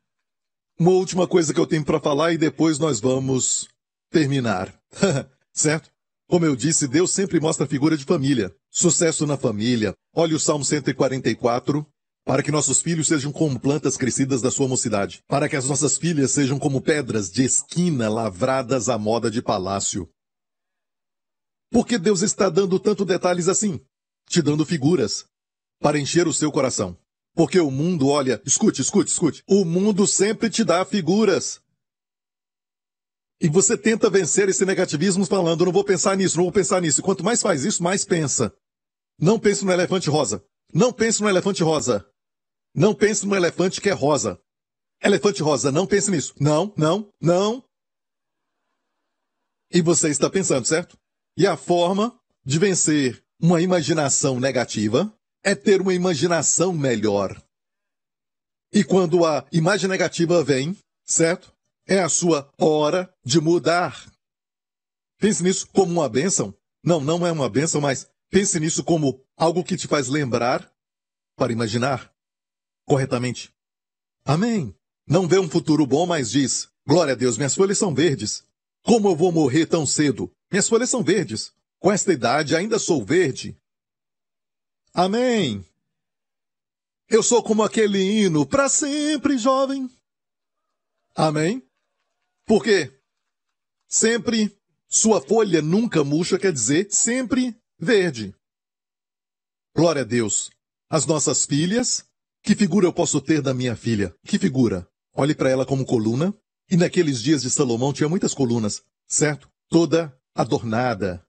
Uma 0.80 0.92
última 0.92 1.28
coisa 1.28 1.54
que 1.54 1.60
eu 1.60 1.68
tenho 1.68 1.84
para 1.84 2.00
falar 2.00 2.32
e 2.32 2.38
depois 2.38 2.80
nós 2.80 3.02
vamos 3.02 3.68
terminar. 4.10 4.74
certo? 5.52 5.92
Como 6.26 6.46
eu 6.46 6.56
disse, 6.56 6.88
Deus 6.88 7.12
sempre 7.12 7.38
mostra 7.42 7.66
a 7.66 7.70
figura 7.70 7.98
de 7.98 8.06
família. 8.06 8.56
Sucesso 8.70 9.28
na 9.28 9.36
família. 9.36 9.94
Olhe 10.16 10.36
o 10.36 10.40
Salmo 10.40 10.64
144. 10.64 11.86
Para 12.24 12.44
que 12.44 12.52
nossos 12.52 12.82
filhos 12.82 13.08
sejam 13.08 13.32
como 13.32 13.60
plantas 13.60 13.98
crescidas 13.98 14.42
da 14.42 14.52
sua 14.52 14.68
mocidade. 14.68 15.24
Para 15.28 15.50
que 15.50 15.56
as 15.56 15.66
nossas 15.66 15.98
filhas 15.98 16.32
sejam 16.32 16.60
como 16.60 16.82
pedras 16.82 17.32
de 17.32 17.44
esquina 17.44 18.10
lavradas 18.10 18.90
à 18.90 18.98
moda 18.98 19.32
de 19.32 19.42
palácio. 19.42 20.10
Por 21.72 21.88
que 21.88 21.98
Deus 21.98 22.22
está 22.22 22.50
dando 22.50 22.80
tanto 22.80 23.06
detalhes 23.06 23.48
assim? 23.48 23.80
Te 24.30 24.42
dando 24.42 24.66
figuras. 24.66 25.26
Para 25.80 26.00
encher 26.00 26.28
o 26.28 26.34
seu 26.34 26.52
coração. 26.52 26.98
Porque 27.34 27.60
o 27.60 27.72
mundo, 27.72 28.08
olha, 28.08 28.42
escute, 28.46 28.82
escute, 28.82 29.10
escute. 29.10 29.44
O 29.48 29.66
mundo 29.66 30.06
sempre 30.06 30.50
te 30.50 30.64
dá 30.64 30.84
figuras. 30.86 31.62
E 33.40 33.50
você 33.50 33.76
tenta 33.76 34.10
vencer 34.10 34.48
esse 34.50 34.64
negativismo 34.66 35.26
falando, 35.26 35.66
não 35.66 35.72
vou 35.72 35.84
pensar 35.84 36.16
nisso, 36.16 36.38
não 36.38 36.44
vou 36.44 36.54
pensar 36.54 36.80
nisso. 36.82 37.02
Quanto 37.02 37.24
mais 37.24 37.42
faz 37.42 37.66
isso, 37.66 37.82
mais 37.82 38.06
pensa. 38.06 38.54
Não 39.20 39.40
pense 39.40 39.66
no 39.66 39.72
elefante 39.72 40.10
rosa. 40.10 40.44
Não 40.74 40.94
pense 40.94 41.22
no 41.22 41.30
elefante 41.30 41.64
rosa. 41.64 42.06
Não 42.74 42.94
pense 42.96 43.26
no 43.26 43.36
elefante 43.36 43.82
que 43.82 43.90
é 43.90 43.94
rosa. 43.94 44.42
Elefante 45.04 45.42
rosa, 45.42 45.72
não 45.72 45.88
pense 45.88 46.10
nisso. 46.10 46.34
Não, 46.40 46.74
não, 46.78 47.12
não. 47.20 47.64
E 49.72 49.82
você 49.82 50.10
está 50.10 50.30
pensando, 50.30 50.66
certo? 50.66 50.98
E 51.38 51.48
a 51.48 51.58
forma 51.58 52.20
de 52.46 52.60
vencer 52.60 53.24
uma 53.42 53.62
imaginação 53.62 54.40
negativa 54.40 55.14
é 55.44 55.56
ter 55.56 55.82
uma 55.82 55.94
imaginação 55.94 56.74
melhor. 56.74 57.42
E 58.72 58.84
quando 58.84 59.26
a 59.26 59.46
imagem 59.52 59.90
negativa 59.90 60.44
vem, 60.44 60.78
certo? 61.04 61.54
É 61.88 62.00
a 62.00 62.08
sua 62.10 62.50
hora 62.60 63.14
de 63.26 63.42
mudar. 63.42 64.10
Pense 65.20 65.44
nisso 65.44 65.68
como 65.68 65.92
uma 65.92 66.08
bênção. 66.08 66.54
Não, 66.84 67.02
não 67.02 67.26
é 67.26 67.32
uma 67.32 67.50
bênção, 67.50 67.82
mas 67.82 68.10
pense 68.30 68.60
nisso 68.60 68.84
como 68.84 69.24
algo 69.36 69.64
que 69.64 69.76
te 69.76 69.88
faz 69.88 70.08
lembrar 70.08 70.72
para 71.36 71.52
imaginar 71.52 72.11
corretamente. 72.86 73.54
Amém. 74.26 74.76
Não 75.08 75.28
vê 75.28 75.40
um 75.40 75.50
futuro 75.50 75.86
bom, 75.86 76.06
mas 76.06 76.32
diz: 76.32 76.70
Glória 76.86 77.14
a 77.14 77.16
Deus, 77.16 77.38
minhas 77.38 77.56
folhas 77.56 77.78
são 77.78 77.94
verdes. 77.94 78.44
Como 78.84 79.10
eu 79.10 79.16
vou 79.16 79.32
morrer 79.32 79.66
tão 79.66 79.86
cedo? 79.86 80.32
Minhas 80.52 80.68
folhas 80.68 80.90
são 80.90 81.04
verdes. 81.04 81.54
Com 81.80 81.92
esta 81.92 82.14
idade 82.14 82.56
ainda 82.56 82.78
sou 82.80 83.04
verde. 83.04 83.58
Amém. 84.94 85.66
Eu 87.10 87.22
sou 87.22 87.44
como 87.44 87.64
aquele 87.64 88.00
hino, 88.00 88.46
para 88.46 88.70
sempre 88.70 89.38
jovem. 89.38 89.90
Amém. 91.16 91.62
Porque 92.46 92.92
sempre 93.88 94.56
sua 94.88 95.22
folha 95.22 95.62
nunca 95.62 96.04
murcha 96.04 96.40
quer 96.40 96.54
dizer 96.54 96.88
sempre 96.92 97.56
verde. 97.78 98.36
Glória 99.76 100.02
a 100.02 100.06
Deus. 100.06 100.52
As 100.90 101.06
nossas 101.06 101.46
filhas, 101.46 102.06
que 102.44 102.56
figura 102.56 102.86
eu 102.86 102.94
posso 102.94 103.22
ter 103.22 103.42
da 103.42 103.54
minha 103.54 103.76
filha? 103.76 104.16
Que 104.26 104.38
figura? 104.40 104.88
Olhe 105.14 105.36
para 105.36 105.50
ela 105.50 105.66
como 105.66 105.86
coluna. 105.86 106.34
E 106.70 106.78
naqueles 106.78 107.22
dias 107.22 107.42
de 107.42 107.50
Salomão 107.50 107.92
tinha 107.92 108.08
muitas 108.08 108.34
colunas, 108.34 108.82
certo? 109.06 109.50
Toda 109.70 110.18
adornada, 110.34 111.26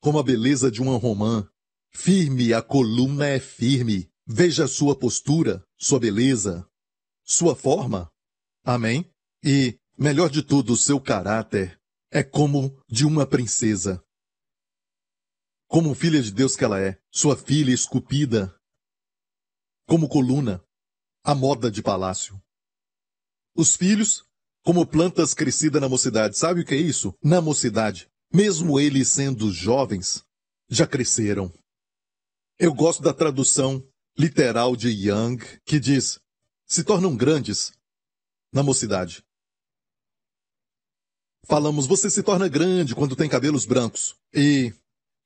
como 0.00 0.18
a 0.18 0.22
beleza 0.22 0.70
de 0.70 0.82
uma 0.82 0.98
romã. 0.98 1.48
Firme, 1.90 2.52
a 2.52 2.60
coluna 2.60 3.26
é 3.26 3.40
firme. 3.40 4.10
Veja 4.26 4.66
sua 4.66 4.98
postura, 4.98 5.64
sua 5.78 5.98
beleza, 5.98 6.66
sua 7.24 7.54
forma. 7.56 8.10
Amém? 8.64 9.10
E 9.42 9.78
Melhor 9.96 10.28
de 10.28 10.42
tudo, 10.42 10.76
seu 10.76 11.00
caráter 11.00 11.80
é 12.10 12.20
como 12.20 12.82
de 12.88 13.06
uma 13.06 13.24
princesa. 13.24 14.02
Como 15.68 15.94
filha 15.94 16.20
de 16.20 16.32
Deus 16.32 16.56
que 16.56 16.64
ela 16.64 16.80
é, 16.80 16.98
sua 17.12 17.36
filha 17.36 17.72
esculpida, 17.72 18.52
como 19.86 20.08
coluna, 20.08 20.62
a 21.22 21.34
moda 21.34 21.70
de 21.70 21.82
palácio. 21.82 22.40
Os 23.56 23.76
filhos, 23.76 24.24
como 24.64 24.86
plantas 24.86 25.34
crescidas 25.34 25.80
na 25.80 25.88
mocidade. 25.88 26.38
Sabe 26.38 26.62
o 26.62 26.64
que 26.64 26.74
é 26.74 26.78
isso? 26.78 27.14
Na 27.22 27.40
mocidade, 27.40 28.08
mesmo 28.32 28.80
eles 28.80 29.08
sendo 29.08 29.52
jovens, 29.52 30.24
já 30.68 30.86
cresceram. 30.86 31.52
Eu 32.58 32.72
gosto 32.74 33.02
da 33.02 33.12
tradução 33.12 33.86
literal 34.18 34.74
de 34.74 34.88
Young, 34.88 35.38
que 35.64 35.78
diz: 35.78 36.18
se 36.66 36.82
tornam 36.82 37.16
grandes 37.16 37.72
na 38.52 38.62
mocidade. 38.62 39.22
falamos 41.46 41.86
você 41.86 42.08
se 42.08 42.22
torna 42.22 42.48
grande 42.48 42.94
quando 42.94 43.16
tem 43.16 43.28
cabelos 43.28 43.66
brancos. 43.66 44.16
E 44.32 44.72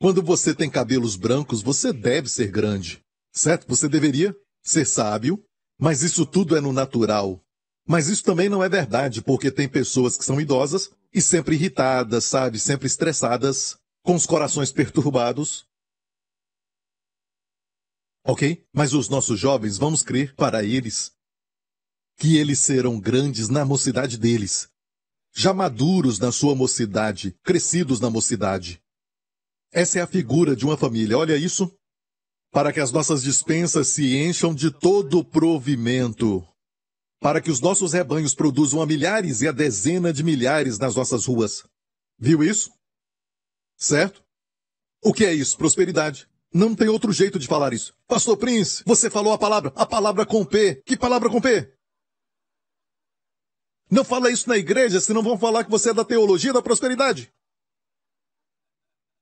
quando 0.01 0.23
você 0.23 0.55
tem 0.55 0.71
cabelos 0.71 1.15
brancos, 1.17 1.63
você 1.63 1.93
deve 1.93 2.29
ser 2.29 2.51
grande. 2.51 3.01
Certo? 3.33 3.69
Você 3.69 3.89
deveria 3.89 4.37
ser 4.63 4.87
sábio, 4.87 5.45
mas 5.79 6.03
isso 6.03 6.27
tudo 6.27 6.57
é 6.57 6.61
no 6.61 6.73
natural. 6.73 7.43
Mas 7.87 8.09
isso 8.09 8.23
também 8.23 8.49
não 8.49 8.63
é 8.63 8.69
verdade, 8.69 9.23
porque 9.23 9.51
tem 9.51 9.69
pessoas 9.69 10.17
que 10.17 10.25
são 10.25 10.41
idosas 10.41 10.91
e 11.13 11.23
sempre 11.23 11.55
irritadas, 11.55 12.25
sabe? 12.25 12.61
Sempre 12.61 12.87
estressadas, 12.87 13.79
com 14.03 14.15
os 14.15 14.27
corações 14.27 14.71
perturbados. 14.71 15.67
Ok? 18.25 18.67
Mas 18.75 18.93
os 18.93 19.09
nossos 19.09 19.41
jovens, 19.41 19.79
vamos 19.79 20.03
crer 20.03 20.35
para 20.35 20.63
eles 20.63 21.17
que 22.19 22.37
eles 22.37 22.59
serão 22.59 22.99
grandes 22.99 23.49
na 23.49 23.65
mocidade 23.65 24.19
deles, 24.19 24.69
já 25.35 25.55
maduros 25.55 26.19
na 26.19 26.33
sua 26.33 26.55
mocidade, 26.55 27.33
crescidos 27.45 28.01
na 28.01 28.11
mocidade. 28.11 28.83
Essa 29.73 30.01
é 30.01 30.03
a 30.03 30.07
figura 30.07 30.57
de 30.57 30.65
uma 30.65 30.77
família, 30.77 31.17
olha 31.17 31.37
isso. 31.37 31.78
Para 32.59 32.73
que 32.73 32.81
as 32.81 32.91
nossas 32.91 33.23
dispensas 33.23 33.87
se 33.87 34.17
encham 34.17 34.53
de 34.53 34.69
todo 34.69 35.25
provimento. 35.25 36.45
Para 37.21 37.41
que 37.41 37.53
os 37.53 37.61
nossos 37.61 37.93
rebanhos 37.93 38.35
produzam 38.35 38.83
a 38.83 38.87
milhares 38.87 39.43
e 39.43 39.47
a 39.47 39.53
dezena 39.53 40.13
de 40.13 40.25
milhares 40.25 40.77
nas 40.77 40.97
nossas 40.97 41.25
ruas. 41.27 41.63
Viu 42.19 42.43
isso? 42.43 42.73
Certo? 43.77 44.25
O 45.05 45.15
que 45.15 45.25
é 45.25 45.33
isso? 45.33 45.57
Prosperidade. 45.57 46.29
Não 46.53 46.75
tem 46.75 46.89
outro 46.89 47.13
jeito 47.13 47.39
de 47.39 47.47
falar 47.47 47.73
isso. 47.73 47.95
Pastor 48.09 48.37
Prince, 48.37 48.83
você 48.85 49.09
falou 49.09 49.33
a 49.33 49.39
palavra, 49.39 49.73
a 49.77 49.87
palavra 49.87 50.27
com 50.27 50.45
P. 50.45 50.83
Que 50.85 50.97
palavra 50.97 51.31
com 51.31 51.41
P? 51.41 51.73
Não 53.89 54.03
fala 54.03 54.33
isso 54.33 54.49
na 54.49 54.57
igreja, 54.57 55.01
senão 55.01 55.23
vão 55.23 55.39
falar 55.39 55.63
que 55.63 55.71
você 55.71 55.91
é 55.91 55.95
da 55.95 56.05
teologia 56.05 56.53
da 56.53 56.61
prosperidade. 56.61 57.33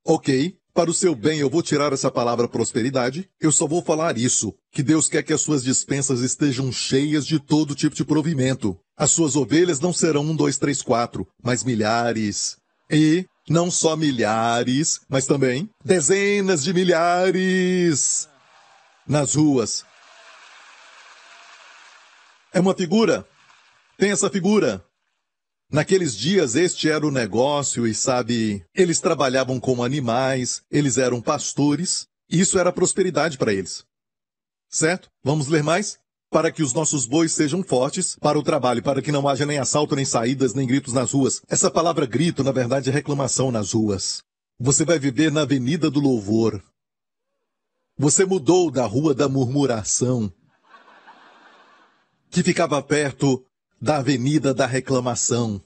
Ok, 0.06 0.58
para 0.76 0.90
o 0.90 0.94
seu 0.94 1.14
bem 1.14 1.38
eu 1.38 1.48
vou 1.48 1.62
tirar 1.62 1.94
essa 1.94 2.10
palavra 2.10 2.46
prosperidade. 2.46 3.26
Eu 3.40 3.50
só 3.50 3.66
vou 3.66 3.80
falar 3.80 4.18
isso, 4.18 4.54
que 4.70 4.82
Deus 4.82 5.08
quer 5.08 5.22
que 5.22 5.32
as 5.32 5.40
suas 5.40 5.64
dispensas 5.64 6.20
estejam 6.20 6.70
cheias 6.70 7.26
de 7.26 7.40
todo 7.40 7.74
tipo 7.74 7.96
de 7.96 8.04
provimento. 8.04 8.78
As 8.94 9.10
suas 9.10 9.36
ovelhas 9.36 9.80
não 9.80 9.90
serão 9.90 10.22
um, 10.22 10.36
dois, 10.36 10.58
três, 10.58 10.82
quatro, 10.82 11.26
mas 11.42 11.64
milhares. 11.64 12.58
E 12.90 13.24
não 13.48 13.70
só 13.70 13.96
milhares, 13.96 15.00
mas 15.08 15.26
também 15.26 15.70
dezenas 15.82 16.62
de 16.62 16.74
milhares 16.74 18.28
nas 19.08 19.34
ruas. 19.34 19.82
É 22.52 22.60
uma 22.60 22.74
figura 22.74 23.26
tem 23.96 24.10
essa 24.10 24.28
figura. 24.30 24.84
Naqueles 25.70 26.16
dias 26.16 26.54
este 26.54 26.88
era 26.88 27.04
o 27.04 27.10
negócio 27.10 27.86
e 27.86 27.94
sabe, 27.94 28.64
eles 28.72 29.00
trabalhavam 29.00 29.58
como 29.58 29.82
animais, 29.82 30.62
eles 30.70 30.96
eram 30.96 31.20
pastores, 31.20 32.06
isso 32.30 32.58
era 32.58 32.72
prosperidade 32.72 33.36
para 33.36 33.52
eles. 33.52 33.84
Certo? 34.70 35.08
Vamos 35.24 35.48
ler 35.48 35.64
mais? 35.64 35.98
Para 36.30 36.52
que 36.52 36.62
os 36.62 36.72
nossos 36.72 37.04
bois 37.04 37.32
sejam 37.32 37.64
fortes 37.64 38.16
para 38.16 38.38
o 38.38 38.42
trabalho, 38.42 38.82
para 38.82 39.02
que 39.02 39.10
não 39.10 39.28
haja 39.28 39.44
nem 39.44 39.58
assalto, 39.58 39.96
nem 39.96 40.04
saídas, 40.04 40.54
nem 40.54 40.66
gritos 40.66 40.92
nas 40.92 41.12
ruas. 41.12 41.40
Essa 41.48 41.70
palavra 41.70 42.06
grito, 42.06 42.44
na 42.44 42.52
verdade, 42.52 42.90
é 42.90 42.92
reclamação 42.92 43.50
nas 43.50 43.72
ruas. 43.72 44.22
Você 44.58 44.84
vai 44.84 44.98
viver 44.98 45.32
na 45.32 45.42
avenida 45.42 45.90
do 45.90 46.00
louvor. 46.00 46.62
Você 47.98 48.24
mudou 48.24 48.70
da 48.70 48.86
rua 48.86 49.14
da 49.14 49.28
murmuração, 49.28 50.32
que 52.30 52.42
ficava 52.42 52.82
perto 52.82 53.45
da 53.80 53.98
avenida 53.98 54.54
da 54.54 54.66
reclamação. 54.66 55.62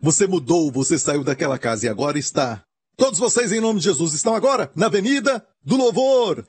Você 0.00 0.26
mudou, 0.26 0.70
você 0.70 0.98
saiu 0.98 1.22
daquela 1.22 1.58
casa 1.58 1.86
e 1.86 1.88
agora 1.88 2.18
está. 2.18 2.62
Todos 2.96 3.18
vocês, 3.18 3.52
em 3.52 3.60
nome 3.60 3.78
de 3.78 3.84
Jesus, 3.84 4.14
estão 4.14 4.34
agora 4.34 4.70
na 4.74 4.86
avenida 4.86 5.46
do 5.62 5.76
louvor. 5.76 6.46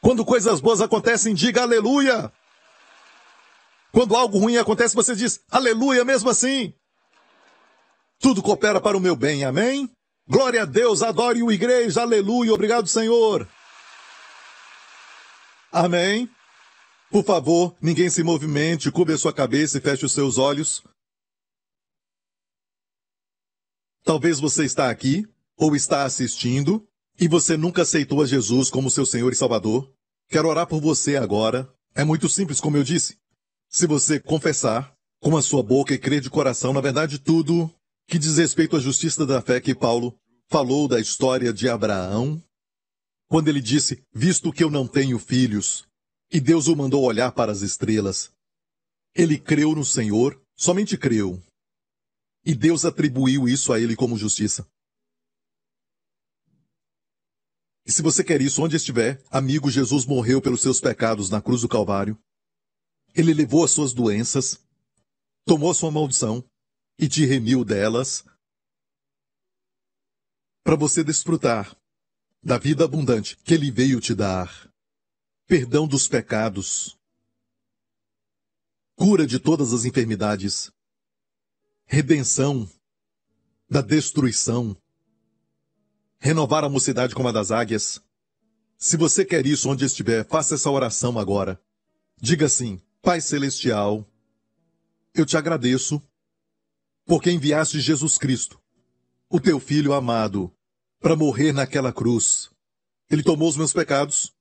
Quando 0.00 0.24
coisas 0.24 0.60
boas 0.60 0.80
acontecem, 0.80 1.34
diga 1.34 1.62
aleluia. 1.62 2.32
Quando 3.92 4.16
algo 4.16 4.38
ruim 4.38 4.56
acontece, 4.56 4.94
você 4.94 5.14
diz 5.14 5.40
aleluia 5.50 6.04
mesmo 6.04 6.30
assim. 6.30 6.72
Tudo 8.18 8.42
coopera 8.42 8.80
para 8.80 8.96
o 8.96 9.00
meu 9.00 9.16
bem, 9.16 9.44
amém? 9.44 9.90
Glória 10.28 10.62
a 10.62 10.66
Deus, 10.66 11.02
adore 11.02 11.42
o 11.42 11.50
igreja, 11.50 12.02
aleluia, 12.02 12.52
obrigado 12.52 12.86
Senhor. 12.86 13.48
Amém. 15.72 16.28
Por 17.10 17.24
favor, 17.24 17.76
ninguém 17.82 18.08
se 18.08 18.22
movimente, 18.22 18.90
cubra 18.90 19.18
sua 19.18 19.32
cabeça 19.32 19.78
e 19.78 19.80
feche 19.80 20.06
os 20.06 20.12
seus 20.12 20.38
olhos. 20.38 20.80
Talvez 24.04 24.38
você 24.38 24.64
está 24.64 24.88
aqui, 24.88 25.26
ou 25.56 25.74
está 25.74 26.04
assistindo, 26.04 26.86
e 27.18 27.26
você 27.26 27.56
nunca 27.56 27.82
aceitou 27.82 28.22
a 28.22 28.26
Jesus 28.26 28.70
como 28.70 28.90
seu 28.90 29.04
Senhor 29.04 29.32
e 29.32 29.36
Salvador. 29.36 29.92
Quero 30.28 30.48
orar 30.48 30.68
por 30.68 30.80
você 30.80 31.16
agora. 31.16 31.68
É 31.96 32.04
muito 32.04 32.28
simples, 32.28 32.60
como 32.60 32.76
eu 32.76 32.84
disse. 32.84 33.18
Se 33.68 33.88
você 33.88 34.20
confessar 34.20 34.94
com 35.20 35.36
a 35.36 35.42
sua 35.42 35.64
boca 35.64 35.92
e 35.92 35.98
crer 35.98 36.20
de 36.20 36.30
coração, 36.30 36.72
na 36.72 36.80
verdade, 36.80 37.18
tudo 37.18 37.68
que 38.06 38.18
diz 38.18 38.38
respeito 38.38 38.76
à 38.76 38.80
justiça 38.80 39.26
da 39.26 39.42
fé 39.42 39.60
que 39.60 39.74
Paulo 39.74 40.16
falou 40.48 40.86
da 40.86 41.00
história 41.00 41.52
de 41.52 41.68
Abraão, 41.68 42.40
quando 43.28 43.48
ele 43.48 43.60
disse, 43.60 44.02
visto 44.14 44.52
que 44.52 44.62
eu 44.62 44.70
não 44.70 44.86
tenho 44.86 45.18
filhos, 45.18 45.89
e 46.30 46.40
Deus 46.40 46.68
o 46.68 46.76
mandou 46.76 47.02
olhar 47.02 47.32
para 47.32 47.50
as 47.50 47.60
estrelas. 47.60 48.32
Ele 49.14 49.38
creu 49.38 49.74
no 49.74 49.84
Senhor, 49.84 50.40
somente 50.54 50.96
creu. 50.96 51.42
E 52.44 52.54
Deus 52.54 52.84
atribuiu 52.84 53.48
isso 53.48 53.72
a 53.72 53.80
ele 53.80 53.96
como 53.96 54.16
justiça. 54.16 54.66
E 57.84 57.92
se 57.92 58.02
você 58.02 58.22
quer 58.22 58.40
isso, 58.40 58.62
onde 58.62 58.76
estiver, 58.76 59.22
amigo, 59.30 59.70
Jesus 59.70 60.06
morreu 60.06 60.40
pelos 60.40 60.60
seus 60.60 60.80
pecados 60.80 61.28
na 61.28 61.42
cruz 61.42 61.62
do 61.62 61.68
Calvário. 61.68 62.16
Ele 63.14 63.34
levou 63.34 63.64
as 63.64 63.72
suas 63.72 63.92
doenças, 63.92 64.62
tomou 65.44 65.74
sua 65.74 65.90
maldição 65.90 66.44
e 66.96 67.08
te 67.08 67.24
remiu 67.24 67.64
delas 67.64 68.24
para 70.62 70.76
você 70.76 71.02
desfrutar 71.02 71.76
da 72.42 72.58
vida 72.58 72.84
abundante 72.84 73.36
que 73.38 73.54
ele 73.54 73.70
veio 73.70 74.00
te 74.00 74.14
dar 74.14 74.69
perdão 75.50 75.88
dos 75.88 76.06
pecados, 76.06 76.96
cura 78.94 79.26
de 79.26 79.40
todas 79.40 79.72
as 79.72 79.84
enfermidades, 79.84 80.70
redenção 81.86 82.70
da 83.68 83.80
destruição, 83.80 84.76
renovar 86.20 86.62
a 86.62 86.68
mocidade 86.68 87.16
como 87.16 87.26
a 87.26 87.32
das 87.32 87.50
águias. 87.50 88.00
Se 88.78 88.96
você 88.96 89.24
quer 89.24 89.44
isso 89.44 89.68
onde 89.68 89.84
estiver, 89.84 90.24
faça 90.24 90.54
essa 90.54 90.70
oração 90.70 91.18
agora. 91.18 91.60
Diga 92.16 92.46
assim: 92.46 92.80
Pai 93.02 93.20
Celestial, 93.20 94.08
eu 95.12 95.26
te 95.26 95.36
agradeço 95.36 96.00
porque 97.04 97.28
enviaste 97.28 97.80
Jesus 97.80 98.16
Cristo, 98.16 98.62
o 99.28 99.40
teu 99.40 99.58
Filho 99.58 99.94
amado, 99.94 100.54
para 101.00 101.16
morrer 101.16 101.52
naquela 101.52 101.92
cruz. 101.92 102.48
Ele 103.10 103.24
tomou 103.24 103.48
os 103.48 103.56
meus 103.56 103.72
pecados, 103.72 104.32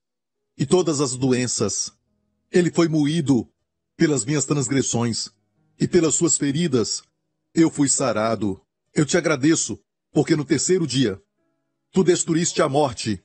e 0.60 0.66
todas 0.66 1.00
as 1.00 1.16
doenças. 1.16 1.94
Ele 2.52 2.70
foi 2.70 2.90
moído 2.90 3.50
pelas 3.96 4.26
minhas 4.26 4.46
transgressões, 4.46 5.30
e 5.80 5.88
pelas 5.88 6.16
suas 6.16 6.38
feridas 6.38 7.02
eu 7.54 7.72
fui 7.72 7.88
sarado. 7.88 8.62
Eu 8.94 9.06
te 9.06 9.18
agradeço, 9.18 9.80
porque 10.12 10.36
no 10.36 10.44
terceiro 10.44 10.86
dia 10.86 11.22
tu 11.92 12.04
destruíste 12.04 12.62
a 12.62 12.68
morte 12.68 13.24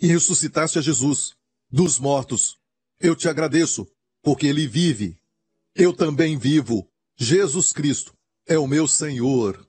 e 0.00 0.06
ressuscitaste 0.06 0.78
a 0.78 0.82
Jesus 0.82 1.34
dos 1.68 1.98
mortos. 1.98 2.56
Eu 3.00 3.16
te 3.16 3.28
agradeço, 3.28 3.88
porque 4.22 4.46
ele 4.46 4.68
vive. 4.68 5.18
Eu 5.74 5.92
também 5.92 6.38
vivo. 6.38 6.88
Jesus 7.16 7.72
Cristo 7.72 8.16
é 8.46 8.56
o 8.56 8.66
meu 8.68 8.86
Senhor. 8.86 9.66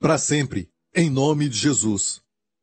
Para 0.00 0.16
sempre, 0.16 0.70
em 0.94 1.10
nome 1.10 1.48
de 1.50 1.58
Jesus. 1.58 2.22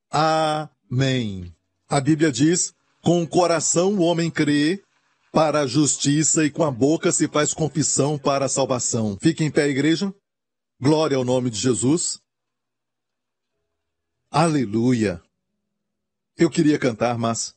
Amém. 0.09 1.55
A 1.87 2.01
Bíblia 2.01 2.31
diz 2.31 2.73
com 3.01 3.21
o 3.21 3.27
coração 3.27 3.95
o 3.95 4.01
homem 4.01 4.29
crê 4.29 4.83
para 5.31 5.61
a 5.61 5.67
justiça 5.67 6.43
e 6.43 6.49
com 6.49 6.63
a 6.63 6.71
boca 6.71 7.11
se 7.11 7.27
faz 7.27 7.53
confissão 7.53 8.17
para 8.17 8.45
a 8.45 8.49
salvação. 8.49 9.17
Fique 9.21 9.43
em 9.43 9.51
pé, 9.51 9.67
igreja. 9.69 10.13
Glória 10.81 11.17
ao 11.17 11.25
nome 11.25 11.49
de 11.49 11.59
Jesus. 11.59 12.19
Aleluia. 14.31 15.21
Eu 16.37 16.49
queria 16.49 16.79
cantar, 16.79 17.17
mas 17.17 17.53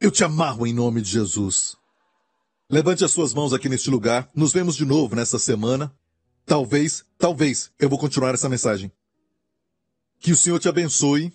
eu 0.00 0.10
te 0.10 0.22
amarro 0.22 0.66
em 0.66 0.74
nome 0.74 1.00
de 1.00 1.10
Jesus. 1.10 1.76
Levante 2.68 3.04
as 3.04 3.12
suas 3.12 3.32
mãos 3.32 3.52
aqui 3.52 3.68
neste 3.68 3.90
lugar. 3.90 4.28
Nos 4.34 4.52
vemos 4.52 4.76
de 4.76 4.84
novo 4.84 5.16
nessa 5.16 5.38
semana. 5.38 5.94
Talvez, 6.44 7.04
talvez, 7.16 7.70
eu 7.78 7.88
vou 7.88 7.98
continuar 7.98 8.34
essa 8.34 8.48
mensagem. 8.48 8.92
Que 10.20 10.32
o 10.32 10.36
Senhor 10.36 10.58
te 10.58 10.68
abençoe 10.68 11.32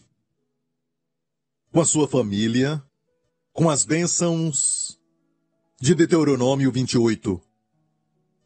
com 1.72 1.80
a 1.80 1.85
sua 1.85 2.06
família, 2.06 2.84
com 3.53 3.69
as 3.69 3.85
bênçãos 3.85 4.99
de 5.80 5.95
Deuteronômio 5.95 6.69
28. 6.69 7.41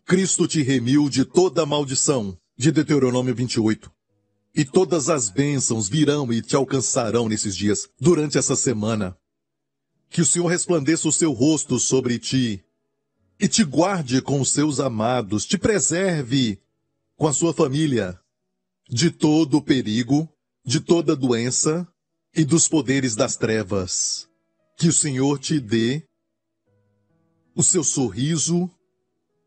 Cristo 0.05 0.47
te 0.47 0.61
remiu 0.61 1.09
de 1.09 1.25
toda 1.25 1.65
maldição, 1.65 2.37
de 2.55 2.71
Deuteronômio 2.71 3.33
28. 3.33 3.91
E 4.53 4.63
todas 4.63 5.09
as 5.09 5.29
bênçãos 5.29 5.89
virão 5.89 6.31
e 6.31 6.39
te 6.39 6.55
alcançarão 6.55 7.27
nesses 7.27 7.55
dias, 7.55 7.89
durante 7.99 8.37
essa 8.37 8.55
semana. 8.55 9.17
Que 10.07 10.21
o 10.21 10.25
Senhor 10.25 10.47
resplandeça 10.47 11.07
o 11.07 11.11
seu 11.11 11.31
rosto 11.33 11.79
sobre 11.79 12.19
ti 12.19 12.63
e 13.39 13.47
te 13.47 13.63
guarde 13.63 14.21
com 14.21 14.39
os 14.39 14.51
seus 14.51 14.79
amados, 14.79 15.45
te 15.45 15.57
preserve 15.57 16.61
com 17.17 17.27
a 17.27 17.33
sua 17.33 17.53
família 17.53 18.19
de 18.87 19.09
todo 19.09 19.61
perigo, 19.63 20.29
de 20.63 20.79
toda 20.79 21.15
doença 21.15 21.87
e 22.35 22.43
dos 22.43 22.67
poderes 22.67 23.15
das 23.15 23.35
trevas. 23.35 24.27
Que 24.77 24.87
o 24.87 24.93
Senhor 24.93 25.39
te 25.39 25.59
dê 25.59 26.03
o 27.55 27.63
seu 27.63 27.83
sorriso 27.83 28.69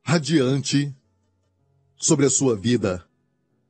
radiante 0.02 0.94
sobre 1.96 2.24
a 2.24 2.30
sua 2.30 2.56
vida, 2.56 3.06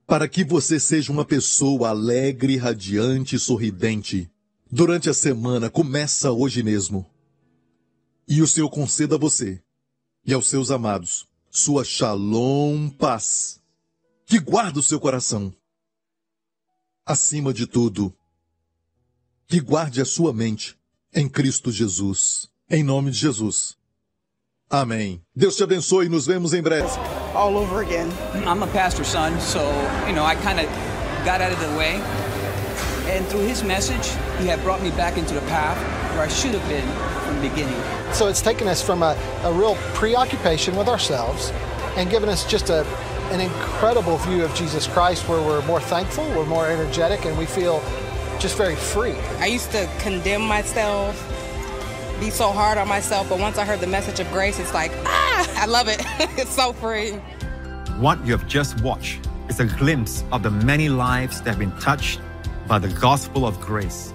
para 0.07 0.29
que 0.29 0.45
você 0.45 0.79
seja 0.79 1.11
uma 1.11 1.25
pessoa 1.25 1.89
alegre, 1.89 2.57
radiante 2.57 3.35
e 3.35 3.39
sorridente. 3.39 4.31
Durante 4.71 5.11
a 5.11 5.15
semana, 5.15 5.69
começa 5.69 6.31
hoje 6.31 6.63
mesmo. 6.63 7.05
E 8.29 8.41
o 8.41 8.47
Senhor 8.47 8.71
conceda 8.71 9.17
a 9.17 9.19
você 9.19 9.61
e 10.25 10.33
aos 10.33 10.49
seus 10.49 10.71
amados 10.71 11.27
sua 11.51 11.83
shalom 11.85 12.89
paz, 12.91 13.61
que 14.27 14.39
guarda 14.39 14.79
o 14.79 14.83
seu 14.83 15.01
coração. 15.01 15.53
Acima 17.05 17.53
de 17.53 17.67
tudo, 17.67 18.15
que 19.49 19.61
guarde 19.61 20.03
a 20.03 20.05
sua 20.05 20.33
mente 20.33 20.77
em 21.15 21.27
Cristo 21.27 21.73
Jesus. 21.73 22.49
Em 22.71 22.85
nome 22.85 23.11
de 23.11 23.17
Jesus. 23.17 23.77
Amém. 24.69 25.23
Deus 25.35 25.57
te 25.57 25.63
abençoe 25.63 26.05
e 26.05 26.09
nos 26.11 26.27
vemos 26.27 26.53
em 26.53 26.61
breve. 26.61 26.87
All 27.35 27.57
over 27.57 27.81
again. 27.81 28.11
I'm 28.47 28.63
a 28.63 28.67
pastor's 28.67 29.09
son, 29.09 29.41
so, 29.41 29.61
you 30.07 30.13
know, 30.13 30.27
I 30.27 30.35
kind 30.37 30.61
of 30.61 30.67
got 31.25 31.41
out 31.41 31.51
of 31.51 31.59
the 31.61 31.79
way. 31.79 31.99
And 33.11 33.27
through 33.29 33.49
his 33.49 33.63
message, 33.63 34.13
he 34.39 34.47
had 34.47 34.63
brought 34.63 34.83
me 34.83 34.91
back 34.91 35.17
into 35.17 35.33
the 35.33 35.41
path 35.49 35.79
where 36.15 36.27
I 36.27 36.29
should 36.29 36.53
have 36.53 36.69
been 36.69 36.87
from 37.25 37.37
the 37.37 37.49
beginning. 37.49 37.81
So 38.13 38.29
it's 38.29 38.43
taken 38.43 38.69
us 38.69 38.83
from 38.83 39.03
a, 39.03 39.17
a 39.45 39.53
real 39.53 39.77
preoccupation 39.95 40.77
with 40.77 40.89
ourselves 40.89 41.51
and 41.97 42.11
given 42.11 42.29
us 42.29 42.45
just 42.45 42.69
a, 42.69 42.85
an 43.33 43.41
incredible 43.41 44.19
view 44.19 44.45
of 44.45 44.55
Jesus 44.55 44.87
Christ 44.87 45.27
where 45.27 45.41
we're 45.41 45.65
more 45.65 45.81
thankful, 45.81 46.29
we're 46.37 46.45
more 46.45 46.67
energetic, 46.67 47.25
and 47.25 47.39
we 47.39 47.47
feel 47.47 47.83
just 48.39 48.57
very 48.57 48.77
free. 48.77 49.15
I 49.39 49.47
used 49.47 49.71
to 49.73 49.89
condemn 49.99 50.43
myself, 50.43 51.17
be 52.21 52.31
so 52.31 52.51
hard 52.51 52.79
on 52.79 52.89
myself, 52.89 53.29
but 53.29 53.39
once 53.39 53.59
I 53.59 53.65
heard 53.65 53.81
the 53.81 53.87
message 53.87 54.21
of 54.21 54.31
grace, 54.31 54.59
it's 54.59 54.75
like, 54.75 54.93
ah, 55.05 55.63
I 55.63 55.67
love 55.67 55.89
it. 55.89 56.01
it's 56.39 56.55
so 56.55 56.73
free. 56.73 57.13
What 57.99 58.25
you 58.25 58.33
have 58.33 58.47
just 58.47 58.81
watched 58.81 59.29
is 59.49 59.61
a 59.61 59.67
glimpse 59.67 60.25
of 60.33 60.43
the 60.43 60.51
many 60.51 60.89
lives 60.89 61.43
that 61.43 61.51
have 61.51 61.59
been 61.59 61.77
touched 61.79 62.21
by 62.67 62.79
the 62.79 62.89
gospel 62.89 63.47
of 63.47 63.61
grace. 63.61 64.13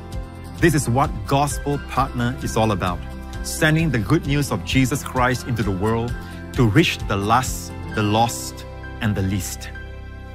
This 0.57 0.73
is 0.73 0.89
what 0.89 1.09
Gospel 1.27 1.77
Partner 1.89 2.37
is 2.41 2.55
all 2.55 2.71
about 2.71 2.99
sending 3.43 3.89
the 3.89 3.99
good 3.99 4.25
news 4.25 4.51
of 4.51 4.63
Jesus 4.63 5.03
Christ 5.03 5.47
into 5.47 5.63
the 5.63 5.71
world 5.71 6.13
to 6.53 6.67
reach 6.67 6.97
the 7.09 7.17
last, 7.17 7.73
the 7.93 8.03
lost, 8.03 8.65
and 9.01 9.13
the 9.13 9.21
least. 9.21 9.69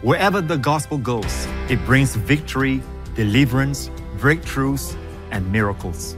Wherever 0.03 0.41
the 0.41 0.59
gospel 0.59 0.99
goes, 0.99 1.47
it 1.69 1.83
brings 1.87 2.15
victory, 2.15 2.83
deliverance, 3.19 3.91
breakthroughs, 4.19 4.97
and 5.33 5.51
miracles. 5.51 6.17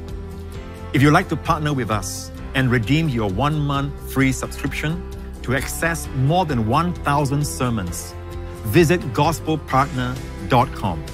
If 0.93 1.01
you'd 1.01 1.15
like 1.15 1.31
to 1.31 1.37
partner 1.37 1.73
with 1.73 1.91
us 1.91 2.31
and 2.55 2.71
redeem 2.71 3.09
your 3.09 3.31
one 3.31 3.59
month 3.59 4.13
free 4.13 4.33
subscription 4.33 5.03
to 5.43 5.57
access 5.57 6.07
more 6.15 6.45
than 6.45 6.69
1,000 6.69 7.47
sermons, 7.47 8.15
visit 8.65 9.01
gospelpartner.com. 9.15 11.05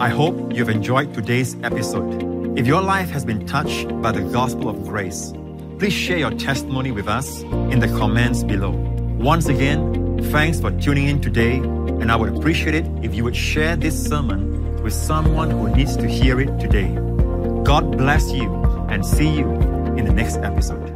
I 0.00 0.08
hope 0.08 0.54
you've 0.54 0.70
enjoyed 0.70 1.12
today's 1.12 1.56
episode. 1.62 2.58
If 2.58 2.66
your 2.66 2.80
life 2.80 3.10
has 3.10 3.26
been 3.26 3.46
touched 3.46 3.88
by 4.00 4.12
the 4.12 4.22
gospel 4.22 4.70
of 4.70 4.84
grace, 4.84 5.34
please 5.78 5.92
share 5.92 6.16
your 6.16 6.30
testimony 6.30 6.92
with 6.92 7.08
us 7.08 7.42
in 7.42 7.78
the 7.78 7.88
comments 7.88 8.42
below. 8.42 8.70
Once 9.18 9.48
again, 9.48 10.18
thanks 10.32 10.60
for 10.60 10.70
tuning 10.80 11.08
in 11.08 11.20
today, 11.20 11.60
and 12.04 12.12
I 12.12 12.16
would 12.16 12.36
appreciate 12.36 12.74
it 12.74 12.84
if 13.02 13.14
you 13.14 13.24
would 13.24 13.34
share 13.34 13.76
this 13.76 13.96
sermon 14.10 14.82
with 14.82 14.92
someone 14.92 15.50
who 15.50 15.74
needs 15.74 15.96
to 15.96 16.06
hear 16.06 16.38
it 16.38 16.60
today. 16.60 16.94
God 17.64 17.96
bless 17.96 18.30
you 18.30 18.52
and 18.90 19.06
see 19.06 19.26
you 19.26 19.50
in 19.96 20.04
the 20.04 20.12
next 20.12 20.36
episode. 20.36 20.93